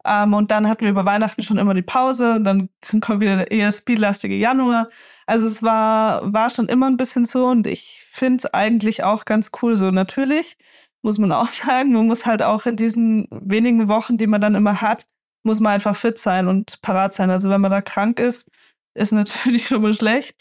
Ähm, 0.07 0.33
und 0.33 0.50
dann 0.50 0.66
hatten 0.66 0.81
wir 0.81 0.92
über 0.92 1.05
Weihnachten 1.05 1.42
schon 1.42 1.59
immer 1.59 1.74
die 1.74 1.83
Pause. 1.83 2.37
Und 2.37 2.44
dann 2.44 2.70
kommt 3.02 3.20
wieder 3.20 3.37
der 3.37 3.50
eher 3.50 3.70
speedlastige 3.70 4.35
Januar. 4.35 4.87
Also 5.26 5.46
es 5.46 5.62
war, 5.62 6.33
war 6.33 6.48
schon 6.48 6.68
immer 6.68 6.87
ein 6.88 6.96
bisschen 6.96 7.26
so. 7.26 7.44
Und 7.44 7.66
ich 7.66 8.00
finde 8.07 8.38
es 8.38 8.46
eigentlich 8.46 9.05
auch 9.05 9.26
ganz 9.26 9.50
cool 9.61 9.76
so. 9.76 9.90
Natürlich 9.90 10.57
muss 11.02 11.18
man 11.18 11.31
auch 11.31 11.48
sagen, 11.48 11.92
man 11.92 12.07
muss 12.07 12.24
halt 12.24 12.40
auch 12.42 12.64
in 12.64 12.76
diesen 12.76 13.28
wenigen 13.31 13.90
Wochen, 13.90 14.16
die 14.16 14.26
man 14.26 14.40
dann 14.40 14.55
immer 14.55 14.81
hat, 14.81 15.05
muss 15.42 15.61
man 15.61 15.74
einfach 15.74 15.96
fit 15.96 16.16
sein 16.16 16.48
und 16.48 16.81
parat 16.81 17.12
sein. 17.12 17.28
Also 17.28 17.50
wenn 17.50 17.61
man 17.61 17.70
da 17.70 17.83
krank 17.83 18.20
ist, 18.20 18.50
ist 18.94 19.12
natürlich 19.12 19.66
schon 19.68 19.83
mal 19.83 19.92
schlecht. 19.92 20.37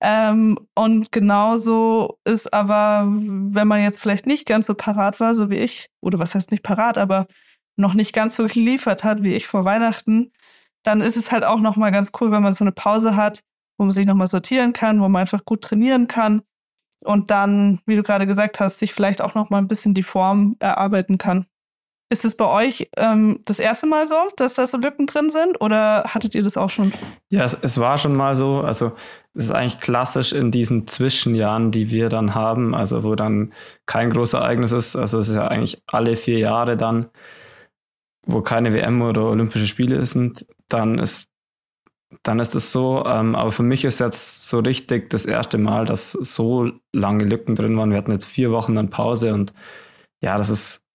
Ähm, 0.00 0.58
und 0.74 1.10
genauso 1.10 2.18
ist 2.24 2.52
aber, 2.52 3.06
wenn 3.08 3.68
man 3.68 3.82
jetzt 3.82 3.98
vielleicht 3.98 4.26
nicht 4.26 4.46
ganz 4.46 4.66
so 4.66 4.74
parat 4.74 5.20
war, 5.20 5.34
so 5.34 5.50
wie 5.50 5.56
ich, 5.56 5.88
oder 6.02 6.18
was 6.18 6.34
heißt 6.34 6.50
nicht 6.50 6.62
parat, 6.62 6.98
aber 6.98 7.26
noch 7.76 7.94
nicht 7.94 8.12
ganz 8.12 8.36
so 8.36 8.46
geliefert 8.48 9.04
hat 9.04 9.22
wie 9.22 9.34
ich 9.34 9.46
vor 9.46 9.64
Weihnachten, 9.64 10.32
dann 10.82 11.00
ist 11.00 11.16
es 11.16 11.32
halt 11.32 11.44
auch 11.44 11.60
nochmal 11.60 11.92
ganz 11.92 12.12
cool, 12.20 12.30
wenn 12.30 12.42
man 12.42 12.52
so 12.52 12.64
eine 12.64 12.72
Pause 12.72 13.16
hat, 13.16 13.42
wo 13.78 13.84
man 13.84 13.90
sich 13.90 14.06
nochmal 14.06 14.26
sortieren 14.28 14.72
kann, 14.72 15.00
wo 15.00 15.08
man 15.08 15.20
einfach 15.20 15.44
gut 15.44 15.62
trainieren 15.62 16.06
kann 16.08 16.42
und 17.04 17.30
dann, 17.30 17.80
wie 17.86 17.96
du 17.96 18.02
gerade 18.02 18.26
gesagt 18.26 18.60
hast, 18.60 18.78
sich 18.78 18.92
vielleicht 18.92 19.20
auch 19.20 19.34
nochmal 19.34 19.62
ein 19.62 19.68
bisschen 19.68 19.94
die 19.94 20.02
Form 20.02 20.56
erarbeiten 20.58 21.18
kann. 21.18 21.46
Ist 22.08 22.24
es 22.24 22.36
bei 22.36 22.46
euch 22.46 22.88
ähm, 22.96 23.40
das 23.44 23.58
erste 23.58 23.86
Mal 23.86 24.06
so, 24.06 24.14
dass 24.36 24.54
da 24.54 24.66
so 24.66 24.76
Lücken 24.76 25.06
drin 25.06 25.28
sind 25.28 25.60
oder 25.60 26.04
hattet 26.04 26.36
ihr 26.36 26.44
das 26.44 26.56
auch 26.56 26.70
schon? 26.70 26.92
Ja, 27.30 27.42
es, 27.42 27.54
es 27.60 27.80
war 27.80 27.98
schon 27.98 28.14
mal 28.14 28.36
so. 28.36 28.60
Also 28.60 28.92
es 29.34 29.46
ist 29.46 29.50
eigentlich 29.50 29.80
klassisch 29.80 30.32
in 30.32 30.52
diesen 30.52 30.86
Zwischenjahren, 30.86 31.72
die 31.72 31.90
wir 31.90 32.08
dann 32.08 32.36
haben, 32.36 32.76
also 32.76 33.02
wo 33.02 33.16
dann 33.16 33.52
kein 33.86 34.10
großes 34.10 34.34
Ereignis 34.34 34.70
ist. 34.70 34.94
Also 34.94 35.18
es 35.18 35.28
ist 35.28 35.34
ja 35.34 35.48
eigentlich 35.48 35.82
alle 35.88 36.14
vier 36.14 36.38
Jahre 36.38 36.76
dann, 36.76 37.08
wo 38.24 38.40
keine 38.40 38.72
WM 38.72 39.02
oder 39.02 39.24
Olympische 39.24 39.66
Spiele 39.66 40.06
sind, 40.06 40.46
dann 40.68 40.98
ist 40.98 41.28
dann 42.22 42.38
ist 42.38 42.54
es 42.54 42.70
so. 42.72 43.04
Ähm, 43.04 43.34
aber 43.34 43.50
für 43.50 43.64
mich 43.64 43.84
ist 43.84 43.98
jetzt 43.98 44.48
so 44.48 44.60
richtig 44.60 45.10
das 45.10 45.26
erste 45.26 45.58
Mal, 45.58 45.86
dass 45.86 46.12
so 46.12 46.70
lange 46.92 47.24
Lücken 47.24 47.56
drin 47.56 47.76
waren. 47.76 47.90
Wir 47.90 47.98
hatten 47.98 48.12
jetzt 48.12 48.26
vier 48.26 48.52
Wochen 48.52 48.76
dann 48.76 48.90
Pause 48.90 49.34
und 49.34 49.52
ja, 50.20 50.36
das 50.38 50.50
ist 50.50 50.85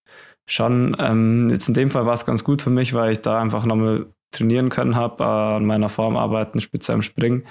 schon, 0.52 0.96
ähm, 0.98 1.48
jetzt 1.50 1.68
in 1.68 1.74
dem 1.74 1.90
Fall 1.90 2.06
war 2.06 2.12
es 2.12 2.26
ganz 2.26 2.44
gut 2.44 2.62
für 2.62 2.70
mich, 2.70 2.94
weil 2.94 3.12
ich 3.12 3.20
da 3.22 3.40
einfach 3.40 3.64
nochmal 3.64 4.06
trainieren 4.32 4.68
können 4.68 4.96
habe, 4.96 5.22
äh, 5.22 5.26
an 5.26 5.64
meiner 5.64 5.88
Form 5.88 6.16
arbeiten, 6.16 6.60
speziell 6.60 6.96
im 6.96 7.02
Springen. 7.02 7.44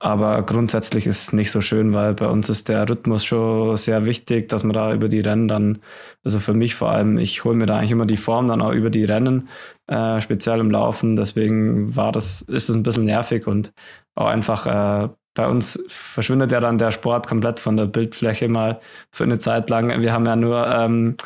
Aber 0.00 0.42
grundsätzlich 0.42 1.06
ist 1.06 1.22
es 1.22 1.32
nicht 1.32 1.50
so 1.50 1.60
schön, 1.62 1.94
weil 1.94 2.14
bei 2.14 2.26
uns 2.28 2.50
ist 2.50 2.68
der 2.68 2.88
Rhythmus 2.88 3.24
schon 3.24 3.76
sehr 3.78 4.04
wichtig, 4.04 4.48
dass 4.48 4.62
man 4.62 4.74
da 4.74 4.92
über 4.92 5.08
die 5.08 5.20
Rennen 5.20 5.48
dann, 5.48 5.78
also 6.22 6.40
für 6.40 6.52
mich 6.52 6.74
vor 6.74 6.90
allem, 6.90 7.16
ich 7.16 7.42
hole 7.44 7.56
mir 7.56 7.66
da 7.66 7.78
eigentlich 7.78 7.92
immer 7.92 8.04
die 8.06 8.18
Form 8.18 8.46
dann 8.46 8.60
auch 8.60 8.72
über 8.72 8.90
die 8.90 9.04
Rennen, 9.04 9.48
äh, 9.86 10.20
speziell 10.20 10.60
im 10.60 10.70
Laufen. 10.70 11.16
Deswegen 11.16 11.96
war 11.96 12.12
das, 12.12 12.42
ist 12.42 12.68
es 12.68 12.76
ein 12.76 12.82
bisschen 12.82 13.06
nervig 13.06 13.46
und 13.46 13.72
auch 14.14 14.26
einfach 14.26 14.66
äh, 14.66 15.08
bei 15.34 15.48
uns 15.48 15.82
verschwindet 15.88 16.52
ja 16.52 16.60
dann 16.60 16.78
der 16.78 16.92
Sport 16.92 17.26
komplett 17.26 17.58
von 17.58 17.76
der 17.76 17.86
Bildfläche 17.86 18.48
mal 18.48 18.80
für 19.10 19.24
eine 19.24 19.38
Zeit 19.38 19.68
lang. 19.68 20.00
Wir 20.00 20.12
haben 20.12 20.26
ja 20.26 20.36
nur 20.36 20.66
ähm, 20.66 21.16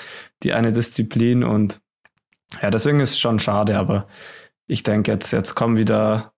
die 0.43 0.53
eine 0.53 0.73
Disziplin 0.73 1.45
und 1.45 1.81
ja, 2.63 2.71
deswegen 2.71 3.01
ist 3.01 3.11
es 3.11 3.19
schon 3.19 3.39
schade, 3.39 3.77
aber 3.79 4.07
ich 4.67 4.83
denke, 4.83 5.13
jetzt, 5.13 5.33
jetzt 5.33 5.55
kommen 5.55 5.77
wieder, 5.77 6.33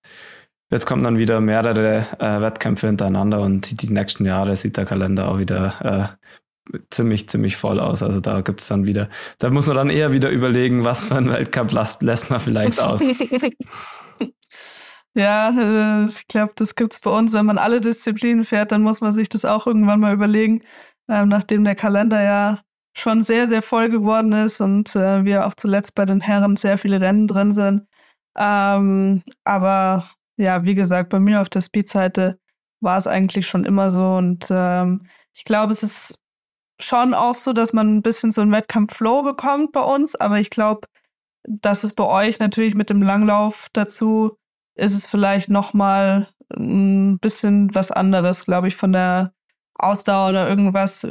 jetzt 0.70 0.86
kommen 0.86 1.02
dann 1.02 1.18
wieder 1.18 1.40
mehrere 1.40 2.06
äh, 2.18 2.40
Wettkämpfe 2.40 2.86
hintereinander 2.86 3.40
und 3.40 3.70
die, 3.70 3.76
die, 3.76 3.92
nächsten 3.92 4.24
Jahre 4.24 4.56
sieht 4.56 4.76
der 4.76 4.86
Kalender 4.86 5.28
auch 5.28 5.38
wieder 5.38 6.16
äh, 6.70 6.78
ziemlich, 6.90 7.28
ziemlich 7.28 7.56
voll 7.56 7.80
aus. 7.80 8.02
Also 8.02 8.20
da 8.20 8.40
gibt 8.40 8.60
es 8.60 8.68
dann 8.68 8.86
wieder, 8.86 9.08
da 9.38 9.50
muss 9.50 9.66
man 9.66 9.76
dann 9.76 9.90
eher 9.90 10.12
wieder 10.12 10.30
überlegen, 10.30 10.84
was 10.84 11.04
für 11.04 11.16
ein 11.16 11.28
Weltcup 11.28 11.72
lässt, 11.72 12.02
lässt 12.02 12.30
man 12.30 12.40
vielleicht 12.40 12.80
aus. 12.80 13.02
Ja, 15.14 15.50
äh, 15.50 16.04
ich 16.04 16.28
glaube, 16.28 16.52
das 16.54 16.76
gibt's 16.76 17.00
bei 17.00 17.10
uns. 17.10 17.32
Wenn 17.32 17.46
man 17.46 17.58
alle 17.58 17.80
Disziplinen 17.80 18.44
fährt, 18.44 18.70
dann 18.70 18.82
muss 18.82 19.00
man 19.00 19.12
sich 19.12 19.28
das 19.28 19.44
auch 19.44 19.66
irgendwann 19.66 20.00
mal 20.00 20.14
überlegen, 20.14 20.60
ähm, 21.08 21.28
nachdem 21.28 21.64
der 21.64 21.74
Kalender 21.74 22.22
ja 22.22 22.60
schon 23.00 23.22
sehr, 23.22 23.48
sehr 23.48 23.62
voll 23.62 23.90
geworden 23.90 24.32
ist 24.32 24.60
und 24.60 24.94
äh, 24.96 25.24
wir 25.24 25.46
auch 25.46 25.54
zuletzt 25.54 25.94
bei 25.94 26.04
den 26.04 26.20
Herren 26.20 26.56
sehr 26.56 26.78
viele 26.78 27.00
Rennen 27.00 27.26
drin 27.26 27.52
sind. 27.52 27.86
Ähm, 28.36 29.22
aber 29.44 30.08
ja, 30.36 30.64
wie 30.64 30.74
gesagt, 30.74 31.10
bei 31.10 31.20
mir 31.20 31.40
auf 31.40 31.48
der 31.48 31.60
Speed-Seite 31.60 32.38
war 32.80 32.98
es 32.98 33.06
eigentlich 33.06 33.46
schon 33.46 33.64
immer 33.64 33.90
so 33.90 34.14
und 34.14 34.46
ähm, 34.50 35.02
ich 35.34 35.44
glaube, 35.44 35.72
es 35.72 35.82
ist 35.82 36.22
schon 36.80 37.14
auch 37.14 37.34
so, 37.34 37.52
dass 37.52 37.72
man 37.72 37.96
ein 37.96 38.02
bisschen 38.02 38.30
so 38.30 38.40
einen 38.40 38.52
Wettkampf-Flow 38.52 39.22
bekommt 39.22 39.72
bei 39.72 39.82
uns, 39.82 40.14
aber 40.14 40.38
ich 40.40 40.50
glaube, 40.50 40.86
dass 41.44 41.84
es 41.84 41.94
bei 41.94 42.04
euch 42.04 42.38
natürlich 42.38 42.74
mit 42.74 42.90
dem 42.90 43.02
Langlauf 43.02 43.68
dazu 43.72 44.36
ist 44.74 44.94
es 44.94 45.06
vielleicht 45.06 45.50
noch 45.50 45.74
mal 45.74 46.28
ein 46.56 47.18
bisschen 47.18 47.74
was 47.74 47.90
anderes, 47.90 48.44
glaube 48.46 48.68
ich, 48.68 48.76
von 48.76 48.92
der 48.92 49.32
Ausdauer 49.74 50.30
oder 50.30 50.48
irgendwas. 50.48 51.06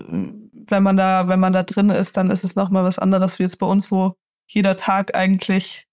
Wenn 0.71 0.83
man 0.83 0.97
da, 0.97 1.27
wenn 1.27 1.39
man 1.39 1.53
da 1.53 1.63
drin 1.63 1.89
ist, 1.89 2.17
dann 2.17 2.29
ist 2.29 2.43
es 2.43 2.55
noch 2.55 2.69
mal 2.69 2.83
was 2.83 2.99
anderes 2.99 3.39
wie 3.39 3.43
jetzt 3.43 3.59
bei 3.59 3.65
uns, 3.65 3.91
wo 3.91 4.15
jeder 4.47 4.75
Tag 4.75 5.15
eigentlich 5.15 5.85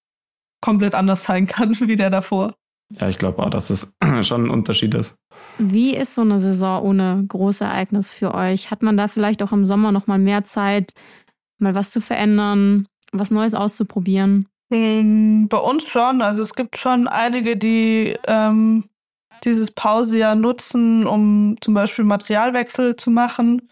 komplett 0.61 0.95
anders 0.95 1.23
sein 1.23 1.47
kann 1.47 1.71
wie 1.79 1.95
der 1.95 2.09
davor. 2.09 2.55
Ja, 2.89 3.09
ich 3.09 3.17
glaube 3.17 3.43
auch, 3.43 3.49
dass 3.49 3.69
es 3.69 3.93
schon 4.21 4.45
ein 4.45 4.49
Unterschied 4.49 4.93
ist. 4.93 5.15
Wie 5.57 5.95
ist 5.95 6.15
so 6.15 6.21
eine 6.21 6.39
Saison 6.39 6.83
ohne 6.83 7.25
Großereignis 7.27 8.11
für 8.11 8.33
euch? 8.33 8.71
Hat 8.71 8.83
man 8.83 8.97
da 8.97 9.07
vielleicht 9.07 9.43
auch 9.43 9.51
im 9.51 9.65
Sommer 9.65 9.91
noch 9.91 10.07
mal 10.07 10.19
mehr 10.19 10.43
Zeit, 10.43 10.93
mal 11.59 11.75
was 11.75 11.91
zu 11.91 12.01
verändern, 12.01 12.87
was 13.11 13.31
Neues 13.31 13.53
auszuprobieren? 13.53 14.47
Ähm, 14.71 15.47
bei 15.47 15.57
uns 15.57 15.87
schon. 15.87 16.21
Also 16.21 16.41
es 16.41 16.53
gibt 16.53 16.77
schon 16.77 17.07
einige, 17.07 17.57
die 17.57 18.15
ähm, 18.27 18.85
dieses 19.43 19.71
Pausejahr 19.71 20.35
nutzen, 20.35 21.07
um 21.07 21.55
zum 21.61 21.73
Beispiel 21.73 22.05
Materialwechsel 22.05 22.95
zu 22.95 23.11
machen, 23.11 23.69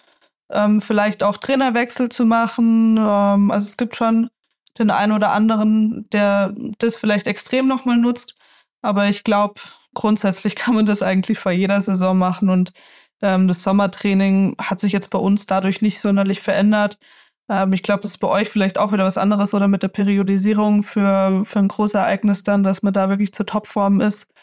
ähm, 0.51 0.81
vielleicht 0.81 1.23
auch 1.23 1.37
Trainerwechsel 1.37 2.09
zu 2.09 2.25
machen. 2.25 2.97
Ähm, 2.97 3.51
also 3.51 3.65
es 3.65 3.77
gibt 3.77 3.95
schon 3.95 4.29
den 4.77 4.91
einen 4.91 5.13
oder 5.13 5.31
anderen, 5.31 6.07
der 6.11 6.53
das 6.79 6.95
vielleicht 6.95 7.27
extrem 7.27 7.67
nochmal 7.67 7.97
nutzt. 7.97 8.35
Aber 8.81 9.07
ich 9.07 9.23
glaube, 9.23 9.61
grundsätzlich 9.93 10.55
kann 10.55 10.75
man 10.75 10.85
das 10.85 11.01
eigentlich 11.01 11.39
vor 11.39 11.51
jeder 11.51 11.81
Saison 11.81 12.17
machen. 12.17 12.49
Und 12.49 12.73
ähm, 13.21 13.47
das 13.47 13.63
Sommertraining 13.63 14.55
hat 14.59 14.79
sich 14.79 14.91
jetzt 14.91 15.09
bei 15.09 15.19
uns 15.19 15.45
dadurch 15.45 15.81
nicht 15.81 15.99
sonderlich 15.99 16.41
verändert. 16.41 16.99
Ähm, 17.49 17.73
ich 17.73 17.83
glaube, 17.83 18.01
das 18.01 18.11
ist 18.11 18.19
bei 18.19 18.27
euch 18.27 18.49
vielleicht 18.49 18.77
auch 18.77 18.91
wieder 18.91 19.05
was 19.05 19.17
anderes 19.17 19.53
oder 19.53 19.67
mit 19.67 19.83
der 19.83 19.87
Periodisierung 19.89 20.83
für, 20.83 21.43
für 21.45 21.59
ein 21.59 21.67
großes 21.67 21.95
Ereignis 21.95 22.43
dann, 22.43 22.63
dass 22.63 22.83
man 22.83 22.93
da 22.93 23.09
wirklich 23.09 23.31
zur 23.33 23.45
Topform 23.45 24.01
ist. 24.01 24.33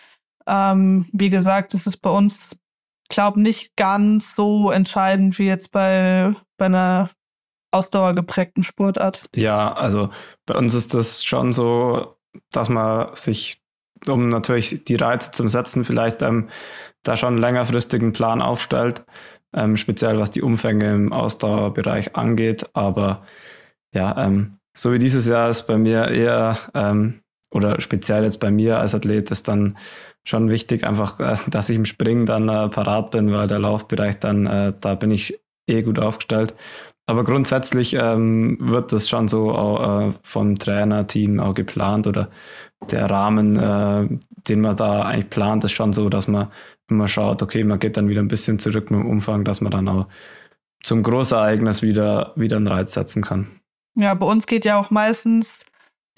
Ähm, 0.47 1.07
wie 1.13 1.31
gesagt, 1.31 1.75
das 1.75 1.87
ist 1.87 1.99
bei 1.99 2.11
uns, 2.11 2.61
glaube 3.13 3.41
nicht 3.41 3.77
ganz 3.77 4.35
so 4.35 4.71
entscheidend 4.71 5.39
wie 5.39 5.47
jetzt 5.47 5.71
bei, 5.71 6.35
bei 6.57 6.67
einer 6.67 7.11
ausdauergeprägten 7.71 8.63
Sportart. 8.65 9.25
Ja, 9.35 9.73
also 9.73 10.11
bei 10.47 10.55
uns 10.55 10.75
ist 10.75 10.95
das 10.95 11.25
schon 11.25 11.53
so, 11.53 12.17
dass 12.51 12.69
man 12.69 13.15
sich, 13.15 13.63
um 14.07 14.29
natürlich 14.29 14.85
die 14.85 14.97
Reize 14.97 15.31
zum 15.33 15.49
Setzen, 15.49 15.85
vielleicht 15.85 16.23
ähm, 16.23 16.49
da 17.03 17.17
schon 17.17 17.35
einen 17.35 17.43
längerfristigen 17.43 18.13
Plan 18.13 18.43
aufstellt 18.43 19.05
ähm, 19.55 19.77
speziell 19.77 20.19
was 20.19 20.31
die 20.31 20.43
Umfänge 20.43 20.93
im 20.93 21.13
Ausdauerbereich 21.13 22.17
angeht. 22.17 22.69
Aber 22.73 23.25
ja, 23.93 24.17
ähm, 24.25 24.59
so 24.75 24.93
wie 24.93 24.99
dieses 24.99 25.27
Jahr 25.27 25.51
ist 25.51 25.65
bei 25.65 25.77
mir 25.77 26.09
eher, 26.09 26.57
ähm, 26.75 27.21
oder 27.51 27.81
speziell 27.81 28.25
jetzt 28.25 28.41
bei 28.41 28.51
mir 28.51 28.79
als 28.79 28.95
Athlet, 28.95 29.31
ist 29.31 29.49
dann 29.49 29.77
schon 30.25 30.51
wichtig, 30.51 30.85
einfach, 30.85 31.21
äh, 31.21 31.37
dass 31.51 31.69
ich 31.69 31.77
im 31.77 31.85
Springen 31.85 32.27
dann 32.27 32.49
äh, 32.49 32.69
parat 32.69 33.11
bin, 33.11 33.33
weil 33.33 33.49
der 33.49 33.59
Laufbereich 33.59 34.19
dann, 34.19 34.47
äh, 34.47 34.73
da 34.81 34.95
bin 34.95 35.11
ich 35.11 35.41
eh 35.67 35.83
gut 35.83 35.99
aufgestellt. 35.99 36.55
Aber 37.07 37.25
grundsätzlich 37.25 37.95
ähm, 37.95 38.59
wird 38.61 38.93
das 38.93 39.09
schon 39.09 39.29
so 39.29 39.53
auch, 39.53 40.11
äh, 40.11 40.13
vom 40.23 40.59
Trainerteam 40.59 41.41
auch 41.41 41.55
geplant 41.55 42.07
oder 42.07 42.31
der 42.91 43.11
Rahmen, 43.11 43.57
äh, 43.57 44.09
den 44.49 44.61
man 44.61 44.77
da 44.77 45.03
eigentlich 45.03 45.31
plant, 45.31 45.65
ist 45.65 45.73
schon 45.73 45.93
so, 45.93 46.09
dass 46.09 46.29
man 46.29 46.51
immer 46.89 47.09
schaut, 47.09 47.43
okay, 47.43 47.65
man 47.65 47.81
geht 47.81 47.97
dann 47.97 48.09
wieder 48.09 48.21
ein 48.21 48.29
bisschen 48.29 48.59
zurück 48.59 48.91
mit 48.91 49.01
dem 49.01 49.09
Umfang, 49.09 49.45
dass 49.45 49.61
man 49.61 49.73
dann 49.73 49.89
auch 49.89 50.07
zum 50.83 51.03
Großereignis 51.03 51.83
wieder, 51.83 52.33
wieder 52.37 52.57
einen 52.57 52.67
Reiz 52.67 52.95
setzen 52.95 53.23
kann. 53.23 53.47
Ja, 53.95 54.15
bei 54.15 54.27
uns 54.27 54.47
geht 54.47 54.65
ja 54.65 54.79
auch 54.79 54.91
meistens 54.91 55.67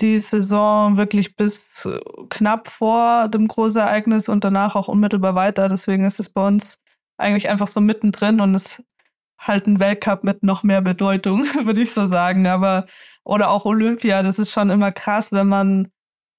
die 0.01 0.19
Saison 0.19 0.97
wirklich 0.97 1.37
bis 1.37 1.89
knapp 2.31 2.69
vor 2.69 3.29
dem 3.29 3.47
Großereignis 3.47 4.29
und 4.29 4.45
danach 4.45 4.75
auch 4.75 4.89
unmittelbar 4.89 5.35
weiter. 5.35 5.69
Deswegen 5.69 6.05
ist 6.05 6.21
es 6.21 6.29
bei 6.29 6.47
uns 6.47 6.83
eigentlich 7.17 7.49
einfach 7.49 7.69
so 7.69 7.81
mittendrin 7.81 8.41
und 8.41 8.55
es 8.55 8.83
halt 9.39 9.67
ein 9.67 9.81
Weltcup 9.81 10.25
mit 10.25 10.43
noch 10.43 10.63
mehr 10.63 10.81
Bedeutung, 10.83 11.41
würde 11.65 11.81
ich 11.81 11.93
so 11.93 12.07
sagen. 12.07 12.47
Aber, 12.47 12.87
oder 13.25 13.51
auch 13.51 13.65
Olympia, 13.65 14.23
das 14.23 14.39
ist 14.39 14.51
schon 14.51 14.71
immer 14.71 14.93
krass, 14.93 15.33
wenn 15.33 15.49
man 15.49 15.89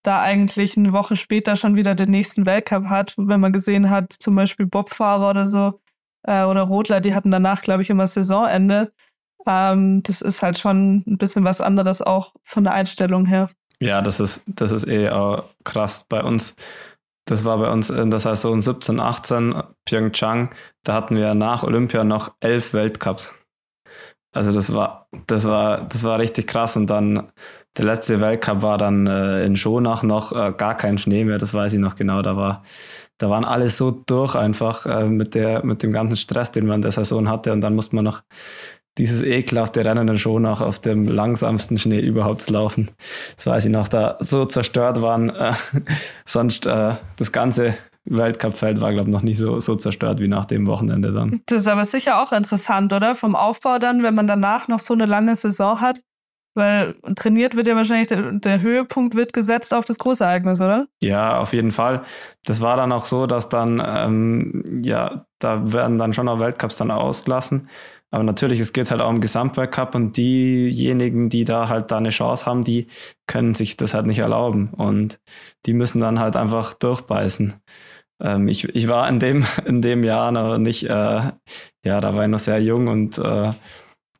da 0.03 0.21
eigentlich 0.21 0.77
eine 0.77 0.93
Woche 0.93 1.15
später 1.15 1.55
schon 1.55 1.75
wieder 1.75 1.95
den 1.95 2.11
nächsten 2.11 2.45
Weltcup 2.45 2.85
hat, 2.85 3.15
wenn 3.17 3.39
man 3.39 3.53
gesehen 3.53 3.89
hat, 3.89 4.13
zum 4.13 4.35
Beispiel 4.35 4.67
Bobfahrer 4.67 5.29
oder 5.29 5.47
so 5.47 5.79
äh, 6.23 6.43
oder 6.43 6.61
Rodler, 6.63 7.01
die 7.01 7.15
hatten 7.15 7.31
danach, 7.31 7.61
glaube 7.61 7.81
ich, 7.81 7.89
immer 7.89 8.07
Saisonende. 8.07 8.91
Ähm, 9.45 10.01
das 10.03 10.21
ist 10.21 10.41
halt 10.41 10.57
schon 10.57 11.03
ein 11.05 11.17
bisschen 11.17 11.43
was 11.43 11.61
anderes 11.61 12.01
auch 12.01 12.33
von 12.43 12.63
der 12.63 12.73
Einstellung 12.73 13.25
her. 13.25 13.49
Ja, 13.79 14.01
das 14.01 14.19
ist, 14.19 14.43
das 14.47 14.71
ist 14.71 14.87
eh 14.87 15.09
auch 15.09 15.45
krass. 15.63 16.05
Bei 16.07 16.23
uns, 16.23 16.55
das 17.25 17.45
war 17.45 17.57
bei 17.57 17.69
uns 17.69 17.89
in 17.89 18.09
der 18.09 18.19
Saison 18.19 18.61
17, 18.61 18.99
18, 18.99 19.63
Pyeongchang, 19.85 20.53
da 20.83 20.93
hatten 20.93 21.17
wir 21.17 21.33
nach 21.33 21.63
Olympia 21.63 22.03
noch 22.03 22.33
elf 22.39 22.73
Weltcups. 22.73 23.35
Also 24.31 24.51
das 24.51 24.73
war, 24.73 25.07
das 25.27 25.45
war, 25.45 25.83
das 25.87 26.03
war 26.03 26.19
richtig 26.19 26.47
krass. 26.47 26.75
Und 26.75 26.89
dann 26.89 27.31
der 27.77 27.85
letzte 27.85 28.21
Weltcup 28.21 28.61
war 28.61 28.77
dann 28.77 29.07
äh, 29.07 29.45
in 29.45 29.55
Schonach 29.55 30.03
noch 30.03 30.31
äh, 30.31 30.53
gar 30.55 30.75
kein 30.75 30.97
Schnee 30.97 31.23
mehr, 31.23 31.37
das 31.37 31.53
weiß 31.53 31.73
ich 31.73 31.79
noch 31.79 31.95
genau. 31.95 32.21
Da 32.21 32.35
war, 32.35 32.63
da 33.17 33.29
waren 33.29 33.45
alle 33.45 33.69
so 33.69 33.91
durch 33.91 34.35
einfach 34.35 34.85
äh, 34.85 35.05
mit 35.05 35.35
der, 35.35 35.65
mit 35.65 35.83
dem 35.83 35.93
ganzen 35.93 36.17
Stress, 36.17 36.51
den 36.51 36.67
man 36.67 36.75
in 36.75 36.81
der 36.81 36.91
Saison 36.91 37.29
hatte. 37.29 37.53
Und 37.53 37.61
dann 37.61 37.75
musste 37.75 37.95
man 37.95 38.05
noch 38.05 38.23
dieses 38.97 39.21
ekelhafte 39.21 39.83
Rennen 39.83 40.07
in 40.07 40.17
Schonach 40.17 40.61
auf 40.61 40.79
dem 40.79 41.07
langsamsten 41.07 41.77
Schnee 41.77 41.99
überhaupt 41.99 42.49
laufen. 42.49 42.91
Das 43.35 43.47
weiß 43.47 43.65
ich 43.65 43.71
noch, 43.71 43.87
da 43.87 44.17
so 44.19 44.45
zerstört 44.45 45.01
waren. 45.01 45.31
Äh, 45.45 45.53
sonst 46.23 46.65
äh, 46.65 46.95
das 47.17 47.31
ganze 47.31 47.75
Weltcup-Feld 48.05 48.79
war, 48.79 48.93
glaube 48.93 49.09
ich, 49.09 49.13
noch 49.13 49.21
nie 49.21 49.35
so, 49.35 49.59
so 49.59 49.75
zerstört 49.75 50.19
wie 50.19 50.27
nach 50.27 50.45
dem 50.45 50.65
Wochenende 50.67 51.11
dann. 51.11 51.41
Das 51.47 51.61
ist 51.61 51.67
aber 51.67 51.83
sicher 51.83 52.21
auch 52.21 52.31
interessant, 52.31 52.93
oder? 52.93 53.15
Vom 53.15 53.35
Aufbau 53.35 53.79
dann, 53.79 54.03
wenn 54.03 54.15
man 54.15 54.27
danach 54.27 54.67
noch 54.67 54.79
so 54.79 54.93
eine 54.93 55.05
lange 55.05 55.35
Saison 55.35 55.81
hat. 55.81 55.99
Weil 56.57 56.95
trainiert 57.15 57.55
wird 57.55 57.67
ja 57.67 57.75
wahrscheinlich, 57.75 58.07
der, 58.07 58.31
der, 58.31 58.61
Höhepunkt 58.61 59.15
wird 59.15 59.33
gesetzt 59.33 59.73
auf 59.73 59.83
das 59.83 59.97
Großereignis, 59.99 60.61
oder? 60.61 60.87
Ja, 61.01 61.37
auf 61.37 61.51
jeden 61.51 61.71
Fall. 61.71 62.05
Das 62.45 62.61
war 62.61 62.77
dann 62.77 62.93
auch 62.93 63.03
so, 63.03 63.27
dass 63.27 63.49
dann, 63.49 63.83
ähm, 63.85 64.63
ja, 64.81 65.25
da 65.39 65.73
werden 65.73 65.97
dann 65.97 66.13
schon 66.13 66.29
auch 66.29 66.39
Weltcups 66.39 66.77
dann 66.77 66.91
ausgelassen. 66.91 67.67
Aber 68.15 68.23
natürlich, 68.23 68.61
es 68.61 68.71
geht 68.71 68.91
halt 68.91 69.01
auch 69.01 69.09
um 69.09 69.19
Gesamtweltcup 69.19 69.93
und 69.93 70.15
diejenigen, 70.15 71.27
die 71.27 71.43
da 71.43 71.67
halt 71.67 71.91
da 71.91 71.97
eine 71.97 72.11
Chance 72.11 72.45
haben, 72.45 72.61
die 72.63 72.87
können 73.27 73.55
sich 73.55 73.75
das 73.75 73.93
halt 73.93 74.05
nicht 74.05 74.19
erlauben 74.19 74.69
und 74.69 75.19
die 75.65 75.73
müssen 75.73 75.99
dann 75.99 76.17
halt 76.17 76.37
einfach 76.37 76.75
durchbeißen. 76.75 77.55
Ähm, 78.21 78.47
ich, 78.47 78.73
ich 78.73 78.87
war 78.87 79.09
in 79.09 79.19
dem, 79.19 79.45
in 79.65 79.81
dem 79.81 80.05
Jahr 80.05 80.31
noch 80.31 80.57
nicht, 80.57 80.85
äh, 80.85 80.89
ja, 80.89 81.33
da 81.99 82.15
war 82.15 82.23
ich 82.23 82.29
noch 82.29 82.39
sehr 82.39 82.61
jung 82.61 82.87
und 82.87 83.17
äh, 83.17 83.51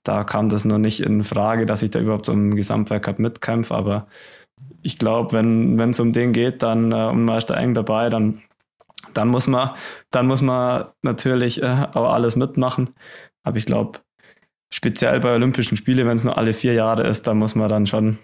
da 0.04 0.24
kam 0.26 0.50
das 0.50 0.66
noch 0.66 0.78
nicht 0.78 1.00
in 1.00 1.24
Frage, 1.24 1.66
dass 1.66 1.82
ich 1.82 1.92
da 1.92 2.02
überhaupt 2.02 2.28
um 2.28 2.54
Gesamtweltcup 2.54 3.18
mitkämpfe. 3.18 3.76
Aber 3.76 4.08
ich 4.82 5.00
glaube, 5.00 5.32
wenn 5.32 5.80
es 5.80 6.02
um 6.02 6.12
den 6.12 6.34
geht, 6.34 6.64
dann 6.64 6.92
äh, 6.92 7.38
ist 7.38 7.50
da 7.50 7.56
eng 7.56 7.74
dabei, 7.74 8.10
dann, 8.10 8.42
dann 9.18 9.30
muss 9.30 9.48
man, 9.48 9.72
dann 10.12 10.28
muss 10.28 10.42
man 10.42 10.88
natürlich 11.02 11.62
äh, 11.62 11.88
auch 11.94 12.14
alles 12.14 12.36
mitmachen. 12.36 12.92
Aber 13.44 13.58
ich 13.58 13.66
glaube, 13.66 14.00
speziell 14.72 15.20
bei 15.20 15.34
Olympischen 15.34 15.78
Spielen, 15.78 16.08
wenn 16.08 16.16
es 16.16 16.24
nur 16.24 16.38
alle 16.38 16.54
vier 16.54 16.74
Jahre 16.74 17.08
ist, 17.08 17.28
dann 17.28 17.38
muss 17.38 17.56
man 17.56 17.70
dann 17.70 17.88
schon 17.88 18.18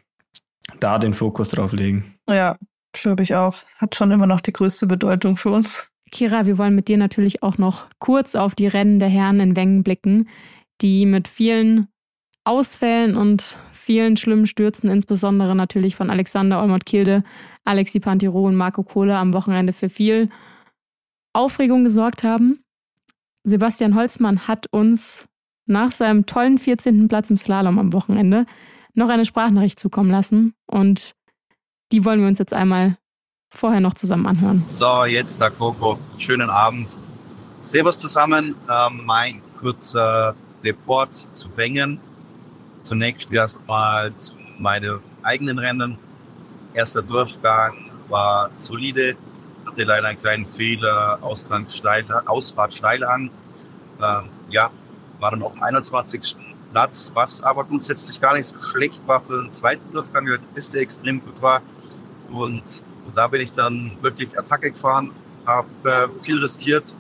da 0.80 1.00
den 1.00 1.14
Fokus 1.14 1.50
drauf 1.50 1.74
legen. 1.74 2.16
Ja, 2.30 2.58
glaube 2.94 3.24
ich 3.24 3.36
auch. 3.36 3.56
Hat 3.78 3.96
schon 3.96 4.12
immer 4.12 4.28
noch 4.28 4.42
die 4.42 4.54
größte 4.54 4.88
Bedeutung 4.88 5.38
für 5.38 5.52
uns. 5.52 5.92
Kira, 6.12 6.46
wir 6.46 6.58
wollen 6.58 6.76
mit 6.76 6.88
dir 6.88 6.98
natürlich 6.98 7.42
auch 7.42 7.58
noch 7.58 7.88
kurz 8.00 8.36
auf 8.36 8.54
die 8.54 8.68
Rennen 8.68 9.00
der 9.00 9.08
Herren 9.08 9.40
in 9.40 9.56
Wengen 9.56 9.84
blicken 9.84 10.28
die 10.82 11.06
mit 11.06 11.28
vielen 11.28 11.88
Ausfällen 12.44 13.16
und 13.16 13.58
vielen 13.72 14.18
schlimmen 14.18 14.48
Stürzen, 14.48 14.90
insbesondere 14.90 15.56
natürlich 15.56 15.96
von 15.96 16.10
Alexander 16.10 16.62
Olmert-Kilde, 16.62 17.24
Alexi 17.64 18.00
Pantiro 18.00 18.48
und 18.48 18.56
Marco 18.56 18.84
Kohle 18.84 19.18
am 19.18 19.34
Wochenende 19.34 19.74
für 19.74 19.90
viel 19.90 20.30
Aufregung 21.34 21.84
gesorgt 21.84 22.24
haben. 22.24 22.64
Sebastian 23.44 23.96
Holzmann 23.96 24.48
hat 24.48 24.68
uns 24.72 25.28
nach 25.66 25.92
seinem 25.92 26.26
tollen 26.26 26.58
14. 26.58 27.08
Platz 27.08 27.30
im 27.30 27.38
Slalom 27.38 27.80
am 27.80 27.94
Wochenende 27.94 28.46
noch 28.94 29.10
eine 29.10 29.26
Sprachnachricht 29.26 29.80
zukommen 29.80 30.12
lassen 30.12 30.54
und 30.68 31.16
die 31.92 32.06
wollen 32.06 32.22
wir 32.22 32.28
uns 32.28 32.40
jetzt 32.40 32.54
einmal 32.54 32.98
vorher 33.50 33.82
noch 33.82 33.94
zusammen 33.94 34.28
anhören. 34.28 34.64
So, 34.68 35.06
jetzt 35.06 35.42
der 35.42 35.52
Coco. 35.52 36.00
Schönen 36.18 36.50
Abend. 36.50 36.98
Servus 37.60 37.98
zusammen. 37.98 38.56
Ähm, 38.70 39.02
mein 39.06 39.42
kurzer 39.60 40.36
Report 40.64 41.14
zu 41.14 41.56
Wengen. 41.58 42.00
Zunächst 42.82 43.32
erstmal 43.32 44.16
zu 44.16 44.34
meinen 44.58 45.00
eigenen 45.24 45.60
Rennen. 45.60 45.98
Erster 46.74 47.02
Durchgang 47.02 47.92
war 48.08 48.50
solide, 48.60 49.16
hatte 49.72 49.84
leider 49.84 50.08
einen 50.08 50.18
kleinen 50.18 50.46
Fehler, 50.46 51.20
Ausfahrt 51.22 52.74
steil 52.74 53.04
an. 53.04 53.30
Ähm, 54.02 54.30
ja, 54.50 54.70
war 55.20 55.32
dann 55.32 55.44
auf 55.44 55.54
dem 55.54 55.64
21. 55.64 56.38
Platz, 56.72 57.12
was 57.14 57.44
aber 57.44 57.66
grundsätzlich 57.66 58.20
gar 58.22 58.34
nicht 58.34 58.48
so 58.48 58.58
schlecht 58.58 59.06
war 59.08 59.22
für 59.22 59.44
den 59.44 59.54
zweiten 59.54 59.92
Durchgang, 59.92 60.26
weil 60.28 60.40
die 60.40 60.54
Piste 60.54 60.80
extrem 60.80 61.24
gut 61.24 61.42
war. 61.42 61.62
Und, 62.32 62.86
und 63.06 63.16
da 63.16 63.28
bin 63.28 63.42
ich 63.42 63.54
dann 63.54 63.98
wirklich 64.02 64.38
Attacke 64.38 64.72
gefahren, 64.72 65.12
habe 65.46 65.68
äh, 65.84 66.08
viel 66.10 66.40
riskiert, 66.40 66.96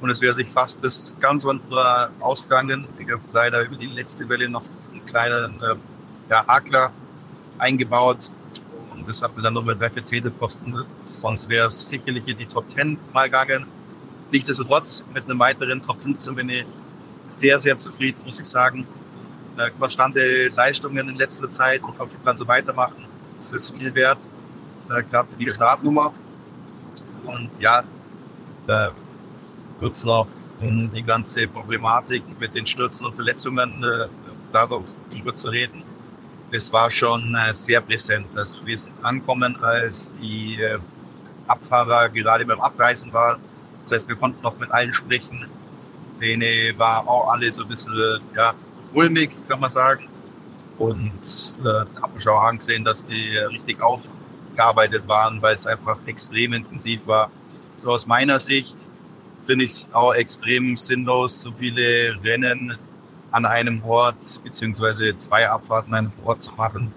und 0.00 0.10
es 0.10 0.20
wäre 0.20 0.34
sich 0.34 0.48
fast 0.48 0.82
bis 0.82 1.14
ganz 1.20 1.44
unten 1.44 1.72
ausgegangen. 2.18 2.88
Ich 2.98 3.08
habe 3.08 3.22
leider 3.32 3.64
über 3.64 3.76
die 3.76 3.86
letzte 3.86 4.28
Welle 4.28 4.48
noch 4.48 4.64
einen 4.90 5.06
kleinen 5.06 5.62
äh, 5.62 5.76
ja, 6.28 6.44
Hakler 6.48 6.90
eingebaut 7.58 8.32
und 8.94 9.08
das 9.08 9.22
hat 9.22 9.36
mir 9.36 9.42
dann 9.42 9.54
nochmal 9.54 9.76
drei, 9.76 9.90
vier 9.90 10.04
Zehntel 10.04 10.30
gekostet. 10.30 10.62
Sonst 10.98 11.48
wäre 11.48 11.66
es 11.66 11.88
sicherlich 11.88 12.26
in 12.28 12.38
die 12.38 12.46
Top 12.46 12.70
10 12.70 12.98
mal 13.12 13.24
gegangen. 13.24 13.66
Nichtsdestotrotz 14.30 15.04
mit 15.14 15.24
einem 15.24 15.38
weiteren 15.38 15.82
Top 15.82 16.00
15 16.02 16.34
bin 16.34 16.48
ich 16.48 16.66
sehr, 17.26 17.58
sehr 17.58 17.76
zufrieden, 17.78 18.18
muss 18.24 18.40
ich 18.40 18.46
sagen. 18.46 18.86
Äh, 19.58 19.70
konstante 19.78 20.48
Leistungen 20.56 21.08
in 21.08 21.16
letzter 21.16 21.48
Zeit. 21.48 21.80
Ich 21.82 21.98
hoffe, 21.98 22.16
ich 22.18 22.24
kann 22.24 22.36
so 22.36 22.46
weitermachen. 22.48 23.04
Das 23.38 23.52
ist 23.52 23.76
viel 23.76 23.94
wert, 23.94 24.28
äh, 24.88 25.02
gerade 25.02 25.28
für 25.28 25.36
die 25.36 25.48
Startnummer. 25.48 26.12
Und 27.26 27.50
ja, 27.60 27.84
äh, 28.68 28.88
kurz 29.78 30.04
noch 30.04 30.26
um 30.60 30.88
die 30.90 31.02
ganze 31.02 31.48
Problematik 31.48 32.22
mit 32.40 32.54
den 32.54 32.66
Stürzen 32.66 33.06
und 33.06 33.14
Verletzungen 33.14 33.82
äh, 33.82 34.08
darüber 34.52 35.34
zu 35.34 35.48
reden. 35.48 35.82
Es 36.54 36.70
war 36.70 36.90
schon 36.90 37.34
äh, 37.34 37.54
sehr 37.54 37.80
präsent. 37.80 38.36
Also 38.36 38.58
wir 38.66 38.76
sind 38.76 38.92
angekommen, 39.02 39.56
als 39.62 40.12
die 40.12 40.60
äh, 40.60 40.78
Abfahrer 41.46 42.10
gerade 42.10 42.44
beim 42.44 42.60
Abreisen 42.60 43.10
waren. 43.14 43.40
Das 43.82 43.92
heißt, 43.92 44.08
wir 44.08 44.16
konnten 44.16 44.42
noch 44.42 44.58
mit 44.58 44.70
allen 44.70 44.92
sprechen. 44.92 45.48
Denen 46.20 46.78
war 46.78 47.08
auch 47.08 47.32
alle 47.32 47.50
so 47.50 47.62
ein 47.62 47.68
bisschen 47.68 47.94
ja, 48.36 48.54
ulmig, 48.92 49.30
kann 49.48 49.60
man 49.60 49.70
sagen. 49.70 50.08
Und 50.76 51.54
äh, 51.64 52.00
habe 52.02 52.18
ich 52.18 52.28
auch 52.28 52.42
angesehen, 52.42 52.84
dass 52.84 53.02
die 53.02 53.34
richtig 53.50 53.82
aufgearbeitet 53.82 55.08
waren, 55.08 55.40
weil 55.40 55.54
es 55.54 55.66
einfach 55.66 56.06
extrem 56.06 56.52
intensiv 56.52 57.06
war. 57.06 57.30
So 57.76 57.92
aus 57.92 58.06
meiner 58.06 58.38
Sicht 58.38 58.90
finde 59.44 59.64
ich 59.64 59.72
es 59.72 59.86
auch 59.92 60.14
extrem 60.14 60.76
sinnlos, 60.76 61.40
so 61.40 61.50
viele 61.50 62.14
Rennen 62.22 62.76
an 63.32 63.46
einem 63.46 63.82
Ort 63.84 64.40
beziehungsweise 64.44 65.16
zwei 65.16 65.48
Abfahrten 65.48 65.92
an 65.94 66.06
einem 66.06 66.12
Ort 66.24 66.42
zu 66.42 66.52
machen. 66.52 66.92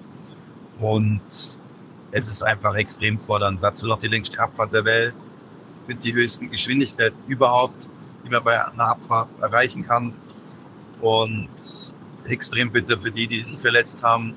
Und 0.79 1.21
es 2.11 2.27
ist 2.27 2.43
einfach 2.43 2.75
extrem 2.75 3.17
fordernd. 3.17 3.63
Dazu 3.63 3.87
noch 3.87 3.99
die 3.99 4.07
längste 4.07 4.39
Abfahrt 4.39 4.73
der 4.73 4.85
Welt 4.85 5.15
mit 5.87 6.03
die 6.03 6.13
höchsten 6.13 6.49
Geschwindigkeit 6.49 7.13
überhaupt, 7.27 7.89
die 8.23 8.29
man 8.29 8.43
bei 8.43 8.63
einer 8.65 8.87
Abfahrt 8.87 9.29
erreichen 9.41 9.85
kann. 9.87 10.13
Und 11.01 11.49
extrem 12.25 12.71
bitter 12.71 12.97
für 12.97 13.11
die, 13.11 13.27
die 13.27 13.39
sich 13.39 13.59
verletzt 13.59 14.03
haben. 14.03 14.33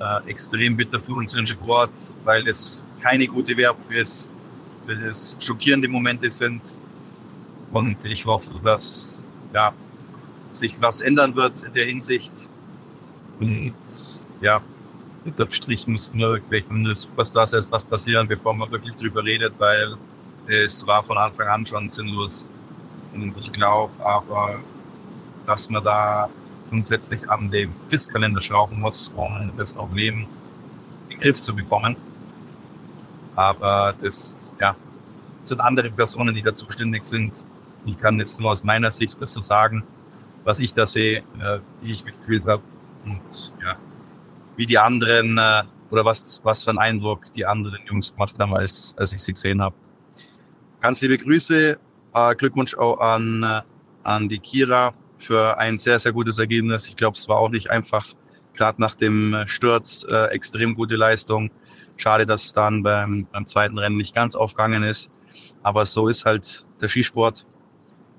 Äh, 0.00 0.30
extrem 0.30 0.76
bitter 0.76 0.98
für 0.98 1.14
unseren 1.14 1.46
Sport, 1.46 2.16
weil 2.24 2.46
es 2.48 2.84
keine 3.00 3.26
gute 3.26 3.56
Werbung 3.56 3.90
ist, 3.90 4.30
weil 4.86 5.02
es 5.04 5.36
schockierende 5.38 5.88
Momente 5.88 6.30
sind. 6.30 6.78
Und 7.72 8.04
ich 8.04 8.26
hoffe, 8.26 8.60
dass 8.62 9.28
ja, 9.52 9.72
sich 10.50 10.80
was 10.80 11.00
ändern 11.00 11.36
wird 11.36 11.62
in 11.62 11.72
der 11.74 11.86
Hinsicht. 11.86 12.48
Und 13.38 13.74
ja, 14.40 14.60
unterm 15.24 15.50
Strich 15.50 15.86
muss 15.86 16.12
nur 16.14 16.34
irgendwelchen 16.34 16.94
Superstars 16.94 17.52
erst 17.52 17.72
was 17.72 17.84
passieren, 17.84 18.28
bevor 18.28 18.54
man 18.54 18.70
wirklich 18.70 18.96
drüber 18.96 19.24
redet, 19.24 19.54
weil 19.58 19.94
es 20.46 20.86
war 20.86 21.02
von 21.02 21.16
Anfang 21.18 21.48
an 21.48 21.66
schon 21.66 21.88
sinnlos. 21.88 22.46
Und 23.14 23.36
ich 23.36 23.52
glaube 23.52 23.92
aber, 24.04 24.60
dass 25.46 25.68
man 25.68 25.82
da 25.82 26.28
grundsätzlich 26.70 27.28
an 27.28 27.50
dem 27.50 27.72
FIS-Kalender 27.88 28.40
schrauben 28.40 28.80
muss, 28.80 29.10
um 29.16 29.52
das 29.56 29.72
Problem 29.72 30.26
in 31.08 31.16
den 31.16 31.18
Griff 31.20 31.40
zu 31.40 31.54
bekommen. 31.54 31.96
Aber 33.36 33.94
das 34.00 34.54
ja, 34.60 34.76
sind 35.42 35.60
andere 35.60 35.90
Personen, 35.90 36.34
die 36.34 36.42
da 36.42 36.54
zuständig 36.54 37.04
sind. 37.04 37.44
Ich 37.86 37.98
kann 37.98 38.18
jetzt 38.18 38.40
nur 38.40 38.52
aus 38.52 38.62
meiner 38.62 38.90
Sicht 38.90 39.20
das 39.20 39.32
so 39.32 39.40
sagen, 39.40 39.82
was 40.44 40.58
ich 40.58 40.72
da 40.72 40.86
sehe, 40.86 41.18
äh, 41.40 41.58
wie 41.82 41.92
ich 41.92 42.04
mich 42.04 42.16
gefühlt 42.16 42.46
habe 42.46 42.62
und 43.04 43.52
ja, 43.62 43.76
wie 44.56 44.66
die 44.66 44.78
anderen 44.78 45.38
äh, 45.38 45.62
oder 45.90 46.04
was, 46.04 46.40
was 46.44 46.64
für 46.64 46.70
einen 46.70 46.78
Eindruck 46.78 47.32
die 47.32 47.46
anderen 47.46 47.80
Jungs 47.86 48.12
gemacht 48.12 48.38
haben, 48.38 48.54
als, 48.54 48.94
als 48.98 49.12
ich 49.12 49.20
sie 49.22 49.32
gesehen 49.32 49.60
habe. 49.60 49.74
Ganz 50.80 51.00
liebe 51.00 51.18
Grüße, 51.18 51.78
äh, 52.14 52.34
Glückwunsch 52.36 52.74
auch 52.76 52.98
an, 53.00 53.62
an 54.02 54.28
die 54.28 54.38
Kira 54.38 54.94
für 55.18 55.58
ein 55.58 55.78
sehr, 55.78 55.98
sehr 55.98 56.12
gutes 56.12 56.38
Ergebnis. 56.38 56.88
Ich 56.88 56.96
glaube, 56.96 57.16
es 57.16 57.28
war 57.28 57.38
auch 57.38 57.50
nicht 57.50 57.70
einfach, 57.70 58.06
gerade 58.54 58.80
nach 58.80 58.94
dem 58.94 59.36
Sturz 59.46 60.06
äh, 60.08 60.26
extrem 60.26 60.74
gute 60.74 60.96
Leistung. 60.96 61.50
Schade, 61.96 62.26
dass 62.26 62.44
es 62.44 62.52
dann 62.52 62.82
beim, 62.82 63.26
beim 63.32 63.46
zweiten 63.46 63.78
Rennen 63.78 63.96
nicht 63.96 64.14
ganz 64.14 64.34
aufgegangen 64.34 64.82
ist. 64.82 65.10
Aber 65.62 65.84
so 65.86 66.08
ist 66.08 66.24
halt 66.24 66.64
der 66.80 66.88
Skisport. 66.88 67.46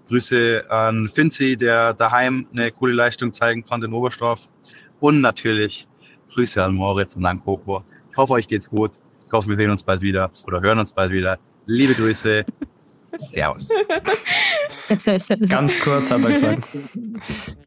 Grüße 0.07 0.69
an 0.69 1.07
Finzi, 1.07 1.57
der 1.57 1.93
daheim 1.93 2.47
eine 2.51 2.71
coole 2.71 2.93
Leistung 2.93 3.33
zeigen 3.33 3.63
konnte 3.63 3.87
in 3.87 3.93
Oberstdorf. 3.93 4.49
Und 4.99 5.21
natürlich 5.21 5.87
Grüße 6.33 6.63
an 6.63 6.75
Moritz 6.75 7.15
und 7.15 7.25
an 7.25 7.43
Coco. 7.43 7.83
Ich 8.11 8.17
hoffe, 8.17 8.33
euch 8.33 8.47
geht's 8.47 8.69
gut. 8.69 8.91
Ich 9.25 9.31
hoffe, 9.31 9.49
wir 9.49 9.55
sehen 9.55 9.71
uns 9.71 9.83
bald 9.83 10.01
wieder 10.01 10.29
oder 10.45 10.61
hören 10.61 10.79
uns 10.79 10.93
bald 10.93 11.11
wieder. 11.11 11.39
Liebe 11.65 11.93
Grüße. 11.93 12.45
Servus. 13.17 13.69
Ganz 15.47 15.79
kurz 15.79 16.11
hat 16.11 16.23
er 16.23 16.31
gesagt. 16.31 16.67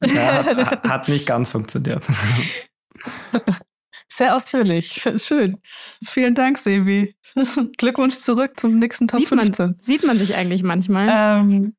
Ja, 0.06 0.44
hat, 0.44 0.84
hat 0.84 1.08
nicht 1.08 1.26
ganz 1.26 1.50
funktioniert. 1.50 2.04
Sehr 4.08 4.36
ausführlich. 4.36 5.02
Schön. 5.16 5.58
Vielen 6.04 6.34
Dank, 6.34 6.58
Sebi. 6.58 7.16
Glückwunsch 7.78 8.16
zurück 8.16 8.52
zum 8.60 8.78
nächsten 8.78 9.08
Top 9.08 9.20
sieht 9.20 9.28
15. 9.28 9.66
Man, 9.66 9.76
sieht 9.80 10.06
man 10.06 10.18
sich 10.18 10.34
eigentlich 10.34 10.62
manchmal? 10.62 11.40
Ähm, 11.40 11.74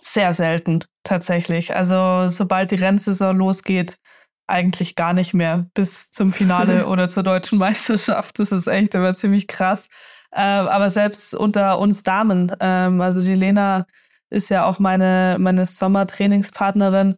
sehr 0.00 0.32
selten, 0.32 0.84
tatsächlich. 1.04 1.74
Also, 1.74 2.28
sobald 2.28 2.70
die 2.70 2.76
Rennsaison 2.76 3.36
losgeht, 3.36 3.96
eigentlich 4.46 4.96
gar 4.96 5.12
nicht 5.12 5.32
mehr 5.32 5.66
bis 5.74 6.10
zum 6.10 6.32
Finale 6.32 6.86
oder 6.88 7.08
zur 7.08 7.22
deutschen 7.22 7.58
Meisterschaft. 7.58 8.38
Das 8.38 8.52
ist 8.52 8.66
echt 8.66 8.94
immer 8.94 9.14
ziemlich 9.14 9.46
krass. 9.46 9.88
Äh, 10.32 10.40
aber 10.40 10.90
selbst 10.90 11.34
unter 11.34 11.78
uns 11.78 12.02
Damen, 12.02 12.52
ähm, 12.60 13.00
also 13.00 13.22
die 13.22 13.34
Lena 13.34 13.86
ist 14.30 14.48
ja 14.48 14.64
auch 14.64 14.78
meine, 14.78 15.36
meine 15.40 15.64
Sommertrainingspartnerin. 15.66 17.16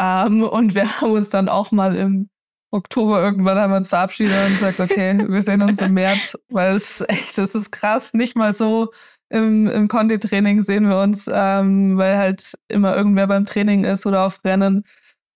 Ähm, 0.00 0.42
und 0.42 0.74
wir 0.74 1.00
haben 1.00 1.12
uns 1.12 1.30
dann 1.30 1.48
auch 1.48 1.72
mal 1.72 1.96
im 1.96 2.28
Oktober 2.72 3.22
irgendwann 3.22 3.58
haben 3.58 3.72
wir 3.72 3.76
uns 3.76 3.88
verabschiedet 3.88 4.36
und 4.46 4.52
gesagt, 4.52 4.80
okay, 4.80 5.18
wir 5.28 5.42
sehen 5.42 5.62
uns 5.62 5.80
im 5.80 5.94
März, 5.94 6.36
weil 6.48 6.74
es 6.74 7.02
echt, 7.08 7.38
das 7.38 7.54
ist 7.54 7.70
krass, 7.70 8.12
nicht 8.12 8.36
mal 8.36 8.52
so 8.52 8.90
im, 9.28 9.66
im 9.68 9.88
Conti-Training 9.88 10.62
sehen 10.62 10.88
wir 10.88 10.98
uns, 10.98 11.28
ähm, 11.32 11.96
weil 11.96 12.16
halt 12.16 12.54
immer 12.68 12.96
irgendwer 12.96 13.26
beim 13.26 13.44
Training 13.44 13.84
ist 13.84 14.06
oder 14.06 14.24
auf 14.24 14.44
Rennen. 14.44 14.84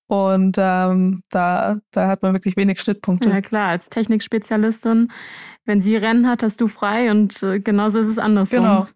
Und 0.06 0.56
ähm, 0.58 1.22
da, 1.30 1.78
da 1.92 2.08
hat 2.08 2.22
man 2.22 2.32
wirklich 2.32 2.56
wenig 2.56 2.80
Schnittpunkte. 2.80 3.30
Ja 3.30 3.40
klar, 3.40 3.68
als 3.68 3.88
Technikspezialistin, 3.88 5.12
wenn 5.64 5.80
sie 5.80 5.96
Rennen 5.96 6.26
hat, 6.26 6.42
hast 6.42 6.60
du 6.60 6.66
frei 6.66 7.10
und 7.12 7.40
äh, 7.44 7.60
genauso 7.60 8.00
ist 8.00 8.08
es 8.08 8.18
andersrum. 8.18 8.62
Genau. 8.62 8.88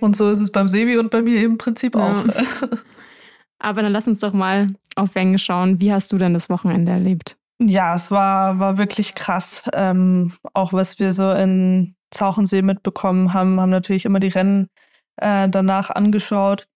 Und 0.00 0.16
so 0.16 0.28
ist 0.30 0.40
es 0.40 0.50
beim 0.50 0.66
Sebi 0.66 0.98
und 0.98 1.10
bei 1.10 1.22
mir 1.22 1.40
im 1.44 1.56
Prinzip 1.56 1.94
auch. 1.94 2.26
Ja. 2.26 2.32
Aber 3.60 3.82
dann 3.82 3.92
lass 3.92 4.08
uns 4.08 4.18
doch 4.18 4.32
mal 4.32 4.66
auf 4.96 5.14
Wengen 5.14 5.38
schauen. 5.38 5.80
Wie 5.80 5.92
hast 5.92 6.10
du 6.10 6.18
denn 6.18 6.34
das 6.34 6.50
Wochenende 6.50 6.90
erlebt? 6.90 7.36
Ja, 7.60 7.94
es 7.94 8.10
war, 8.10 8.58
war 8.58 8.78
wirklich 8.78 9.14
krass. 9.14 9.70
Ähm, 9.72 10.32
auch 10.52 10.72
was 10.72 10.98
wir 10.98 11.12
so 11.12 11.30
in 11.30 11.94
Zauchensee 12.12 12.62
mitbekommen 12.62 13.34
haben, 13.34 13.60
haben 13.60 13.70
natürlich 13.70 14.04
immer 14.04 14.20
die 14.20 14.28
Rennen 14.28 14.68
äh, 15.16 15.48
danach 15.48 15.90
angeschaut. 15.90 16.68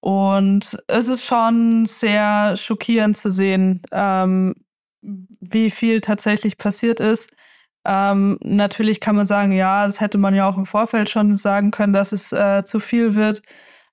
Und 0.00 0.76
es 0.88 1.08
ist 1.08 1.24
schon 1.24 1.86
sehr 1.86 2.56
schockierend 2.56 3.16
zu 3.16 3.30
sehen, 3.30 3.82
ähm, 3.92 4.54
wie 5.02 5.70
viel 5.70 6.00
tatsächlich 6.00 6.58
passiert 6.58 7.00
ist. 7.00 7.34
Ähm, 7.86 8.38
natürlich 8.42 9.00
kann 9.00 9.16
man 9.16 9.26
sagen, 9.26 9.52
ja, 9.52 9.86
das 9.86 10.00
hätte 10.00 10.18
man 10.18 10.34
ja 10.34 10.46
auch 10.48 10.58
im 10.58 10.66
Vorfeld 10.66 11.10
schon 11.10 11.34
sagen 11.34 11.70
können, 11.70 11.92
dass 11.92 12.12
es 12.12 12.32
äh, 12.32 12.64
zu 12.64 12.80
viel 12.80 13.14
wird. 13.14 13.42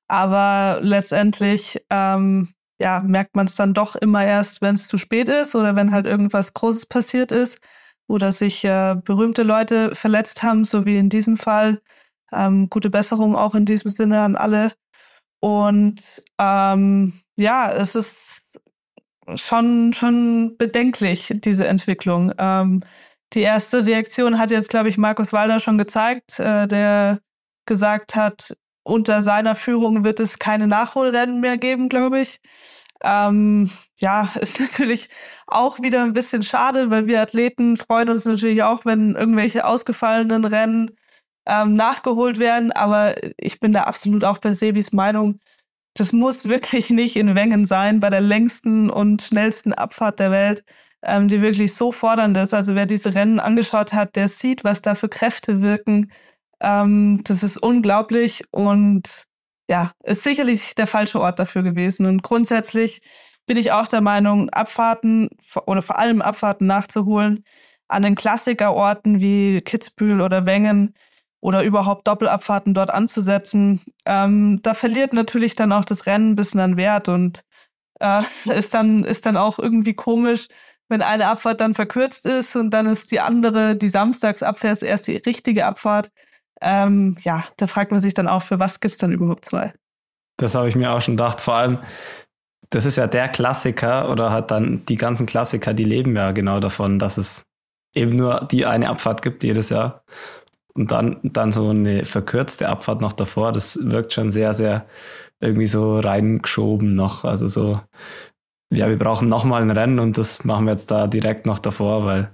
Aber 0.07 0.79
letztendlich 0.81 1.81
ähm, 1.89 2.49
ja, 2.81 3.01
merkt 3.01 3.35
man 3.35 3.47
es 3.47 3.55
dann 3.55 3.73
doch 3.73 3.95
immer 3.95 4.25
erst, 4.25 4.61
wenn 4.61 4.75
es 4.75 4.87
zu 4.87 4.97
spät 4.97 5.29
ist 5.29 5.55
oder 5.55 5.75
wenn 5.75 5.91
halt 5.91 6.05
irgendwas 6.07 6.53
Großes 6.53 6.87
passiert 6.87 7.31
ist 7.31 7.61
oder 8.07 8.31
sich 8.31 8.63
äh, 8.65 8.95
berühmte 9.03 9.43
Leute 9.43 9.95
verletzt 9.95 10.43
haben, 10.43 10.65
so 10.65 10.85
wie 10.85 10.97
in 10.97 11.09
diesem 11.09 11.37
Fall. 11.37 11.81
Ähm, 12.31 12.69
gute 12.69 12.89
Besserung 12.89 13.35
auch 13.35 13.55
in 13.55 13.65
diesem 13.65 13.91
Sinne 13.91 14.21
an 14.21 14.35
alle. 14.35 14.71
Und 15.39 16.23
ähm, 16.39 17.13
ja, 17.37 17.71
es 17.71 17.95
ist 17.95 18.61
schon, 19.35 19.93
schon 19.93 20.55
bedenklich, 20.57 21.31
diese 21.35 21.67
Entwicklung. 21.67 22.31
Ähm, 22.37 22.83
die 23.33 23.41
erste 23.41 23.85
Reaktion 23.85 24.37
hat 24.37 24.51
jetzt, 24.51 24.69
glaube 24.69 24.89
ich, 24.89 24.97
Markus 24.97 25.31
Walder 25.33 25.59
schon 25.59 25.77
gezeigt, 25.77 26.39
äh, 26.39 26.67
der 26.67 27.19
gesagt 27.65 28.15
hat, 28.15 28.55
unter 28.83 29.21
seiner 29.21 29.55
Führung 29.55 30.03
wird 30.03 30.19
es 30.19 30.39
keine 30.39 30.67
Nachholrennen 30.67 31.39
mehr 31.39 31.57
geben, 31.57 31.87
glaube 31.87 32.21
ich. 32.21 32.39
Ähm, 33.03 33.69
ja, 33.99 34.29
ist 34.41 34.59
natürlich 34.59 35.09
auch 35.47 35.79
wieder 35.81 36.03
ein 36.03 36.13
bisschen 36.13 36.43
schade, 36.43 36.89
weil 36.89 37.07
wir 37.07 37.21
Athleten 37.21 37.77
freuen 37.77 38.09
uns 38.09 38.25
natürlich 38.25 38.63
auch, 38.63 38.85
wenn 38.85 39.15
irgendwelche 39.15 39.65
ausgefallenen 39.65 40.45
Rennen 40.45 40.91
ähm, 41.45 41.75
nachgeholt 41.75 42.39
werden. 42.39 42.71
Aber 42.71 43.15
ich 43.37 43.59
bin 43.59 43.71
da 43.73 43.83
absolut 43.83 44.23
auch 44.23 44.37
bei 44.37 44.53
Sebis 44.53 44.91
Meinung. 44.91 45.39
Das 45.95 46.13
muss 46.13 46.47
wirklich 46.49 46.89
nicht 46.89 47.15
in 47.15 47.35
Wengen 47.35 47.65
sein, 47.65 47.99
bei 47.99 48.09
der 48.09 48.21
längsten 48.21 48.89
und 48.89 49.21
schnellsten 49.21 49.73
Abfahrt 49.73 50.19
der 50.19 50.31
Welt, 50.31 50.63
ähm, 51.03 51.27
die 51.27 51.41
wirklich 51.41 51.75
so 51.75 51.91
fordernd 51.91 52.37
ist. 52.37 52.53
Also 52.53 52.75
wer 52.75 52.85
diese 52.85 53.15
Rennen 53.15 53.39
angeschaut 53.39 53.93
hat, 53.93 54.15
der 54.15 54.27
sieht, 54.27 54.63
was 54.63 54.81
da 54.81 54.95
für 54.95 55.09
Kräfte 55.09 55.61
wirken 55.61 56.11
ähm, 56.61 57.21
das 57.23 57.43
ist 57.43 57.57
unglaublich 57.57 58.43
und 58.51 59.25
ja, 59.71 59.93
ist 60.03 60.23
sicherlich 60.23 60.75
der 60.75 60.85
falsche 60.85 61.21
Ort 61.21 61.39
dafür 61.39 61.63
gewesen. 61.63 62.05
Und 62.05 62.23
grundsätzlich 62.23 62.99
bin 63.45 63.55
ich 63.55 63.71
auch 63.71 63.87
der 63.87 64.01
Meinung, 64.01 64.49
Abfahrten 64.49 65.29
oder 65.65 65.81
vor 65.81 65.97
allem 65.97 66.21
Abfahrten 66.21 66.67
nachzuholen 66.67 67.45
an 67.87 68.01
den 68.03 68.15
Klassikerorten 68.15 69.21
wie 69.21 69.61
Kitzbühel 69.61 70.19
oder 70.19 70.45
Wengen 70.45 70.93
oder 71.39 71.63
überhaupt 71.63 72.05
Doppelabfahrten 72.05 72.73
dort 72.73 72.91
anzusetzen. 72.91 73.81
Ähm, 74.05 74.59
da 74.61 74.73
verliert 74.73 75.13
natürlich 75.13 75.55
dann 75.55 75.71
auch 75.71 75.85
das 75.85 76.05
Rennen 76.05 76.31
ein 76.31 76.35
bisschen 76.35 76.59
an 76.59 76.75
Wert 76.75 77.07
und 77.07 77.43
äh, 78.01 78.23
ist 78.53 78.73
dann 78.73 79.05
ist 79.05 79.25
dann 79.25 79.37
auch 79.37 79.57
irgendwie 79.57 79.93
komisch, 79.93 80.47
wenn 80.89 81.01
eine 81.01 81.27
Abfahrt 81.27 81.61
dann 81.61 81.73
verkürzt 81.73 82.25
ist 82.25 82.57
und 82.57 82.71
dann 82.71 82.87
ist 82.87 83.11
die 83.11 83.21
andere, 83.21 83.77
die 83.77 83.87
Samstagsabfahrt, 83.89 84.83
erst 84.83 85.07
die 85.07 85.15
richtige 85.15 85.65
Abfahrt. 85.65 86.11
Ähm, 86.61 87.17
ja, 87.21 87.43
da 87.57 87.67
fragt 87.67 87.91
man 87.91 87.99
sich 87.99 88.13
dann 88.13 88.27
auch, 88.27 88.41
für 88.41 88.59
was 88.59 88.79
gibt 88.79 88.91
es 88.91 88.97
dann 88.97 89.11
überhaupt 89.11 89.45
zwei? 89.45 89.73
Das 90.37 90.55
habe 90.55 90.69
ich 90.69 90.75
mir 90.75 90.91
auch 90.91 91.01
schon 91.01 91.17
gedacht. 91.17 91.41
Vor 91.41 91.55
allem, 91.55 91.79
das 92.69 92.85
ist 92.85 92.95
ja 92.95 93.07
der 93.07 93.29
Klassiker 93.29 94.09
oder 94.09 94.31
hat 94.31 94.51
dann 94.51 94.85
die 94.85 94.95
ganzen 94.95 95.25
Klassiker, 95.25 95.73
die 95.73 95.83
leben 95.83 96.15
ja 96.15 96.31
genau 96.31 96.59
davon, 96.59 96.99
dass 96.99 97.17
es 97.17 97.45
eben 97.93 98.11
nur 98.11 98.47
die 98.51 98.65
eine 98.65 98.89
Abfahrt 98.89 99.21
gibt 99.21 99.43
jedes 99.43 99.69
Jahr. 99.69 100.03
Und 100.73 100.91
dann, 100.91 101.19
dann 101.23 101.51
so 101.51 101.69
eine 101.69 102.05
verkürzte 102.05 102.69
Abfahrt 102.69 103.01
noch 103.01 103.11
davor, 103.11 103.51
das 103.51 103.77
wirkt 103.81 104.13
schon 104.13 104.31
sehr, 104.31 104.53
sehr 104.53 104.85
irgendwie 105.41 105.67
so 105.67 105.99
reingeschoben 105.99 106.91
noch. 106.91 107.25
Also 107.25 107.47
so, 107.49 107.81
ja, 108.71 108.87
wir 108.87 108.97
brauchen 108.97 109.27
nochmal 109.27 109.63
ein 109.63 109.71
Rennen 109.71 109.99
und 109.99 110.17
das 110.17 110.45
machen 110.45 110.65
wir 110.65 110.71
jetzt 110.71 110.89
da 110.91 111.07
direkt 111.07 111.45
noch 111.45 111.59
davor, 111.59 112.05
weil 112.05 112.33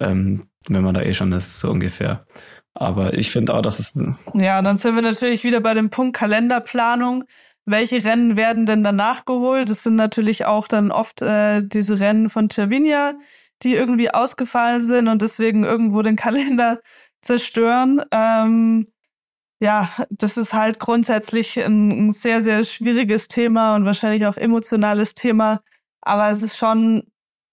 ähm, 0.00 0.48
wenn 0.68 0.82
man 0.84 0.94
da 0.94 1.02
eh 1.02 1.12
schon 1.12 1.32
ist, 1.32 1.60
so 1.60 1.70
ungefähr. 1.70 2.26
Aber 2.76 3.14
ich 3.14 3.30
finde 3.30 3.54
auch, 3.54 3.62
dass 3.62 3.78
es. 3.78 3.94
Ja, 4.34 4.60
dann 4.60 4.76
sind 4.76 4.94
wir 4.94 5.02
natürlich 5.02 5.44
wieder 5.44 5.60
bei 5.60 5.72
dem 5.72 5.88
Punkt 5.88 6.16
Kalenderplanung. 6.16 7.24
Welche 7.64 8.04
Rennen 8.04 8.36
werden 8.36 8.66
denn 8.66 8.84
danach 8.84 9.24
geholt? 9.24 9.70
Das 9.70 9.82
sind 9.82 9.96
natürlich 9.96 10.44
auch 10.44 10.68
dann 10.68 10.92
oft 10.92 11.22
äh, 11.22 11.62
diese 11.64 11.98
Rennen 11.98 12.28
von 12.28 12.50
Cervinia, 12.50 13.14
die 13.62 13.74
irgendwie 13.74 14.10
ausgefallen 14.10 14.82
sind 14.84 15.08
und 15.08 15.22
deswegen 15.22 15.64
irgendwo 15.64 16.02
den 16.02 16.16
Kalender 16.24 16.80
zerstören. 17.22 18.02
Ähm, 18.12 18.88
ja, 19.58 19.88
das 20.10 20.36
ist 20.36 20.52
halt 20.52 20.78
grundsätzlich 20.78 21.58
ein, 21.58 21.90
ein 21.90 22.10
sehr, 22.12 22.42
sehr 22.42 22.62
schwieriges 22.62 23.26
Thema 23.26 23.74
und 23.74 23.86
wahrscheinlich 23.86 24.26
auch 24.26 24.36
emotionales 24.36 25.14
Thema. 25.14 25.60
Aber 26.02 26.30
es 26.30 26.42
ist 26.42 26.58
schon 26.58 27.04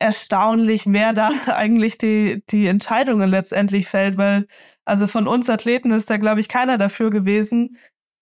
erstaunlich, 0.04 0.84
wer 0.86 1.14
da 1.14 1.30
eigentlich 1.47 1.97
die, 1.97 2.43
die 2.49 2.68
Entscheidungen 2.68 3.30
letztendlich 3.30 3.88
fällt, 3.88 4.18
weil 4.18 4.47
also 4.86 5.08
von 5.08 5.28
uns 5.28 5.49
Athleten 5.49 5.91
ist 5.91 6.10
da, 6.10 6.18
glaube 6.18 6.41
ich, 6.41 6.49
keiner 6.49 6.78
dafür 6.78 7.10
gewesen. 7.10 7.78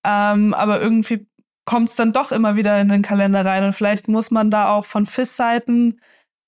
Ähm, 0.05 0.53
aber 0.53 0.79
irgendwie 0.79 1.27
kommt 1.65 1.89
es 1.89 1.95
dann 1.95 2.13
doch 2.13 2.31
immer 2.31 2.55
wieder 2.55 2.79
in 2.79 2.89
den 2.89 3.01
Kalender 3.01 3.43
rein. 3.45 3.63
Und 3.63 3.73
vielleicht 3.73 4.07
muss 4.07 4.29
man 4.29 4.51
da 4.51 4.69
auch 4.69 4.85
von 4.85 5.05
FIS-Seiten 5.07 5.99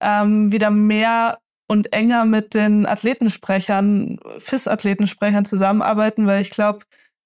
ähm, 0.01 0.51
wieder 0.51 0.69
mehr 0.69 1.39
und 1.67 1.93
enger 1.93 2.25
mit 2.25 2.53
den 2.53 2.85
Athletensprechern, 2.85 4.19
FIS-Athletensprechern 4.37 5.45
zusammenarbeiten, 5.45 6.27
weil 6.27 6.41
ich 6.41 6.51
glaube, 6.51 6.85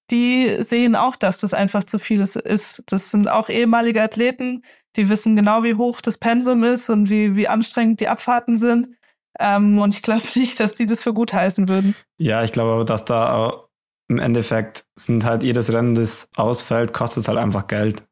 die 0.10 0.58
sehen 0.62 0.96
auch, 0.96 1.16
dass 1.16 1.40
das 1.40 1.54
einfach 1.54 1.84
zu 1.84 2.00
viel 2.00 2.22
ist. 2.22 2.84
Das 2.88 3.12
sind 3.12 3.30
auch 3.30 3.50
ehemalige 3.50 4.02
Athleten, 4.02 4.64
die 4.96 5.10
wissen 5.10 5.36
genau, 5.36 5.64
wie 5.64 5.76
hoch 5.76 6.02
das 6.02 6.18
Pensum 6.18 6.64
ist 6.64 6.90
und 6.90 7.10
wie, 7.10 7.36
wie 7.36 7.48
anstrengend 7.48 8.00
die 8.00 8.08
Abfahrten 8.08 8.58
sind. 8.58 8.90
Ähm, 9.40 9.78
und 9.80 9.96
ich 9.96 10.02
glaube 10.02 10.24
nicht, 10.36 10.60
dass 10.60 10.74
die 10.74 10.86
das 10.86 11.00
für 11.00 11.14
gut 11.14 11.34
heißen 11.34 11.68
würden. 11.68 11.96
Ja, 12.18 12.44
ich 12.44 12.52
glaube, 12.52 12.86
dass 12.86 13.06
da 13.06 13.64
im 14.10 14.20
Endeffekt 14.20 14.86
sind 14.96 15.26
halt 15.26 15.44
jedes 15.44 15.72
Rennen, 15.72 15.94
das 15.94 16.30
ausfällt, 16.38 16.94
kostet 16.94 17.28
halt 17.28 17.38
einfach 17.38 17.68
Geld. 17.68 18.04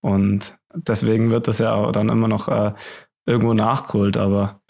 Und 0.00 0.56
deswegen 0.74 1.30
wird 1.30 1.48
das 1.48 1.58
ja 1.58 1.74
auch 1.74 1.92
dann 1.92 2.08
immer 2.08 2.28
noch 2.28 2.48
äh, 2.48 2.72
irgendwo 3.26 3.54
nachgeholt. 3.54 4.16
Aber 4.16 4.60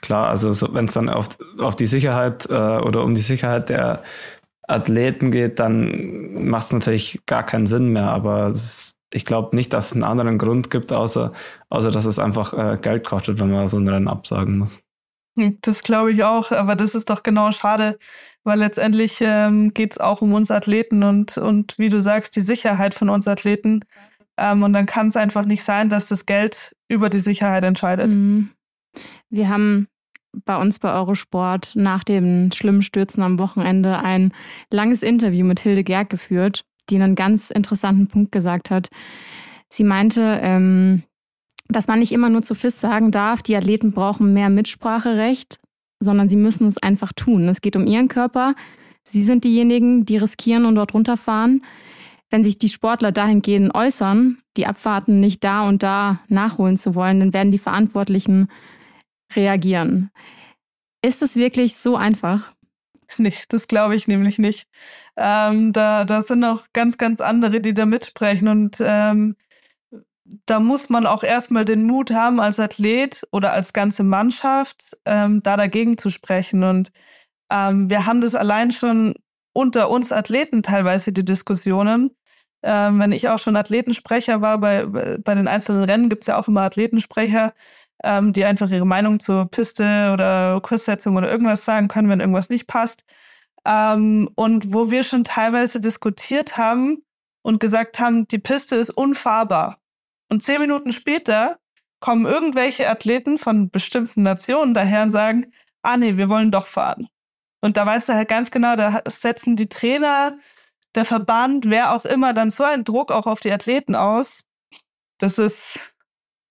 klar, 0.00 0.28
also 0.28 0.52
so, 0.52 0.72
wenn 0.72 0.86
es 0.86 0.94
dann 0.94 1.08
auf, 1.08 1.28
auf 1.58 1.76
die 1.76 1.86
Sicherheit 1.86 2.46
äh, 2.48 2.78
oder 2.78 3.02
um 3.02 3.14
die 3.14 3.20
Sicherheit 3.20 3.68
der 3.68 4.02
Athleten 4.70 5.30
geht, 5.30 5.58
dann 5.58 6.44
macht 6.48 6.66
es 6.66 6.72
natürlich 6.72 7.20
gar 7.26 7.44
keinen 7.44 7.66
Sinn 7.66 7.88
mehr. 7.88 8.10
Aber 8.10 8.48
ist, 8.48 8.96
ich 9.12 9.24
glaube 9.24 9.56
nicht, 9.56 9.72
dass 9.72 9.86
es 9.86 9.92
einen 9.92 10.04
anderen 10.04 10.38
Grund 10.38 10.70
gibt, 10.70 10.92
außer, 10.92 11.32
außer 11.68 11.90
dass 11.90 12.04
es 12.04 12.18
einfach 12.18 12.52
äh, 12.54 12.78
Geld 12.80 13.04
kostet, 13.04 13.40
wenn 13.40 13.50
man 13.50 13.68
so 13.68 13.78
ein 13.78 13.88
Rennen 13.88 14.08
absagen 14.08 14.58
muss. 14.58 14.80
Hm, 15.38 15.58
das 15.60 15.82
glaube 15.82 16.12
ich 16.12 16.24
auch, 16.24 16.50
aber 16.52 16.76
das 16.76 16.94
ist 16.94 17.10
doch 17.10 17.22
genau 17.22 17.50
schade, 17.52 17.98
weil 18.44 18.58
letztendlich 18.58 19.18
ähm, 19.20 19.72
geht 19.74 19.92
es 19.92 19.98
auch 19.98 20.22
um 20.22 20.32
uns 20.32 20.50
Athleten 20.50 21.02
und, 21.02 21.38
und 21.38 21.78
wie 21.78 21.88
du 21.88 22.00
sagst, 22.00 22.34
die 22.36 22.40
Sicherheit 22.40 22.94
von 22.94 23.08
uns 23.08 23.28
Athleten. 23.28 23.84
Ähm, 24.36 24.62
und 24.62 24.72
dann 24.72 24.86
kann 24.86 25.08
es 25.08 25.16
einfach 25.16 25.44
nicht 25.44 25.62
sein, 25.62 25.88
dass 25.88 26.06
das 26.06 26.26
Geld 26.26 26.74
über 26.88 27.10
die 27.10 27.18
Sicherheit 27.18 27.64
entscheidet. 27.64 28.12
Mhm. 28.12 28.50
Wir 29.28 29.48
haben 29.48 29.86
bei 30.44 30.56
uns 30.56 30.78
bei 30.78 30.92
Eurosport 30.92 31.72
nach 31.74 32.04
den 32.04 32.52
schlimmen 32.52 32.82
Stürzen 32.82 33.22
am 33.22 33.38
Wochenende 33.38 33.98
ein 33.98 34.32
langes 34.70 35.02
Interview 35.02 35.44
mit 35.44 35.60
Hilde 35.60 35.84
Gerg 35.84 36.10
geführt, 36.10 36.64
die 36.88 36.96
einen 36.96 37.14
ganz 37.14 37.50
interessanten 37.50 38.08
Punkt 38.08 38.32
gesagt 38.32 38.70
hat. 38.70 38.88
Sie 39.68 39.84
meinte, 39.84 40.40
ähm, 40.42 41.02
dass 41.68 41.86
man 41.86 42.00
nicht 42.00 42.12
immer 42.12 42.28
nur 42.28 42.42
zu 42.42 42.54
FIS 42.54 42.80
sagen 42.80 43.10
darf, 43.10 43.42
die 43.42 43.56
Athleten 43.56 43.92
brauchen 43.92 44.32
mehr 44.32 44.50
Mitspracherecht, 44.50 45.60
sondern 46.00 46.28
sie 46.28 46.36
müssen 46.36 46.66
es 46.66 46.78
einfach 46.78 47.12
tun. 47.12 47.48
Es 47.48 47.60
geht 47.60 47.76
um 47.76 47.86
ihren 47.86 48.08
Körper. 48.08 48.54
Sie 49.04 49.22
sind 49.22 49.44
diejenigen, 49.44 50.04
die 50.04 50.16
riskieren 50.16 50.64
und 50.64 50.74
dort 50.74 50.94
runterfahren. 50.94 51.62
Wenn 52.30 52.44
sich 52.44 52.58
die 52.58 52.68
Sportler 52.68 53.12
dahingehend 53.12 53.74
äußern, 53.74 54.38
die 54.56 54.66
Abfahrten 54.66 55.20
nicht 55.20 55.42
da 55.44 55.68
und 55.68 55.82
da 55.82 56.20
nachholen 56.28 56.76
zu 56.76 56.94
wollen, 56.94 57.20
dann 57.20 57.32
werden 57.32 57.50
die 57.50 57.58
Verantwortlichen 57.58 58.48
reagieren. 59.34 60.10
Ist 61.02 61.22
es 61.22 61.36
wirklich 61.36 61.76
so 61.76 61.96
einfach? 61.96 62.52
Nicht, 63.18 63.52
das 63.52 63.66
glaube 63.66 63.96
ich 63.96 64.06
nämlich 64.06 64.38
nicht. 64.38 64.68
Ähm, 65.16 65.72
da, 65.72 66.04
da 66.04 66.22
sind 66.22 66.44
auch 66.44 66.66
ganz, 66.72 66.96
ganz 66.96 67.20
andere, 67.20 67.60
die 67.60 67.74
da 67.74 67.86
mitsprechen. 67.86 68.48
Und 68.48 68.76
ähm, 68.80 69.36
da 70.46 70.60
muss 70.60 70.88
man 70.88 71.06
auch 71.06 71.24
erstmal 71.24 71.64
den 71.64 71.84
Mut 71.84 72.12
haben, 72.12 72.40
als 72.40 72.60
Athlet 72.60 73.26
oder 73.32 73.52
als 73.52 73.72
ganze 73.72 74.04
Mannschaft 74.04 74.96
ähm, 75.04 75.42
da 75.42 75.56
dagegen 75.56 75.98
zu 75.98 76.10
sprechen. 76.10 76.62
Und 76.62 76.92
ähm, 77.50 77.90
wir 77.90 78.06
haben 78.06 78.20
das 78.20 78.34
allein 78.34 78.70
schon 78.70 79.14
unter 79.52 79.90
uns 79.90 80.12
Athleten 80.12 80.62
teilweise 80.62 81.12
die 81.12 81.24
Diskussionen. 81.24 82.10
Ähm, 82.62 82.98
wenn 82.98 83.12
ich 83.12 83.28
auch 83.28 83.38
schon 83.38 83.56
Athletensprecher 83.56 84.40
war, 84.40 84.58
bei, 84.58 84.86
bei 84.86 85.34
den 85.34 85.48
einzelnen 85.48 85.84
Rennen 85.84 86.08
gibt 86.10 86.22
es 86.22 86.26
ja 86.26 86.38
auch 86.38 86.46
immer 86.46 86.62
Athletensprecher, 86.62 87.54
ähm, 88.04 88.32
die 88.32 88.44
einfach 88.44 88.70
ihre 88.70 88.86
Meinung 88.86 89.20
zur 89.20 89.46
Piste 89.46 90.10
oder 90.12 90.60
Kurssetzung 90.62 91.16
oder 91.16 91.30
irgendwas 91.30 91.64
sagen 91.64 91.88
können, 91.88 92.08
wenn 92.08 92.20
irgendwas 92.20 92.48
nicht 92.48 92.66
passt. 92.66 93.04
Ähm, 93.64 94.30
und 94.36 94.72
wo 94.72 94.90
wir 94.90 95.02
schon 95.02 95.24
teilweise 95.24 95.80
diskutiert 95.80 96.56
haben 96.56 96.98
und 97.42 97.60
gesagt 97.60 97.98
haben, 97.98 98.26
die 98.28 98.38
Piste 98.38 98.76
ist 98.76 98.90
unfahrbar. 98.90 99.76
Und 100.28 100.42
zehn 100.42 100.60
Minuten 100.60 100.92
später 100.92 101.58
kommen 102.00 102.24
irgendwelche 102.24 102.88
Athleten 102.88 103.38
von 103.38 103.70
bestimmten 103.70 104.22
Nationen 104.22 104.74
daher 104.74 105.02
und 105.02 105.10
sagen, 105.10 105.52
ah 105.82 105.96
nee, 105.96 106.16
wir 106.16 106.28
wollen 106.28 106.50
doch 106.50 106.66
fahren. 106.66 107.08
Und 107.60 107.76
da 107.76 107.84
weißt 107.84 108.08
du 108.08 108.14
halt 108.14 108.28
ganz 108.28 108.50
genau, 108.50 108.74
da 108.76 109.02
setzen 109.06 109.56
die 109.56 109.68
Trainer, 109.68 110.32
der 110.94 111.04
Verband, 111.04 111.68
wer 111.68 111.94
auch 111.94 112.04
immer, 112.04 112.32
dann 112.32 112.50
so 112.50 112.64
einen 112.64 112.84
Druck 112.84 113.12
auch 113.12 113.26
auf 113.26 113.40
die 113.40 113.52
Athleten 113.52 113.94
aus. 113.94 114.48
Das 115.18 115.38
ist 115.38 115.94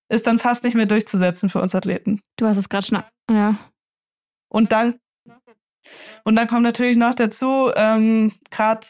ist 0.10 0.28
dann 0.28 0.40
fast 0.40 0.64
nicht 0.64 0.76
mehr 0.76 0.86
durchzusetzen 0.86 1.50
für 1.50 1.62
uns 1.62 1.76
Athleten. 1.76 2.22
Du 2.38 2.46
hast 2.46 2.58
es 2.58 2.70
gerade 2.70 2.86
schon, 2.86 3.04
ja. 3.30 3.56
Und 4.50 4.72
dann, 4.72 5.00
und 6.24 6.36
dann 6.36 6.48
kommt 6.48 6.64
natürlich 6.64 6.98
noch 6.98 7.14
dazu, 7.14 7.72
ähm, 7.76 8.34
gerade 8.50 8.86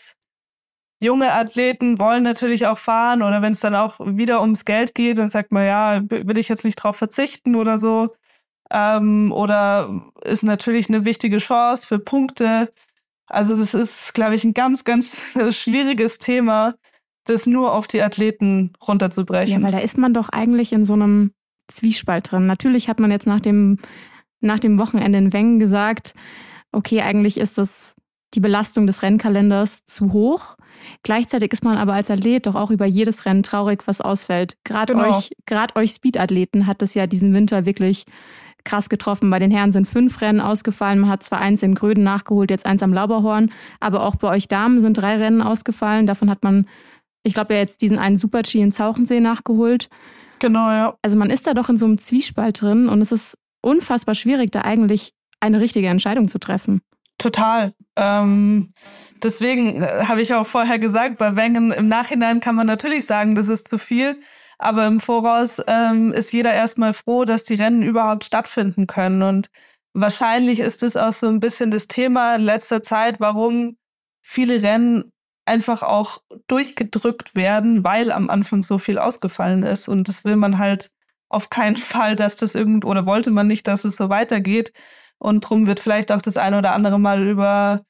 junge 1.01 1.34
Athleten 1.34 1.99
wollen 1.99 2.24
natürlich 2.24 2.67
auch 2.67 2.78
fahren 2.78 3.22
oder 3.22 3.41
wenn 3.41 3.53
es 3.53 3.59
dann 3.59 3.76
auch 3.76 3.99
wieder 3.99 4.41
ums 4.41 4.65
Geld 4.65 4.95
geht, 4.95 5.17
dann 5.17 5.30
sagt 5.30 5.51
man, 5.51 5.65
ja, 5.65 6.01
will 6.09 6.38
ich 6.38 6.49
jetzt 6.49 6.65
nicht 6.65 6.76
drauf 6.76 6.95
verzichten 6.95 7.55
oder 7.55 7.78
so. 7.78 8.09
Ähm, 8.72 9.32
oder 9.32 10.01
ist 10.24 10.43
natürlich 10.43 10.89
eine 10.89 11.05
wichtige 11.05 11.38
Chance 11.38 11.88
für 11.88 11.99
Punkte. 11.99 12.70
Also 13.28 13.57
das 13.57 13.74
ist, 13.74 14.13
glaube 14.13 14.36
ich, 14.36 14.43
ein 14.43 14.53
ganz, 14.53 14.84
ganz 14.84 15.11
schwieriges 15.51 16.17
Thema, 16.17 16.76
das 17.26 17.45
nur 17.45 17.74
auf 17.74 17.88
die 17.88 18.01
Athleten 18.01 18.74
runterzubrechen. 18.86 19.61
Ja, 19.61 19.63
weil 19.63 19.72
da 19.72 19.80
ist 19.80 19.97
man 19.97 20.13
doch 20.13 20.30
eigentlich 20.30 20.74
in 20.74 20.86
so 20.86 20.93
einem 20.93 21.32
Zwiespalt 21.67 22.32
drin. 22.32 22.45
Natürlich 22.45 22.89
hat 22.89 22.99
man 22.99 23.11
jetzt 23.11 23.28
nach 23.28 23.39
dem, 23.39 23.78
nach 24.41 24.59
dem 24.59 24.80
Wochenende 24.80 25.20
in 25.20 25.34
Wengen 25.34 25.59
gesagt, 25.59 26.13
okay, 26.72 27.01
eigentlich 27.01 27.38
ist 27.38 27.57
das 27.57 27.95
die 28.34 28.39
Belastung 28.39 28.88
des 28.88 29.01
Rennkalenders 29.01 29.86
zu 29.86 30.13
hoch. 30.13 30.55
Gleichzeitig 31.03 31.51
ist 31.51 31.63
man 31.63 31.78
aber 31.78 31.93
als 31.93 32.09
Athlet 32.09 32.45
doch 32.45 32.55
auch 32.55 32.72
über 32.72 32.86
jedes 32.86 33.26
Rennen 33.26 33.43
traurig, 33.43 33.88
was 33.88 34.01
ausfällt. 34.01 34.55
Gerade 34.63 34.93
genau. 34.93 35.17
euch, 35.17 35.32
gerade 35.45 35.76
euch 35.76 35.91
Speedathleten 35.91 36.67
hat 36.67 36.82
es 36.82 36.93
ja 36.93 37.07
diesen 37.07 37.34
Winter 37.34 37.65
wirklich 37.65 38.05
krass 38.63 38.89
getroffen. 38.89 39.30
Bei 39.30 39.39
den 39.39 39.51
Herren 39.51 39.72
sind 39.72 39.88
fünf 39.88 40.22
Rennen 40.22 40.41
ausgefallen. 40.41 40.99
Man 40.99 41.09
hat 41.09 41.24
zwar 41.24 41.39
eins 41.39 41.63
in 41.63 41.76
Gröden 41.76 42.03
nachgeholt, 42.03 42.51
jetzt 42.51 42.65
eins 42.65 42.84
am 42.84 42.93
Lauberhorn, 42.93 43.51
aber 43.80 44.03
auch 44.03 44.15
bei 44.15 44.30
euch 44.30 44.47
Damen 44.47 44.80
sind 44.80 44.97
drei 44.97 45.17
Rennen 45.17 45.41
ausgefallen. 45.41 46.07
Davon 46.07 46.30
hat 46.30 46.43
man 46.43 46.67
ich 47.24 47.34
glaube, 47.34 47.53
ja 47.53 47.59
jetzt 47.59 47.82
diesen 47.82 47.99
einen 47.99 48.17
Super-G 48.17 48.59
in 48.59 48.72
Zauchensee 48.72 49.20
nachgeholt. 49.20 49.89
Genau, 50.39 50.72
ja. 50.72 50.95
Also 51.01 51.17
man 51.17 51.30
ist 51.30 51.47
da 51.47 51.53
doch 51.53 51.70
in 51.70 51.78
so 51.78 51.86
einem 51.86 51.97
Zwiespalt 51.97 52.61
drin 52.61 52.88
und 52.88 53.01
es 53.01 53.11
ist 53.11 53.38
unfassbar 53.61 54.15
schwierig, 54.15 54.51
da 54.51 54.61
eigentlich 54.61 55.13
eine 55.39 55.59
richtige 55.59 55.88
Entscheidung 55.88 56.28
zu 56.28 56.39
treffen. 56.39 56.82
Total. 57.17 57.74
Ähm, 57.97 58.74
deswegen 59.22 59.84
äh, 59.84 60.05
habe 60.05 60.22
ich 60.22 60.34
auch 60.34 60.47
vorher 60.47 60.80
gesagt, 60.80 61.17
bei 61.17 61.36
Wengen 61.36 61.72
im 61.72 61.88
Nachhinein 61.88 62.39
kann 62.39 62.55
man 62.55 62.67
natürlich 62.67 63.05
sagen, 63.05 63.36
das 63.36 63.47
ist 63.47 63.67
zu 63.67 63.78
viel. 63.78 64.20
Aber 64.57 64.88
im 64.88 64.99
Voraus 64.99 65.61
ähm, 65.67 66.11
ist 66.11 66.34
jeder 66.34 66.53
erstmal 66.53 66.93
froh, 66.93 67.26
dass 67.26 67.43
die 67.45 67.55
Rennen 67.55 67.82
überhaupt 67.82 68.26
stattfinden 68.26 68.88
können. 68.88 69.22
Und 69.22 69.49
wahrscheinlich 69.93 70.59
ist 70.59 70.84
es 70.84 70.97
auch 70.97 71.13
so 71.13 71.28
ein 71.28 71.39
bisschen 71.39 71.72
das 71.72 71.88
Thema 71.88 72.36
in 72.36 72.41
letzter 72.41 72.84
Zeit, 72.84 73.20
warum 73.20 73.78
viele 74.22 74.61
Rennen 74.61 75.11
einfach 75.50 75.82
auch 75.82 76.22
durchgedrückt 76.47 77.36
werden, 77.36 77.84
weil 77.84 78.12
am 78.12 78.30
Anfang 78.30 78.62
so 78.62 78.78
viel 78.78 79.00
ausgefallen 79.00 79.64
ist. 79.64 79.88
Und 79.88 80.08
das 80.08 80.24
will 80.24 80.36
man 80.36 80.60
halt 80.60 80.91
auf 81.28 81.50
keinen 81.50 81.76
Fall, 81.93 82.16
dass 82.16 82.36
das 82.36 82.56
irgend 82.56 82.86
oder 82.86 83.06
wollte 83.06 83.32
man 83.32 83.47
nicht, 83.47 83.68
dass 83.68 83.84
es 83.84 83.95
so 83.95 84.10
weitergeht. 84.10 84.72
Und 85.18 85.41
drum 85.41 85.68
wird 85.68 85.80
vielleicht 85.80 86.12
auch 86.12 86.22
das 86.22 86.38
eine 86.38 86.60
oder 86.60 86.74
andere 86.74 87.00
Mal 87.00 87.28
über, 87.28 87.82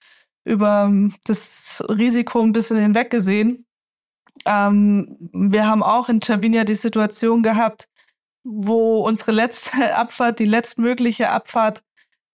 über 0.46 0.92
das 1.26 1.84
Risiko 1.90 2.42
ein 2.42 2.54
bisschen 2.54 2.78
hinweggesehen. 2.78 3.66
Ähm, 4.46 5.18
wir 5.34 5.68
haben 5.68 5.84
auch 5.84 6.08
in 6.10 6.22
Chavinia 6.22 6.64
die 6.64 6.76
Situation 6.76 7.44
gehabt, 7.44 7.90
wo 8.44 9.02
unsere 9.02 9.34
letzte 9.34 9.96
Abfahrt, 9.98 10.40
die 10.40 10.46
letztmögliche 10.46 11.30
Abfahrt, 11.30 11.84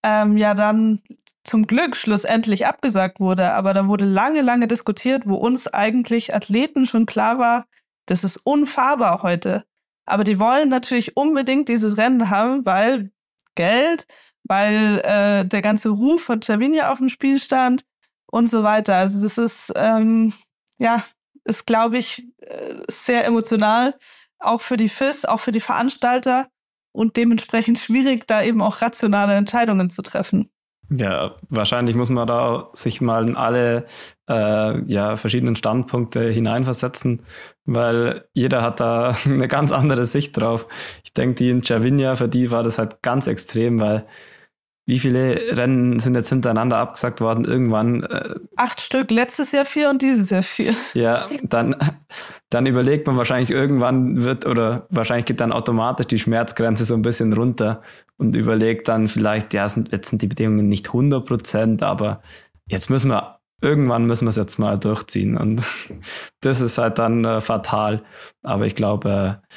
ähm, 0.06 0.38
ja 0.38 0.54
dann 0.54 1.02
zum 1.44 1.66
Glück 1.66 1.96
schlussendlich 1.96 2.68
abgesagt 2.68 3.20
wurde. 3.20 3.54
Aber 3.54 3.74
da 3.74 3.88
wurde 3.88 4.06
lange, 4.06 4.42
lange 4.42 4.68
diskutiert, 4.68 5.24
wo 5.26 5.36
uns 5.36 5.68
eigentlich 5.68 6.34
Athleten 6.36 6.86
schon 6.86 7.08
klar 7.08 7.40
war, 7.40 7.66
das 8.06 8.24
ist 8.24 8.38
unfahrbar 8.38 9.24
heute. 9.24 9.66
Aber 10.06 10.24
die 10.24 10.40
wollen 10.40 10.70
natürlich 10.70 11.18
unbedingt 11.18 11.70
dieses 11.70 11.98
Rennen 11.98 12.30
haben, 12.30 12.66
weil 12.68 13.12
Geld, 13.56 14.06
weil 14.44 15.02
äh, 15.04 15.44
der 15.46 15.64
ganze 15.64 15.90
Ruf 15.90 16.22
von 16.22 16.42
Cervinia 16.42 16.92
auf 16.92 17.00
dem 17.00 17.10
Spiel 17.10 17.40
stand 17.40 17.84
und 18.28 18.46
so 18.46 18.62
weiter. 18.62 18.96
Also 18.96 19.24
das 19.24 19.40
ist, 19.40 19.74
ähm, 19.76 20.34
ja, 20.78 21.04
ist, 21.46 21.66
glaube 21.66 21.98
ich, 21.98 22.28
äh, 22.42 22.76
sehr 22.88 23.26
emotional, 23.26 23.98
auch 24.38 24.62
für 24.62 24.78
die 24.78 24.90
FIS, 24.90 25.26
auch 25.26 25.40
für 25.40 25.52
die 25.52 25.60
Veranstalter 25.60 26.48
und 26.96 27.18
dementsprechend 27.18 27.80
schwierig, 27.80 28.26
da 28.28 28.42
eben 28.44 28.62
auch 28.62 28.82
rationale 28.82 29.36
Entscheidungen 29.36 29.90
zu 29.90 30.02
treffen. 30.02 30.50
Ja, 30.90 31.36
wahrscheinlich 31.50 31.96
muss 31.96 32.10
man 32.10 32.28
da 32.28 32.70
sich 32.74 33.02
mal 33.02 33.28
in 33.28 33.36
alle 33.36 33.86
äh, 34.30 34.92
ja, 34.92 35.16
verschiedenen 35.16 35.56
Standpunkte 35.56 36.30
hineinversetzen, 36.30 37.24
weil 37.66 38.26
jeder 38.34 38.62
hat 38.62 38.80
da 38.80 39.16
eine 39.26 39.48
ganz 39.48 39.72
andere 39.72 40.06
Sicht 40.06 40.38
drauf. 40.38 40.68
Ich 41.04 41.14
denke, 41.14 41.36
die 41.36 41.50
in 41.50 41.64
Cervinia, 41.64 42.16
für 42.16 42.28
die 42.28 42.52
war 42.52 42.62
das 42.62 42.78
halt 42.78 43.02
ganz 43.02 43.26
extrem, 43.26 43.80
weil 43.80 44.06
wie 44.88 45.00
viele 45.00 45.58
Rennen 45.58 45.98
sind 45.98 46.14
jetzt 46.14 46.30
hintereinander 46.30 46.78
abgesagt 46.78 47.20
worden? 47.20 47.44
Irgendwann. 47.44 48.04
Äh, 48.04 48.36
Acht 48.56 48.82
Stück, 48.82 49.10
letztes 49.10 49.52
Jahr 49.52 49.66
vier 49.66 49.90
und 49.90 50.02
dieses 50.02 50.30
Jahr 50.30 50.44
vier. 50.44 50.76
Ja, 50.94 51.28
dann, 51.42 51.76
dann 52.52 52.68
überlegt 52.68 53.08
man 53.08 53.18
wahrscheinlich, 53.18 53.50
irgendwann 53.50 54.24
wird 54.24 54.46
oder 54.46 54.86
wahrscheinlich 54.92 55.26
geht 55.26 55.42
dann 55.42 55.52
automatisch 55.52 56.08
die 56.08 56.20
Schmerzgrenze 56.20 56.86
so 56.86 56.94
ein 56.94 57.02
bisschen 57.02 57.34
runter 57.34 57.82
und 58.18 58.36
überlegt 58.36 58.88
dann 58.88 59.08
vielleicht, 59.08 59.54
ja, 59.56 59.68
sind, 59.68 59.92
jetzt 59.92 60.10
sind 60.10 60.22
die 60.22 60.28
Bedingungen 60.28 60.70
nicht 60.70 60.88
100 60.88 61.26
Prozent, 61.26 61.82
aber 61.82 62.22
jetzt 62.68 62.92
müssen 62.92 63.10
wir, 63.10 63.40
irgendwann 63.62 64.06
müssen 64.06 64.26
wir 64.26 64.30
es 64.30 64.36
jetzt 64.36 64.60
mal 64.60 64.78
durchziehen 64.78 65.36
und 65.36 65.64
das 66.42 66.62
ist 66.62 66.78
halt 66.78 67.00
dann 67.00 67.26
äh, 67.26 67.42
fatal. 67.42 68.04
Aber 68.44 68.68
ich 68.68 68.76
glaube, 68.76 69.42
äh, 69.42 69.56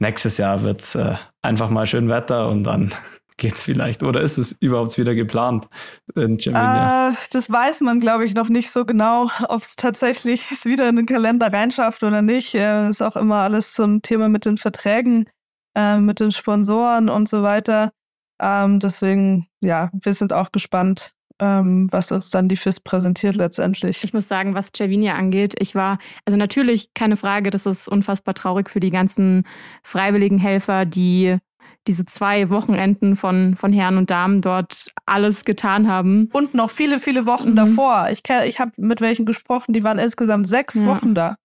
nächstes 0.00 0.36
Jahr 0.36 0.62
wird 0.62 0.82
es 0.82 0.94
äh, 0.96 1.14
einfach 1.40 1.70
mal 1.70 1.86
schön 1.86 2.10
Wetter 2.10 2.48
und 2.48 2.64
dann 2.64 2.92
geht's 3.36 3.64
vielleicht. 3.64 4.02
Oder 4.02 4.20
ist 4.20 4.38
es 4.38 4.52
überhaupt 4.52 4.96
wieder 4.98 5.14
geplant 5.14 5.68
in 6.14 6.38
Äh, 6.38 7.12
das 7.30 7.50
weiß 7.50 7.80
man, 7.82 8.00
glaube 8.00 8.24
ich, 8.24 8.34
noch 8.34 8.48
nicht 8.48 8.70
so 8.70 8.84
genau, 8.84 9.30
ob 9.48 9.62
es 9.62 9.76
tatsächlich 9.76 10.42
es 10.50 10.64
wieder 10.64 10.88
in 10.88 10.96
den 10.96 11.06
Kalender 11.06 11.52
reinschafft 11.52 12.02
oder 12.02 12.22
nicht. 12.22 12.54
Äh, 12.54 12.88
ist 12.88 13.02
auch 13.02 13.16
immer 13.16 13.42
alles 13.42 13.74
so 13.74 13.84
ein 13.84 14.02
Thema 14.02 14.28
mit 14.28 14.44
den 14.44 14.56
Verträgen, 14.56 15.28
äh, 15.74 15.98
mit 15.98 16.20
den 16.20 16.32
Sponsoren 16.32 17.08
und 17.08 17.28
so 17.28 17.42
weiter. 17.42 17.92
Ähm, 18.40 18.80
deswegen, 18.80 19.46
ja, 19.60 19.90
wir 19.92 20.12
sind 20.12 20.32
auch 20.32 20.52
gespannt, 20.52 21.12
ähm, 21.38 21.88
was 21.90 22.12
uns 22.12 22.30
dann 22.30 22.48
die 22.48 22.56
FIS 22.56 22.80
präsentiert 22.80 23.34
letztendlich. 23.34 24.02
Ich 24.04 24.14
muss 24.14 24.28
sagen, 24.28 24.54
was 24.54 24.72
Cervinia 24.74 25.14
angeht, 25.14 25.54
ich 25.58 25.74
war, 25.74 25.98
also 26.24 26.36
natürlich 26.36 26.94
keine 26.94 27.16
Frage, 27.16 27.50
das 27.50 27.66
ist 27.66 27.88
unfassbar 27.88 28.34
traurig 28.34 28.70
für 28.70 28.80
die 28.80 28.90
ganzen 28.90 29.44
freiwilligen 29.82 30.38
Helfer, 30.38 30.84
die 30.84 31.38
diese 31.86 32.04
zwei 32.04 32.50
Wochenenden 32.50 33.16
von, 33.16 33.56
von 33.56 33.72
Herren 33.72 33.96
und 33.96 34.10
Damen 34.10 34.40
dort 34.40 34.92
alles 35.06 35.44
getan 35.44 35.88
haben. 35.88 36.28
Und 36.32 36.54
noch 36.54 36.70
viele, 36.70 36.98
viele 36.98 37.26
Wochen 37.26 37.50
mhm. 37.50 37.56
davor. 37.56 38.08
Ich, 38.10 38.22
ich 38.44 38.60
habe 38.60 38.72
mit 38.78 39.00
welchen 39.00 39.24
gesprochen, 39.24 39.72
die 39.72 39.84
waren 39.84 39.98
insgesamt 39.98 40.46
sechs 40.46 40.74
ja. 40.74 40.86
Wochen 40.86 41.14
da. 41.14 41.36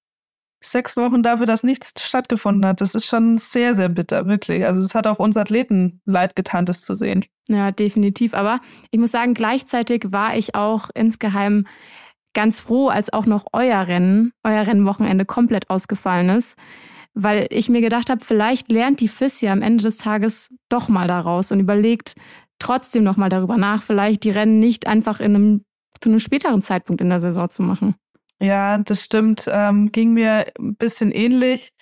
Sechs 0.63 0.95
Wochen 0.95 1.23
dafür, 1.23 1.47
dass 1.47 1.63
nichts 1.63 1.93
stattgefunden 2.07 2.65
hat. 2.65 2.81
Das 2.81 2.93
ist 2.93 3.05
schon 3.05 3.39
sehr, 3.39 3.73
sehr 3.73 3.89
bitter, 3.89 4.27
wirklich. 4.27 4.63
Also 4.65 4.83
es 4.83 4.93
hat 4.93 5.07
auch 5.07 5.17
uns 5.17 5.35
Athleten 5.35 6.01
leid 6.05 6.35
getan, 6.35 6.65
das 6.65 6.81
zu 6.81 6.93
sehen. 6.93 7.25
Ja, 7.47 7.71
definitiv. 7.71 8.35
Aber 8.35 8.59
ich 8.91 8.99
muss 8.99 9.11
sagen, 9.11 9.33
gleichzeitig 9.33 10.05
war 10.09 10.37
ich 10.37 10.53
auch 10.53 10.91
insgeheim 10.93 11.65
ganz 12.33 12.59
froh, 12.59 12.89
als 12.89 13.11
auch 13.11 13.25
noch 13.25 13.45
euer 13.53 13.87
Rennen, 13.87 14.33
euer 14.43 14.65
Rennwochenende 14.65 15.25
komplett 15.25 15.69
ausgefallen 15.69 16.29
ist 16.29 16.57
weil 17.13 17.47
ich 17.49 17.69
mir 17.69 17.81
gedacht 17.81 18.09
habe, 18.09 18.23
vielleicht 18.23 18.71
lernt 18.71 18.99
die 18.99 19.07
FIS 19.07 19.41
ja 19.41 19.51
am 19.51 19.61
Ende 19.61 19.83
des 19.83 19.97
Tages 19.97 20.49
doch 20.69 20.89
mal 20.89 21.07
daraus 21.07 21.51
und 21.51 21.59
überlegt 21.59 22.15
trotzdem 22.59 23.03
noch 23.03 23.17
mal 23.17 23.29
darüber 23.29 23.57
nach, 23.57 23.83
vielleicht 23.83 24.23
die 24.23 24.31
Rennen 24.31 24.59
nicht 24.59 24.87
einfach 24.87 25.19
in 25.19 25.35
einem, 25.35 25.65
zu 25.99 26.09
einem 26.09 26.19
späteren 26.19 26.61
Zeitpunkt 26.61 27.01
in 27.01 27.09
der 27.09 27.19
Saison 27.19 27.49
zu 27.49 27.63
machen. 27.63 27.95
Ja, 28.39 28.77
das 28.79 29.03
stimmt. 29.03 29.47
Ähm, 29.51 29.91
ging 29.91 30.13
mir 30.13 30.45
ein 30.59 30.75
bisschen 30.75 31.11
ähnlich, 31.11 31.73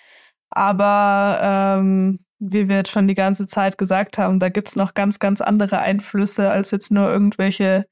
aber 0.50 1.78
ähm, 1.78 2.18
wie 2.38 2.68
wir 2.68 2.76
jetzt 2.76 2.90
schon 2.90 3.06
die 3.06 3.14
ganze 3.14 3.46
Zeit 3.46 3.78
gesagt 3.78 4.18
haben, 4.18 4.40
da 4.40 4.48
gibt's 4.48 4.76
noch 4.76 4.94
ganz, 4.94 5.18
ganz 5.18 5.40
andere 5.40 5.78
Einflüsse 5.78 6.50
als 6.50 6.70
jetzt 6.70 6.90
nur 6.90 7.08
irgendwelche 7.08 7.86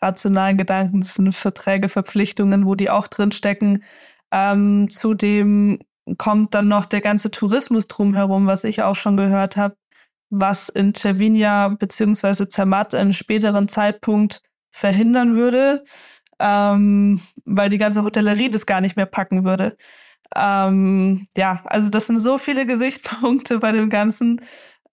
rationalen 0.00 0.58
Gedanken. 0.58 1.00
Das 1.00 1.14
sind 1.14 1.34
Verträge, 1.34 1.88
Verpflichtungen, 1.88 2.66
wo 2.66 2.74
die 2.74 2.90
auch 2.90 3.08
drin 3.08 3.32
stecken. 3.32 3.82
Ähm, 4.30 4.88
zudem 4.90 5.78
kommt 6.18 6.54
dann 6.54 6.68
noch 6.68 6.86
der 6.86 7.00
ganze 7.00 7.30
Tourismus 7.30 7.88
drumherum, 7.88 8.46
was 8.46 8.64
ich 8.64 8.82
auch 8.82 8.96
schon 8.96 9.16
gehört 9.16 9.56
habe, 9.56 9.76
was 10.30 10.68
in 10.68 10.94
Cervinia 10.94 11.68
beziehungsweise 11.68 12.48
Zermatt 12.48 12.94
einen 12.94 13.12
späteren 13.12 13.68
Zeitpunkt 13.68 14.42
verhindern 14.70 15.34
würde, 15.34 15.84
ähm, 16.38 17.20
weil 17.44 17.70
die 17.70 17.78
ganze 17.78 18.02
Hotellerie 18.02 18.50
das 18.50 18.66
gar 18.66 18.80
nicht 18.80 18.96
mehr 18.96 19.06
packen 19.06 19.44
würde. 19.44 19.76
Ähm, 20.34 21.26
ja, 21.36 21.62
also 21.66 21.90
das 21.90 22.06
sind 22.06 22.18
so 22.18 22.38
viele 22.38 22.66
Gesichtspunkte 22.66 23.60
bei 23.60 23.72
dem 23.72 23.88
Ganzen. 23.88 24.40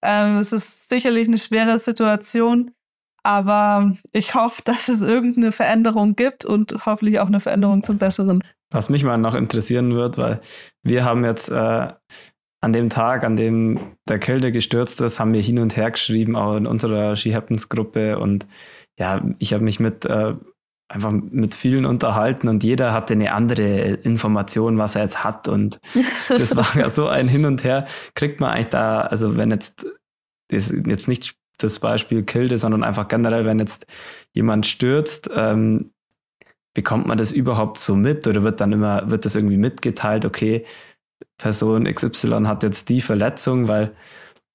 Ähm, 0.01 0.37
es 0.37 0.51
ist 0.51 0.89
sicherlich 0.89 1.27
eine 1.27 1.37
schwere 1.37 1.79
Situation, 1.79 2.71
aber 3.23 3.93
ich 4.13 4.35
hoffe, 4.35 4.61
dass 4.63 4.87
es 4.87 5.01
irgendeine 5.01 5.51
Veränderung 5.51 6.15
gibt 6.15 6.45
und 6.45 6.85
hoffentlich 6.85 7.19
auch 7.19 7.27
eine 7.27 7.39
Veränderung 7.39 7.83
zum 7.83 7.97
Besseren. 7.97 8.43
Was 8.71 8.89
mich 8.89 9.03
mal 9.03 9.17
noch 9.17 9.35
interessieren 9.35 9.93
wird, 9.95 10.17
weil 10.17 10.41
wir 10.81 11.05
haben 11.05 11.25
jetzt 11.25 11.49
äh, 11.49 11.93
an 12.61 12.73
dem 12.73 12.89
Tag, 12.89 13.23
an 13.23 13.35
dem 13.35 13.79
der 14.07 14.19
Kälte 14.19 14.51
gestürzt 14.51 15.01
ist, 15.01 15.19
haben 15.19 15.33
wir 15.33 15.41
hin 15.41 15.59
und 15.59 15.75
her 15.75 15.91
geschrieben, 15.91 16.35
auch 16.35 16.55
in 16.55 16.67
unserer 16.67 17.15
Ski 17.15 17.31
Happens 17.31 17.69
Gruppe. 17.69 18.19
Und 18.19 18.47
ja, 18.97 19.21
ich 19.39 19.53
habe 19.53 19.63
mich 19.63 19.79
mit 19.79 20.05
äh, 20.05 20.35
einfach 20.87 21.11
mit 21.11 21.55
vielen 21.55 21.85
unterhalten 21.85 22.47
und 22.47 22.63
jeder 22.63 22.93
hatte 22.93 23.13
eine 23.13 23.33
andere 23.33 23.93
Information, 24.03 24.77
was 24.77 24.95
er 24.95 25.03
jetzt 25.03 25.23
hat. 25.23 25.47
Und 25.47 25.79
das 26.29 26.55
war 26.55 26.77
ja 26.77 26.89
so 26.89 27.07
ein 27.07 27.27
Hin 27.27 27.45
und 27.45 27.63
Her. 27.63 27.87
Kriegt 28.13 28.39
man 28.39 28.51
eigentlich 28.51 28.67
da, 28.67 29.01
also 29.01 29.37
wenn 29.37 29.51
jetzt, 29.51 29.87
ist 30.49 30.73
jetzt 30.85 31.07
nicht 31.07 31.35
das 31.57 31.79
Beispiel 31.79 32.23
Kilde, 32.23 32.57
sondern 32.57 32.83
einfach 32.83 33.07
generell, 33.07 33.45
wenn 33.45 33.59
jetzt 33.59 33.87
jemand 34.33 34.65
stürzt, 34.65 35.29
ähm, 35.33 35.91
bekommt 36.73 37.07
man 37.07 37.17
das 37.17 37.31
überhaupt 37.31 37.77
so 37.77 37.95
mit 37.95 38.27
oder 38.27 38.43
wird 38.43 38.61
dann 38.61 38.71
immer, 38.71 39.09
wird 39.09 39.25
das 39.25 39.35
irgendwie 39.35 39.57
mitgeteilt, 39.57 40.25
okay, 40.25 40.65
Person 41.37 41.85
XY 41.85 42.43
hat 42.45 42.63
jetzt 42.63 42.89
die 42.89 43.01
Verletzung, 43.01 43.67
weil 43.67 43.95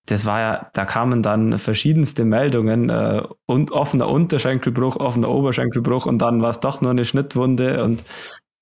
das 0.07 0.25
war 0.25 0.41
ja, 0.41 0.71
da 0.73 0.85
kamen 0.85 1.23
dann 1.23 1.59
verschiedenste 1.59 2.25
Meldungen 2.25 2.91
äh, 2.91 3.23
und 3.47 3.73
offener 3.73 4.09
Unterschenkelbruch, 4.09 4.97
offener 4.97 5.29
Oberschenkelbruch 5.29 6.07
und 6.07 6.19
dann 6.19 6.43
war 6.43 6.51
es 6.51 6.61
doch 6.61 6.81
nur 6.81 6.93
eine 6.93 7.05
Schnittwunde 7.05 7.83
und 7.83 8.05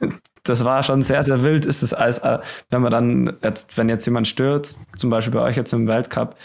das 0.43 0.65
war 0.65 0.83
schon 0.83 1.03
sehr, 1.03 1.23
sehr 1.23 1.43
wild. 1.43 1.65
Ist 1.67 1.83
es 1.83 1.93
als, 1.95 2.19
äh, 2.19 2.39
wenn 2.71 2.83
man 2.83 2.91
dann 2.91 3.37
jetzt, 3.43 3.77
wenn 3.77 3.89
jetzt 3.89 4.07
jemand 4.07 4.27
stürzt, 4.27 4.81
zum 4.97 5.11
Beispiel 5.11 5.35
bei 5.35 5.43
euch 5.43 5.57
jetzt 5.57 5.73
im 5.73 5.87
Weltcup, 5.87 6.37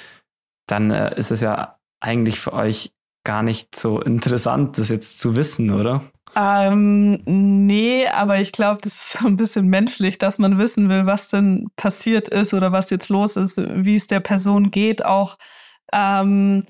dann 0.68 0.92
äh, 0.92 1.18
ist 1.18 1.32
es 1.32 1.42
ja 1.42 1.78
eigentlich 2.02 2.40
für 2.40 2.54
euch 2.54 2.94
gar 3.26 3.44
nicht 3.44 3.76
so 3.76 4.02
interessant, 4.02 4.78
das 4.78 4.90
jetzt 4.90 5.20
zu 5.20 5.36
wissen, 5.36 5.72
oder? 5.72 6.02
Ähm, 6.36 7.22
nee, 7.26 8.08
aber 8.08 8.40
ich 8.40 8.52
glaube, 8.52 8.82
das 8.84 8.94
ist 8.96 9.12
so 9.20 9.28
ein 9.28 9.36
bisschen 9.36 9.68
menschlich, 9.68 10.18
dass 10.20 10.38
man 10.38 10.58
wissen 10.58 10.88
will, 10.90 11.06
was 11.06 11.30
denn 11.30 11.68
passiert 11.76 12.28
ist 12.30 12.54
oder 12.54 12.72
was 12.72 12.90
jetzt 12.92 13.10
los 13.10 13.36
ist, 13.36 13.58
wie 13.58 13.96
es 13.96 14.08
der 14.08 14.20
Person 14.20 14.72
geht 14.72 15.04
auch. 15.04 15.38
Ähm, 15.94 16.64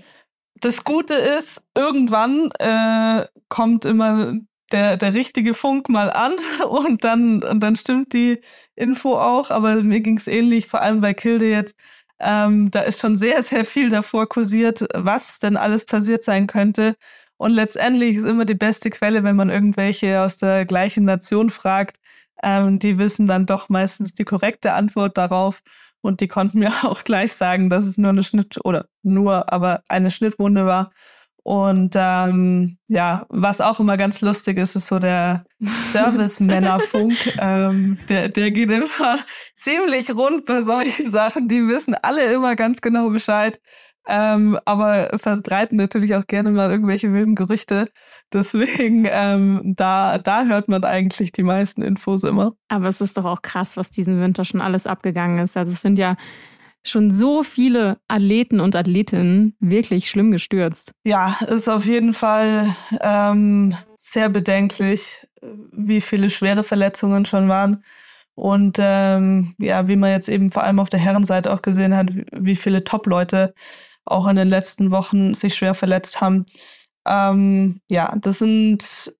das 0.61 0.83
Gute 0.83 1.13
ist, 1.13 1.61
irgendwann 1.75 2.51
äh, 2.59 3.25
kommt 3.49 3.85
immer 3.85 4.33
der, 4.71 4.97
der 4.97 5.13
richtige 5.13 5.53
Funk 5.53 5.89
mal 5.89 6.11
an 6.11 6.33
und 6.69 7.03
dann, 7.03 7.43
und 7.43 7.59
dann 7.61 7.75
stimmt 7.75 8.13
die 8.13 8.41
Info 8.75 9.17
auch. 9.17 9.51
Aber 9.51 9.83
mir 9.83 10.01
ging 10.01 10.17
es 10.17 10.27
ähnlich, 10.27 10.67
vor 10.67 10.81
allem 10.81 11.01
bei 11.01 11.13
Kilde 11.13 11.49
jetzt. 11.49 11.75
Ähm, 12.19 12.69
da 12.71 12.81
ist 12.81 12.99
schon 12.99 13.15
sehr, 13.15 13.43
sehr 13.43 13.65
viel 13.65 13.89
davor 13.89 14.27
kursiert, 14.27 14.85
was 14.93 15.39
denn 15.39 15.57
alles 15.57 15.85
passiert 15.85 16.23
sein 16.23 16.47
könnte. 16.47 16.95
Und 17.39 17.53
letztendlich 17.53 18.17
ist 18.17 18.25
immer 18.25 18.43
die 18.43 18.53
beste 18.53 18.89
Quelle, 18.89 19.23
wenn 19.23 19.37
man 19.37 19.49
irgendwelche 19.49 20.21
aus 20.21 20.35
der 20.37 20.65
gleichen 20.65 21.05
Nation 21.05 21.49
fragt. 21.49 21.97
Ähm, 22.43 22.79
die 22.79 22.97
wissen 22.97 23.27
dann 23.27 23.45
doch 23.45 23.69
meistens 23.69 24.13
die 24.13 24.25
korrekte 24.25 24.73
Antwort 24.73 25.17
darauf. 25.17 25.61
Und 26.01 26.19
die 26.19 26.27
konnten 26.27 26.59
mir 26.59 26.71
auch 26.83 27.05
gleich 27.05 27.33
sagen, 27.33 27.69
dass 27.69 27.85
es 27.85 27.97
nur 27.97 28.09
eine 28.09 28.23
Schnitt 28.23 28.59
oder 28.65 28.87
nur, 29.03 29.53
aber 29.53 29.83
eine 29.87 30.11
Schnittwunde 30.11 30.65
war. 30.65 30.89
Und 31.41 31.95
ähm, 31.97 32.77
ja, 32.89 33.25
was 33.29 33.61
auch 33.61 33.79
immer 33.79 33.95
ganz 33.95 34.19
lustig 34.19 34.57
ist, 34.57 34.75
ist 34.75 34.87
so 34.87 34.99
der 34.99 35.45
Service-Männerfunk. 35.63 37.15
ähm, 37.39 37.97
der, 38.09 38.27
der 38.27 38.51
geht 38.51 38.69
immer 38.69 39.17
ziemlich 39.55 40.13
rund 40.13 40.43
bei 40.43 40.61
solchen 40.61 41.09
Sachen. 41.09 41.47
Die 41.47 41.65
wissen 41.69 41.95
alle 41.95 42.33
immer 42.33 42.57
ganz 42.57 42.81
genau 42.81 43.09
Bescheid 43.09 43.61
ähm, 44.07 44.57
aber 44.65 45.09
verbreiten 45.17 45.77
natürlich 45.77 46.15
auch 46.15 46.25
gerne 46.25 46.51
mal 46.51 46.69
irgendwelche 46.71 47.13
wilden 47.13 47.35
Gerüchte. 47.35 47.89
Deswegen, 48.33 49.07
ähm, 49.09 49.73
da, 49.75 50.17
da 50.17 50.45
hört 50.45 50.67
man 50.67 50.83
eigentlich 50.83 51.31
die 51.31 51.43
meisten 51.43 51.81
Infos 51.81 52.23
immer. 52.23 52.53
Aber 52.69 52.87
es 52.87 53.01
ist 53.01 53.17
doch 53.17 53.25
auch 53.25 53.41
krass, 53.41 53.77
was 53.77 53.91
diesen 53.91 54.19
Winter 54.19 54.45
schon 54.45 54.61
alles 54.61 54.87
abgegangen 54.87 55.39
ist. 55.39 55.57
Also 55.57 55.71
es 55.71 55.81
sind 55.81 55.99
ja 55.99 56.15
schon 56.83 57.11
so 57.11 57.43
viele 57.43 57.97
Athleten 58.07 58.59
und 58.59 58.75
Athletinnen 58.75 59.55
wirklich 59.59 60.09
schlimm 60.09 60.31
gestürzt. 60.31 60.93
Ja, 61.03 61.37
ist 61.47 61.69
auf 61.69 61.85
jeden 61.85 62.13
Fall 62.13 62.75
ähm, 63.01 63.75
sehr 63.95 64.29
bedenklich, 64.29 65.27
wie 65.71 66.01
viele 66.01 66.29
schwere 66.29 66.63
Verletzungen 66.63 67.25
schon 67.25 67.49
waren. 67.49 67.83
Und 68.35 68.77
ähm, 68.79 69.53
ja, 69.59 69.89
wie 69.89 69.97
man 69.97 70.11
jetzt 70.11 70.29
eben 70.29 70.49
vor 70.49 70.63
allem 70.63 70.79
auf 70.79 70.89
der 70.89 70.99
Herrenseite 70.99 71.51
auch 71.51 71.61
gesehen 71.61 71.95
hat, 71.95 72.09
wie 72.31 72.55
viele 72.55 72.85
Top-Leute 72.85 73.53
auch 74.09 74.27
in 74.27 74.35
den 74.35 74.49
letzten 74.49 74.91
Wochen 74.91 75.33
sich 75.33 75.55
schwer 75.55 75.73
verletzt 75.73 76.21
haben. 76.21 76.45
Ähm, 77.07 77.81
ja, 77.89 78.15
das 78.19 78.39
sind, 78.39 79.15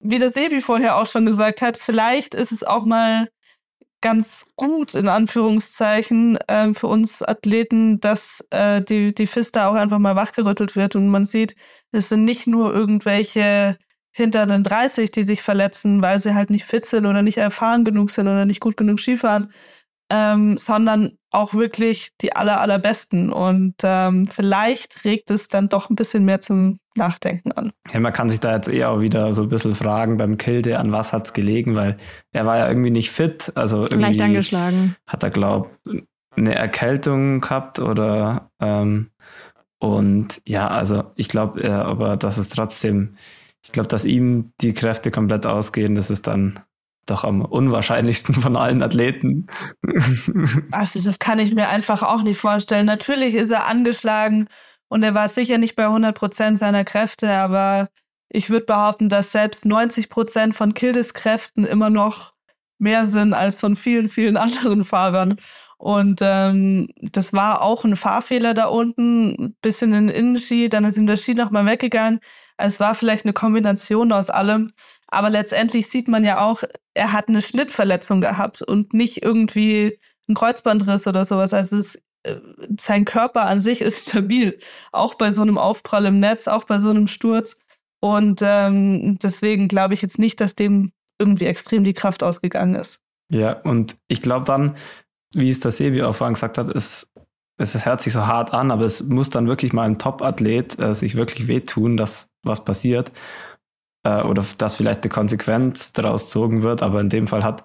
wie 0.00 0.18
der 0.18 0.30
Sebi 0.30 0.60
vorher 0.60 0.96
auch 0.96 1.06
schon 1.06 1.26
gesagt 1.26 1.62
hat, 1.62 1.76
vielleicht 1.76 2.34
ist 2.34 2.52
es 2.52 2.64
auch 2.64 2.84
mal 2.84 3.28
ganz 4.04 4.52
gut, 4.56 4.94
in 4.94 5.08
Anführungszeichen, 5.08 6.36
äh, 6.46 6.74
für 6.74 6.88
uns 6.88 7.22
Athleten, 7.22 8.00
dass 8.00 8.46
äh, 8.50 8.82
die, 8.82 9.14
die 9.14 9.26
Fista 9.26 9.68
auch 9.68 9.74
einfach 9.74 9.98
mal 9.98 10.14
wachgerüttelt 10.14 10.76
wird 10.76 10.94
und 10.94 11.08
man 11.08 11.24
sieht, 11.24 11.54
es 11.90 12.10
sind 12.10 12.24
nicht 12.24 12.46
nur 12.46 12.74
irgendwelche 12.74 13.78
hinter 14.12 14.46
den 14.46 14.62
30, 14.62 15.10
die 15.10 15.22
sich 15.22 15.40
verletzen, 15.40 16.02
weil 16.02 16.18
sie 16.18 16.34
halt 16.34 16.50
nicht 16.50 16.66
fit 16.66 16.84
sind 16.84 17.06
oder 17.06 17.22
nicht 17.22 17.38
erfahren 17.38 17.84
genug 17.84 18.10
sind 18.10 18.28
oder 18.28 18.44
nicht 18.44 18.60
gut 18.60 18.76
genug 18.76 19.00
Skifahren, 19.00 19.50
ähm, 20.10 20.56
sondern 20.56 21.18
auch 21.30 21.54
wirklich 21.54 22.10
die 22.20 22.34
aller, 22.36 22.60
allerbesten. 22.60 23.32
Und 23.32 23.74
ähm, 23.82 24.26
vielleicht 24.26 25.04
regt 25.04 25.30
es 25.30 25.48
dann 25.48 25.68
doch 25.68 25.90
ein 25.90 25.96
bisschen 25.96 26.24
mehr 26.24 26.40
zum 26.40 26.78
Nachdenken 26.94 27.52
an. 27.52 27.72
Ja, 27.92 28.00
man 28.00 28.12
kann 28.12 28.28
sich 28.28 28.40
da 28.40 28.54
jetzt 28.54 28.68
eher 28.68 28.90
auch 28.90 29.00
wieder 29.00 29.32
so 29.32 29.42
ein 29.42 29.48
bisschen 29.48 29.74
fragen 29.74 30.16
beim 30.16 30.38
Kilde, 30.38 30.78
an 30.78 30.92
was 30.92 31.12
hat 31.12 31.26
es 31.26 31.32
gelegen, 31.32 31.74
weil 31.74 31.96
er 32.32 32.46
war 32.46 32.58
ja 32.58 32.68
irgendwie 32.68 32.90
nicht 32.90 33.10
fit. 33.10 33.52
Also 33.56 33.82
irgendwie 33.82 34.02
Leicht 34.02 34.22
angeschlagen. 34.22 34.96
Hat 35.06 35.22
er, 35.22 35.30
glaube 35.30 35.70
eine 36.36 36.54
Erkältung 36.54 37.40
gehabt 37.40 37.78
oder 37.78 38.50
ähm, 38.60 39.10
und 39.78 40.40
ja, 40.46 40.68
also 40.68 41.04
ich 41.14 41.28
glaube, 41.28 41.62
äh, 41.62 41.70
aber 41.70 42.16
das 42.16 42.38
ist 42.38 42.54
trotzdem, 42.54 43.16
ich 43.62 43.72
glaube, 43.72 43.88
dass 43.88 44.04
ihm 44.04 44.52
die 44.60 44.72
Kräfte 44.72 45.10
komplett 45.10 45.46
ausgehen, 45.46 45.94
das 45.94 46.10
ist 46.10 46.26
dann 46.26 46.60
doch 47.06 47.24
am 47.24 47.42
unwahrscheinlichsten 47.42 48.34
von 48.34 48.56
allen 48.56 48.82
Athleten. 48.82 49.46
Also 50.70 51.02
das 51.02 51.18
kann 51.18 51.38
ich 51.38 51.54
mir 51.54 51.68
einfach 51.68 52.02
auch 52.02 52.22
nicht 52.22 52.38
vorstellen. 52.38 52.86
Natürlich 52.86 53.34
ist 53.34 53.50
er 53.50 53.66
angeschlagen 53.66 54.48
und 54.88 55.02
er 55.02 55.14
war 55.14 55.28
sicher 55.28 55.58
nicht 55.58 55.76
bei 55.76 55.84
100 55.84 56.16
Prozent 56.16 56.58
seiner 56.58 56.84
Kräfte, 56.84 57.30
aber 57.30 57.88
ich 58.28 58.50
würde 58.50 58.66
behaupten, 58.66 59.08
dass 59.08 59.32
selbst 59.32 59.64
90 59.64 60.08
Prozent 60.08 60.54
von 60.54 60.74
Kildes 60.74 61.14
Kräften 61.14 61.64
immer 61.64 61.90
noch 61.90 62.33
mehr 62.84 63.06
sind 63.06 63.34
als 63.34 63.56
von 63.56 63.74
vielen, 63.74 64.08
vielen 64.08 64.36
anderen 64.38 64.84
Fahrern. 64.84 65.36
Und 65.76 66.20
ähm, 66.22 66.86
das 67.02 67.32
war 67.32 67.60
auch 67.60 67.84
ein 67.84 67.96
Fahrfehler 67.96 68.54
da 68.54 68.66
unten, 68.66 69.56
bisschen 69.60 69.92
in 69.92 70.06
den 70.06 70.16
Innenski, 70.16 70.68
dann 70.68 70.84
ist 70.84 70.96
ihm 70.96 71.06
der 71.06 71.16
Ski 71.16 71.34
nochmal 71.34 71.66
weggegangen. 71.66 72.20
Also 72.56 72.74
es 72.74 72.80
war 72.80 72.94
vielleicht 72.94 73.24
eine 73.24 73.32
Kombination 73.32 74.12
aus 74.12 74.30
allem. 74.30 74.72
Aber 75.08 75.30
letztendlich 75.30 75.88
sieht 75.88 76.08
man 76.08 76.24
ja 76.24 76.40
auch, 76.40 76.62
er 76.94 77.12
hat 77.12 77.28
eine 77.28 77.42
Schnittverletzung 77.42 78.20
gehabt 78.20 78.62
und 78.62 78.94
nicht 78.94 79.22
irgendwie 79.22 79.98
ein 80.28 80.34
Kreuzbandriss 80.34 81.06
oder 81.06 81.24
sowas. 81.24 81.52
Also 81.52 81.76
es, 81.76 82.02
äh, 82.22 82.36
sein 82.80 83.04
Körper 83.04 83.42
an 83.42 83.60
sich 83.60 83.80
ist 83.80 84.08
stabil, 84.08 84.58
auch 84.92 85.14
bei 85.16 85.30
so 85.32 85.42
einem 85.42 85.58
Aufprall 85.58 86.06
im 86.06 86.20
Netz, 86.20 86.48
auch 86.48 86.64
bei 86.64 86.78
so 86.78 86.90
einem 86.90 87.08
Sturz. 87.08 87.58
Und 88.00 88.40
ähm, 88.42 89.18
deswegen 89.18 89.68
glaube 89.68 89.94
ich 89.94 90.02
jetzt 90.02 90.18
nicht, 90.18 90.40
dass 90.40 90.54
dem 90.54 90.92
irgendwie 91.18 91.46
extrem 91.46 91.84
die 91.84 91.94
Kraft 91.94 92.22
ausgegangen 92.22 92.74
ist. 92.74 93.02
Ja, 93.32 93.52
und 93.60 93.96
ich 94.08 94.22
glaube 94.22 94.46
dann, 94.46 94.76
wie 95.34 95.50
es 95.50 95.60
der 95.60 95.70
Sebi 95.70 96.02
auch 96.02 96.14
vorhin 96.14 96.34
gesagt 96.34 96.58
hat, 96.58 96.68
ist, 96.68 97.12
es 97.56 97.86
hört 97.86 98.00
sich 98.00 98.12
so 98.12 98.26
hart 98.26 98.52
an, 98.52 98.70
aber 98.70 98.84
es 98.84 99.02
muss 99.02 99.30
dann 99.30 99.46
wirklich 99.46 99.72
mal 99.72 99.84
ein 99.84 99.98
Top-Athlet 99.98 100.78
äh, 100.78 100.94
sich 100.94 101.14
wirklich 101.14 101.46
wehtun, 101.46 101.96
dass 101.96 102.32
was 102.42 102.64
passiert 102.64 103.12
äh, 104.04 104.22
oder 104.22 104.44
dass 104.58 104.76
vielleicht 104.76 105.02
eine 105.02 105.10
Konsequenz 105.10 105.92
daraus 105.92 106.24
gezogen 106.24 106.62
wird. 106.62 106.82
Aber 106.82 107.00
in 107.00 107.08
dem 107.08 107.26
Fall 107.26 107.44
hat 107.44 107.64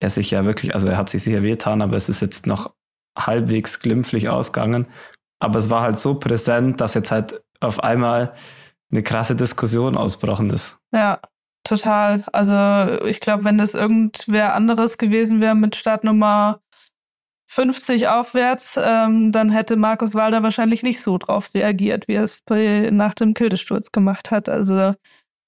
er 0.00 0.10
sich 0.10 0.30
ja 0.30 0.44
wirklich, 0.44 0.74
also 0.74 0.88
er 0.88 0.96
hat 0.96 1.08
sich 1.08 1.22
sicher 1.22 1.42
wehtan, 1.42 1.82
aber 1.82 1.96
es 1.96 2.08
ist 2.08 2.20
jetzt 2.20 2.46
noch 2.46 2.74
halbwegs 3.16 3.80
glimpflich 3.80 4.28
ausgegangen. 4.28 4.86
Aber 5.40 5.58
es 5.58 5.70
war 5.70 5.82
halt 5.82 5.98
so 5.98 6.14
präsent, 6.14 6.80
dass 6.80 6.94
jetzt 6.94 7.10
halt 7.10 7.40
auf 7.60 7.82
einmal 7.82 8.34
eine 8.90 9.02
krasse 9.02 9.36
Diskussion 9.36 9.96
ausbrochen 9.96 10.50
ist. 10.50 10.78
Ja, 10.92 11.20
total. 11.64 12.24
Also 12.32 13.04
ich 13.06 13.20
glaube, 13.20 13.44
wenn 13.44 13.58
das 13.58 13.74
irgendwer 13.74 14.54
anderes 14.54 14.98
gewesen 14.98 15.40
wäre 15.40 15.54
mit 15.54 15.76
Startnummer 15.76 16.60
50 17.46 18.08
aufwärts, 18.08 18.78
ähm, 18.82 19.32
dann 19.32 19.50
hätte 19.50 19.76
Markus 19.76 20.14
Walder 20.14 20.42
wahrscheinlich 20.42 20.82
nicht 20.82 21.00
so 21.00 21.18
drauf 21.18 21.54
reagiert, 21.54 22.08
wie 22.08 22.14
er 22.14 22.24
es 22.24 22.42
nach 22.48 23.14
dem 23.14 23.34
Kildesturz 23.34 23.92
gemacht 23.92 24.30
hat. 24.30 24.48
Also 24.48 24.94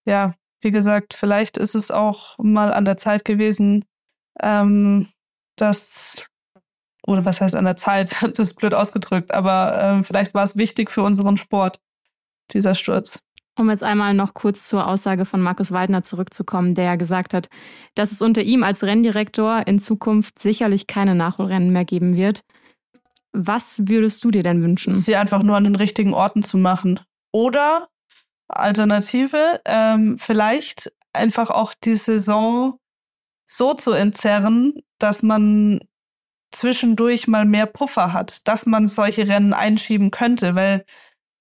ja, 0.07 0.35
wie 0.61 0.71
gesagt, 0.71 1.15
vielleicht 1.15 1.57
ist 1.57 1.75
es 1.75 1.91
auch 1.91 2.39
mal 2.39 2.73
an 2.73 2.85
der 2.85 2.97
Zeit 2.97 3.25
gewesen, 3.25 3.85
ähm, 4.41 5.09
dass, 5.57 6.29
oder 7.07 7.25
was 7.25 7.41
heißt 7.41 7.55
an 7.55 7.65
der 7.65 7.77
Zeit, 7.77 8.15
das 8.23 8.51
ist 8.51 8.55
blöd 8.57 8.75
ausgedrückt, 8.75 9.33
aber 9.33 9.79
ähm, 9.81 10.05
vielleicht 10.05 10.35
war 10.35 10.45
es 10.45 10.57
wichtig 10.57 10.91
für 10.91 11.03
unseren 11.03 11.37
Sport, 11.37 11.81
dieser 12.53 12.75
Sturz. 12.75 13.21
Um 13.59 13.71
jetzt 13.71 13.83
einmal 13.83 14.13
noch 14.13 14.35
kurz 14.35 14.69
zur 14.69 14.87
Aussage 14.87 15.25
von 15.25 15.41
Markus 15.41 15.73
Waldner 15.73 16.03
zurückzukommen, 16.03 16.75
der 16.75 16.85
ja 16.85 16.97
gesagt 16.97 17.33
hat, 17.33 17.49
dass 17.95 18.13
es 18.13 18.21
unter 18.21 18.43
ihm 18.43 18.63
als 18.63 18.85
Renndirektor 18.85 19.67
in 19.67 19.79
Zukunft 19.79 20.39
sicherlich 20.39 20.87
keine 20.87 21.15
Nachholrennen 21.15 21.71
mehr 21.71 21.87
geben 21.87 22.17
wird. 22.17 22.43
Was 23.33 23.89
würdest 23.89 24.23
du 24.25 24.31
dir 24.31 24.43
denn 24.43 24.63
wünschen? 24.63 24.95
Sie 24.95 25.17
einfach 25.17 25.43
nur 25.43 25.57
an 25.57 25.65
den 25.65 25.77
richtigen 25.77 26.13
Orten 26.13 26.43
zu 26.43 26.59
machen. 26.59 27.01
Oder 27.33 27.89
Alternative, 28.49 29.61
ähm, 29.65 30.19
vielleicht 30.19 30.93
einfach 31.13 31.51
auch 31.51 31.73
die 31.75 31.97
Saison 31.97 32.79
so 33.47 33.75
zu 33.75 33.93
entzerren, 33.93 34.75
dass 34.99 35.23
man 35.23 35.81
zwischendurch 36.53 37.27
mal 37.27 37.45
mehr 37.45 37.67
Puffer 37.67 38.13
hat, 38.13 38.47
dass 38.49 38.67
man 38.67 38.87
solche 38.87 39.29
Rennen 39.29 39.53
einschieben 39.53 40.11
könnte, 40.11 40.55
weil 40.55 40.85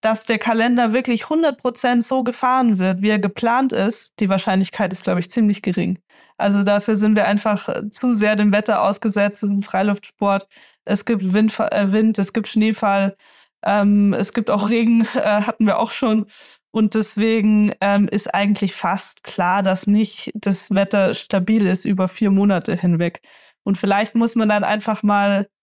dass 0.05 0.23
der 0.23 0.37
Kalender 0.37 0.93
wirklich 0.93 1.23
100% 1.23 2.03
so 2.03 2.23
gefahren 2.23 2.77
wird, 2.77 3.01
wie 3.01 3.09
er 3.09 3.17
geplant 3.17 3.73
ist, 3.73 4.19
die 4.19 4.29
Wahrscheinlichkeit 4.29 4.93
ist, 4.93 5.03
glaube 5.03 5.19
ich, 5.19 5.31
ziemlich 5.31 5.63
gering. 5.63 5.97
Also 6.37 6.61
dafür 6.61 6.93
sind 6.93 7.15
wir 7.15 7.27
einfach 7.27 7.67
zu 7.89 8.13
sehr 8.13 8.35
dem 8.35 8.51
Wetter 8.51 8.83
ausgesetzt. 8.83 9.41
Es 9.41 9.49
ist 9.49 9.55
ein 9.55 9.63
Freiluftsport. 9.63 10.47
Es 10.85 11.05
gibt 11.05 11.33
Wind, 11.33 11.59
äh, 11.59 11.91
Wind 11.91 12.19
es 12.19 12.33
gibt 12.33 12.47
Schneefall, 12.47 13.17
ähm, 13.65 14.13
es 14.13 14.33
gibt 14.33 14.51
auch 14.51 14.69
Regen, 14.69 15.01
äh, 15.15 15.41
hatten 15.41 15.65
wir 15.65 15.79
auch 15.79 15.89
schon. 15.89 16.27
Und 16.69 16.93
deswegen 16.93 17.73
ähm, 17.81 18.07
ist 18.07 18.31
eigentlich 18.31 18.75
fast 18.75 19.23
klar, 19.23 19.63
dass 19.63 19.87
nicht 19.87 20.29
das 20.35 20.69
Wetter 20.75 21.15
stabil 21.15 21.65
ist 21.65 21.83
über 21.83 22.07
vier 22.07 22.29
Monate 22.29 22.75
hinweg. 22.75 23.21
Und 23.63 23.79
vielleicht 23.79 24.13
muss 24.13 24.35
man 24.35 24.49
dann 24.49 24.63
einfach 24.63 25.01
mal, 25.01 25.41
äh, 25.41 25.54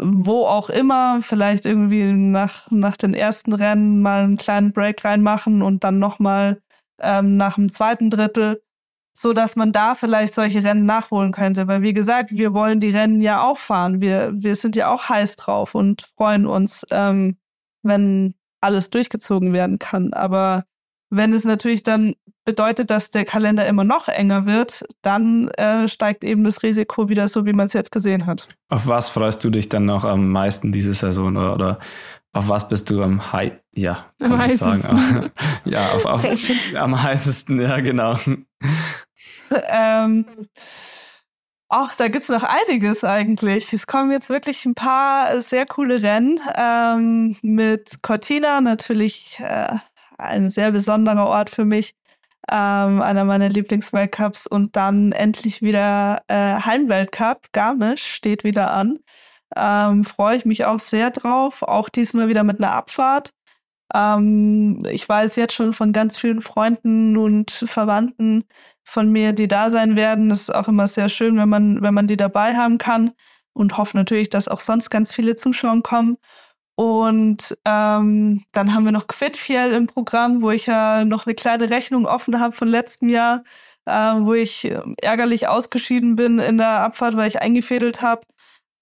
wo 0.00 0.46
auch 0.46 0.70
immer, 0.70 1.20
vielleicht 1.20 1.66
irgendwie 1.66 2.12
nach, 2.12 2.70
nach 2.70 2.96
den 2.96 3.14
ersten 3.14 3.52
Rennen 3.52 4.00
mal 4.00 4.24
einen 4.24 4.36
kleinen 4.36 4.72
Break 4.72 5.04
reinmachen 5.04 5.62
und 5.62 5.84
dann 5.84 5.98
nochmal 5.98 6.60
ähm, 7.00 7.36
nach 7.36 7.56
dem 7.56 7.70
zweiten 7.70 8.10
Drittel, 8.10 8.62
so 9.12 9.32
dass 9.32 9.56
man 9.56 9.72
da 9.72 9.94
vielleicht 9.94 10.34
solche 10.34 10.64
Rennen 10.64 10.86
nachholen 10.86 11.32
könnte. 11.32 11.68
Weil 11.68 11.82
wie 11.82 11.92
gesagt, 11.92 12.30
wir 12.32 12.54
wollen 12.54 12.80
die 12.80 12.90
Rennen 12.90 13.20
ja 13.20 13.42
auch 13.42 13.58
fahren. 13.58 14.00
Wir, 14.00 14.32
wir 14.34 14.56
sind 14.56 14.76
ja 14.76 14.90
auch 14.90 15.08
heiß 15.08 15.36
drauf 15.36 15.74
und 15.74 16.02
freuen 16.16 16.46
uns, 16.46 16.86
ähm, 16.90 17.36
wenn 17.82 18.34
alles 18.60 18.90
durchgezogen 18.90 19.52
werden 19.52 19.78
kann. 19.78 20.14
Aber 20.14 20.64
wenn 21.10 21.32
es 21.32 21.44
natürlich 21.44 21.82
dann 21.82 22.14
bedeutet, 22.44 22.90
dass 22.90 23.10
der 23.10 23.24
Kalender 23.24 23.66
immer 23.66 23.84
noch 23.84 24.08
enger 24.08 24.46
wird, 24.46 24.84
dann 25.02 25.48
äh, 25.50 25.88
steigt 25.88 26.24
eben 26.24 26.44
das 26.44 26.62
Risiko 26.62 27.08
wieder 27.08 27.28
so, 27.28 27.46
wie 27.46 27.52
man 27.52 27.66
es 27.66 27.72
jetzt 27.72 27.90
gesehen 27.90 28.26
hat. 28.26 28.48
Auf 28.68 28.86
was 28.86 29.10
freust 29.10 29.42
du 29.44 29.50
dich 29.50 29.68
dann 29.68 29.86
noch 29.86 30.04
am 30.04 30.30
meisten 30.30 30.72
diese 30.72 30.94
Saison 30.94 31.36
oder, 31.36 31.54
oder 31.54 31.78
auf 32.32 32.48
was 32.48 32.68
bist 32.68 32.90
du 32.90 33.02
am 33.02 33.32
hei 33.32 33.60
ja, 33.74 34.06
kann 34.20 34.32
am 34.32 34.40
ich 34.42 34.56
sagen. 34.56 35.30
ja, 35.64 35.92
auf, 35.92 36.04
auf 36.04 36.24
am 36.76 37.02
heißesten, 37.02 37.60
ja, 37.60 37.80
genau. 37.80 38.16
ähm, 39.68 40.26
Ach, 41.76 41.92
da 41.96 42.06
gibt's 42.06 42.28
noch 42.28 42.44
einiges 42.44 43.02
eigentlich. 43.02 43.72
Es 43.72 43.88
kommen 43.88 44.12
jetzt 44.12 44.30
wirklich 44.30 44.64
ein 44.64 44.76
paar 44.76 45.40
sehr 45.40 45.66
coole 45.66 46.02
Rennen. 46.02 46.38
Ähm, 46.54 47.36
mit 47.42 48.00
Cortina 48.02 48.60
natürlich 48.60 49.40
äh, 49.40 49.74
ein 50.16 50.50
sehr 50.50 50.70
besonderer 50.70 51.26
Ort 51.26 51.50
für 51.50 51.64
mich. 51.64 51.96
Ähm, 52.50 53.02
einer 53.02 53.24
meiner 53.24 53.48
Lieblingsweltcups. 53.48 54.46
Und 54.46 54.76
dann 54.76 55.12
endlich 55.12 55.62
wieder 55.62 56.22
äh, 56.28 56.34
Heimweltcup. 56.60 57.52
Garmisch 57.52 58.04
steht 58.04 58.44
wieder 58.44 58.72
an. 58.72 58.98
Ähm, 59.56 60.04
Freue 60.04 60.36
ich 60.36 60.44
mich 60.44 60.64
auch 60.64 60.80
sehr 60.80 61.10
drauf. 61.10 61.62
Auch 61.62 61.88
diesmal 61.88 62.28
wieder 62.28 62.44
mit 62.44 62.58
einer 62.58 62.72
Abfahrt. 62.72 63.30
Ähm, 63.94 64.84
ich 64.90 65.08
weiß 65.08 65.36
jetzt 65.36 65.54
schon 65.54 65.72
von 65.72 65.92
ganz 65.92 66.18
vielen 66.18 66.40
Freunden 66.40 67.16
und 67.16 67.50
Verwandten 67.50 68.44
von 68.84 69.10
mir, 69.10 69.32
die 69.32 69.48
da 69.48 69.70
sein 69.70 69.96
werden. 69.96 70.28
Das 70.28 70.40
ist 70.42 70.54
auch 70.54 70.68
immer 70.68 70.86
sehr 70.86 71.08
schön, 71.08 71.36
wenn 71.38 71.48
man, 71.48 71.82
wenn 71.82 71.94
man 71.94 72.06
die 72.06 72.16
dabei 72.16 72.54
haben 72.56 72.78
kann 72.78 73.12
und 73.52 73.78
hoffe 73.78 73.96
natürlich, 73.96 74.30
dass 74.30 74.48
auch 74.48 74.60
sonst 74.60 74.90
ganz 74.90 75.12
viele 75.12 75.36
Zuschauer 75.36 75.82
kommen. 75.82 76.18
Und 76.76 77.56
ähm, 77.64 78.44
dann 78.52 78.74
haben 78.74 78.84
wir 78.84 78.92
noch 78.92 79.06
Quidfiel 79.06 79.72
im 79.72 79.86
Programm, 79.86 80.42
wo 80.42 80.50
ich 80.50 80.66
ja 80.66 81.04
noch 81.04 81.26
eine 81.26 81.34
kleine 81.34 81.70
Rechnung 81.70 82.06
offen 82.06 82.40
habe 82.40 82.54
von 82.54 82.68
letztem 82.68 83.08
Jahr, 83.08 83.44
äh, 83.86 83.92
wo 83.92 84.34
ich 84.34 84.70
ärgerlich 85.00 85.46
ausgeschieden 85.48 86.16
bin 86.16 86.38
in 86.40 86.58
der 86.58 86.80
Abfahrt, 86.80 87.16
weil 87.16 87.28
ich 87.28 87.40
eingefädelt 87.40 88.02
habe. 88.02 88.22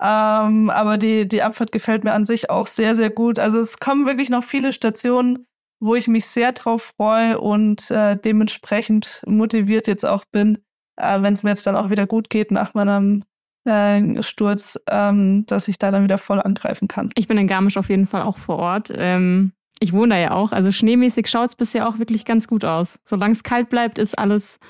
Ähm, 0.03 0.71
aber 0.71 0.99
die, 0.99 1.29
die 1.29 1.43
Abfahrt 1.43 1.71
gefällt 1.71 2.05
mir 2.05 2.13
an 2.13 2.25
sich 2.25 2.51
auch 2.51 2.67
sehr, 2.67 2.95
sehr 2.95 3.11
gut. 3.11 3.39
Also 3.39 3.59
es 3.59 3.79
kommen 3.79 4.07
wirklich 4.07 4.31
noch 4.31 4.43
viele 4.43 4.73
Stationen, 4.73 5.47
wo 5.81 5.95
ich 5.95 6.09
mich 6.09 6.27
sehr 6.27 6.53
drauf 6.53 6.95
freue 6.97 7.41
und 7.41 7.91
äh, 7.91 8.17
dementsprechend 8.17 9.23
motiviert 9.27 9.87
jetzt 9.87 10.05
auch 10.05 10.25
bin, 10.25 10.59
äh, 10.97 11.23
wenn 11.23 11.35
es 11.35 11.43
mir 11.43 11.51
jetzt 11.51 11.67
dann 11.67 11.77
auch 11.77 11.91
wieder 11.91 12.07
gut 12.07 12.31
geht 12.31 12.51
nach 12.51 12.75
meinem 12.75 13.25
äh, 13.65 14.23
Sturz, 14.23 14.79
ähm, 14.91 15.45
dass 15.47 15.69
ich 15.69 15.79
da 15.79 15.91
dann 15.91 16.05
wieder 16.05 16.19
voll 16.19 16.41
angreifen 16.41 16.89
kann. 16.89 17.11
Ich 17.15 17.29
bin 17.29 17.39
in 17.39 17.47
Garmisch 17.47 17.77
auf 17.77 17.89
jeden 17.89 18.07
Fall 18.07 18.23
auch 18.23 18.39
vor 18.39 18.59
Ort. 18.59 18.93
Ähm, 18.95 19.53
ich 19.81 19.93
wohne 19.93 20.15
da 20.15 20.21
ja 20.21 20.31
auch. 20.33 20.53
Also 20.53 20.71
schneemäßig 20.71 21.29
schaut 21.29 21.49
es 21.49 21.57
bisher 21.57 21.89
auch 21.89 21.99
wirklich 21.99 22.25
ganz 22.25 22.47
gut 22.47 22.65
aus. 22.65 23.01
Solange 23.05 23.33
es 23.33 23.43
kalt 23.43 23.69
bleibt, 23.69 23.99
ist 23.99 24.17
alles, 24.17 24.61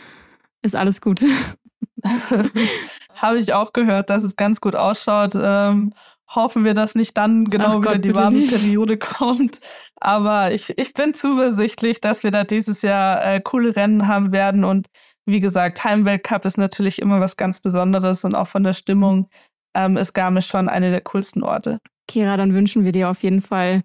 ist 0.63 0.75
alles 0.75 1.01
gut. 1.01 1.25
Habe 3.15 3.39
ich 3.39 3.53
auch 3.53 3.73
gehört, 3.73 4.11
dass 4.11 4.23
es 4.23 4.37
ganz 4.37 4.61
gut 4.61 4.75
ausschaut. 4.75 5.35
Ähm, 5.35 5.93
hoffen 6.35 6.65
wir, 6.65 6.75
dass 6.75 6.95
nicht 6.95 7.17
dann 7.17 7.45
genau 7.51 7.67
Ach 7.67 7.81
wieder 7.81 7.93
Gott, 7.93 8.05
die 8.05 8.15
warme 8.15 8.47
Periode 8.47 8.97
kommt. 8.99 9.59
Aber 9.97 10.53
ich, 10.53 10.73
ich 10.79 10.95
bin 10.95 11.15
zuversichtlich, 11.15 12.01
dass 12.01 12.23
wir 12.23 12.31
da 12.31 12.45
dieses 12.45 12.83
Jahr 12.83 13.25
äh, 13.25 13.41
coole 13.41 13.77
Rennen 13.77 14.09
haben 14.09 14.33
werden. 14.33 14.65
Und 14.65 14.89
wie 15.27 15.41
gesagt, 15.41 15.85
Heimweltcup 15.85 16.45
ist 16.45 16.59
natürlich 16.59 17.01
immer 17.01 17.21
was 17.21 17.37
ganz 17.37 17.61
Besonderes 17.61 18.25
und 18.25 18.35
auch 18.35 18.49
von 18.49 18.63
der 18.63 18.73
Stimmung 18.73 19.29
ähm, 19.75 19.97
ist 19.97 20.13
Garmisch 20.13 20.47
schon 20.47 20.69
eine 20.69 20.91
der 20.91 21.01
coolsten 21.01 21.43
Orte. 21.43 21.79
Kira, 22.09 22.37
dann 22.37 22.55
wünschen 22.55 22.85
wir 22.85 22.93
dir 22.93 23.09
auf 23.09 23.23
jeden 23.23 23.41
Fall 23.41 23.83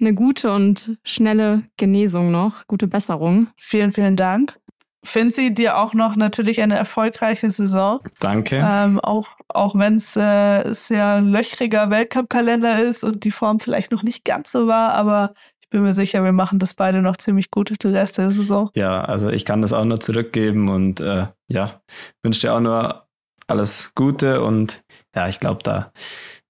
eine 0.00 0.14
gute 0.14 0.52
und 0.52 0.98
schnelle 1.04 1.64
Genesung 1.76 2.30
noch, 2.30 2.66
gute 2.66 2.86
Besserung. 2.86 3.48
Vielen, 3.56 3.90
vielen 3.90 4.16
Dank. 4.16 4.56
Finzi, 5.04 5.54
dir 5.54 5.78
auch 5.78 5.94
noch 5.94 6.16
natürlich 6.16 6.60
eine 6.60 6.76
erfolgreiche 6.76 7.48
Saison. 7.50 8.00
Danke. 8.18 8.56
Ähm, 8.56 8.98
auch 9.00 9.36
auch 9.48 9.74
wenn 9.76 9.94
es 9.94 10.16
äh, 10.16 10.72
sehr 10.72 11.20
löchriger 11.20 11.90
Weltcup-Kalender 11.90 12.82
ist 12.82 13.04
und 13.04 13.24
die 13.24 13.30
Form 13.30 13.60
vielleicht 13.60 13.92
noch 13.92 14.02
nicht 14.02 14.24
ganz 14.24 14.52
so 14.52 14.66
war, 14.66 14.94
aber 14.94 15.32
ich 15.66 15.70
bin 15.70 15.82
mir 15.82 15.92
sicher, 15.92 16.22
wir 16.22 16.30
machen 16.30 16.60
das 16.60 16.74
beide 16.74 17.02
noch 17.02 17.16
ziemlich 17.16 17.50
gut 17.50 17.82
den 17.82 17.96
Rest 17.96 18.18
der 18.18 18.30
Saison. 18.30 18.70
Ja, 18.76 19.04
also 19.04 19.30
ich 19.30 19.44
kann 19.44 19.62
das 19.62 19.72
auch 19.72 19.84
nur 19.84 19.98
zurückgeben 19.98 20.68
und 20.68 21.00
äh, 21.00 21.26
ja, 21.48 21.80
wünsche 22.22 22.42
dir 22.42 22.54
auch 22.54 22.60
nur 22.60 23.08
alles 23.48 23.92
Gute 23.96 24.44
und 24.44 24.84
ja, 25.16 25.26
ich 25.28 25.40
glaube, 25.40 25.64
da, 25.64 25.92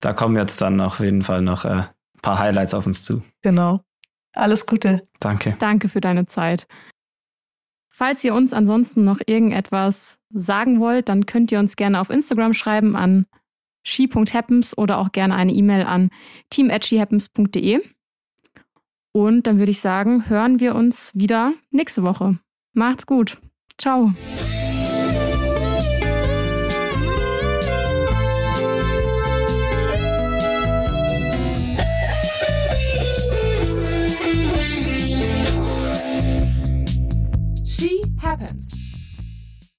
da 0.00 0.12
kommen 0.12 0.36
jetzt 0.36 0.60
dann 0.60 0.82
auf 0.82 1.00
jeden 1.00 1.22
Fall 1.22 1.40
noch 1.40 1.64
äh, 1.64 1.68
ein 1.68 1.88
paar 2.20 2.38
Highlights 2.38 2.74
auf 2.74 2.84
uns 2.86 3.04
zu. 3.04 3.22
Genau. 3.40 3.80
Alles 4.34 4.66
Gute. 4.66 5.08
Danke. 5.18 5.56
Danke 5.60 5.88
für 5.88 6.02
deine 6.02 6.26
Zeit. 6.26 6.66
Falls 7.88 8.22
ihr 8.22 8.34
uns 8.34 8.52
ansonsten 8.52 9.04
noch 9.04 9.20
irgendetwas 9.24 10.18
sagen 10.28 10.78
wollt, 10.78 11.08
dann 11.08 11.24
könnt 11.24 11.50
ihr 11.52 11.58
uns 11.58 11.76
gerne 11.76 12.02
auf 12.02 12.10
Instagram 12.10 12.52
schreiben 12.52 12.94
an 12.94 13.24
she.happens 13.82 14.76
oder 14.76 14.98
auch 14.98 15.10
gerne 15.12 15.34
eine 15.34 15.52
E-Mail 15.52 15.84
an 15.84 16.10
team@shehappens.de. 16.50 17.80
Und 19.16 19.46
dann 19.46 19.56
würde 19.58 19.70
ich 19.70 19.80
sagen, 19.80 20.28
hören 20.28 20.60
wir 20.60 20.74
uns 20.74 21.12
wieder 21.14 21.54
nächste 21.70 22.02
Woche. 22.02 22.38
Macht's 22.74 23.06
gut. 23.06 23.40
Ciao. 23.78 24.12
She 37.64 38.02
happens. 38.20 38.75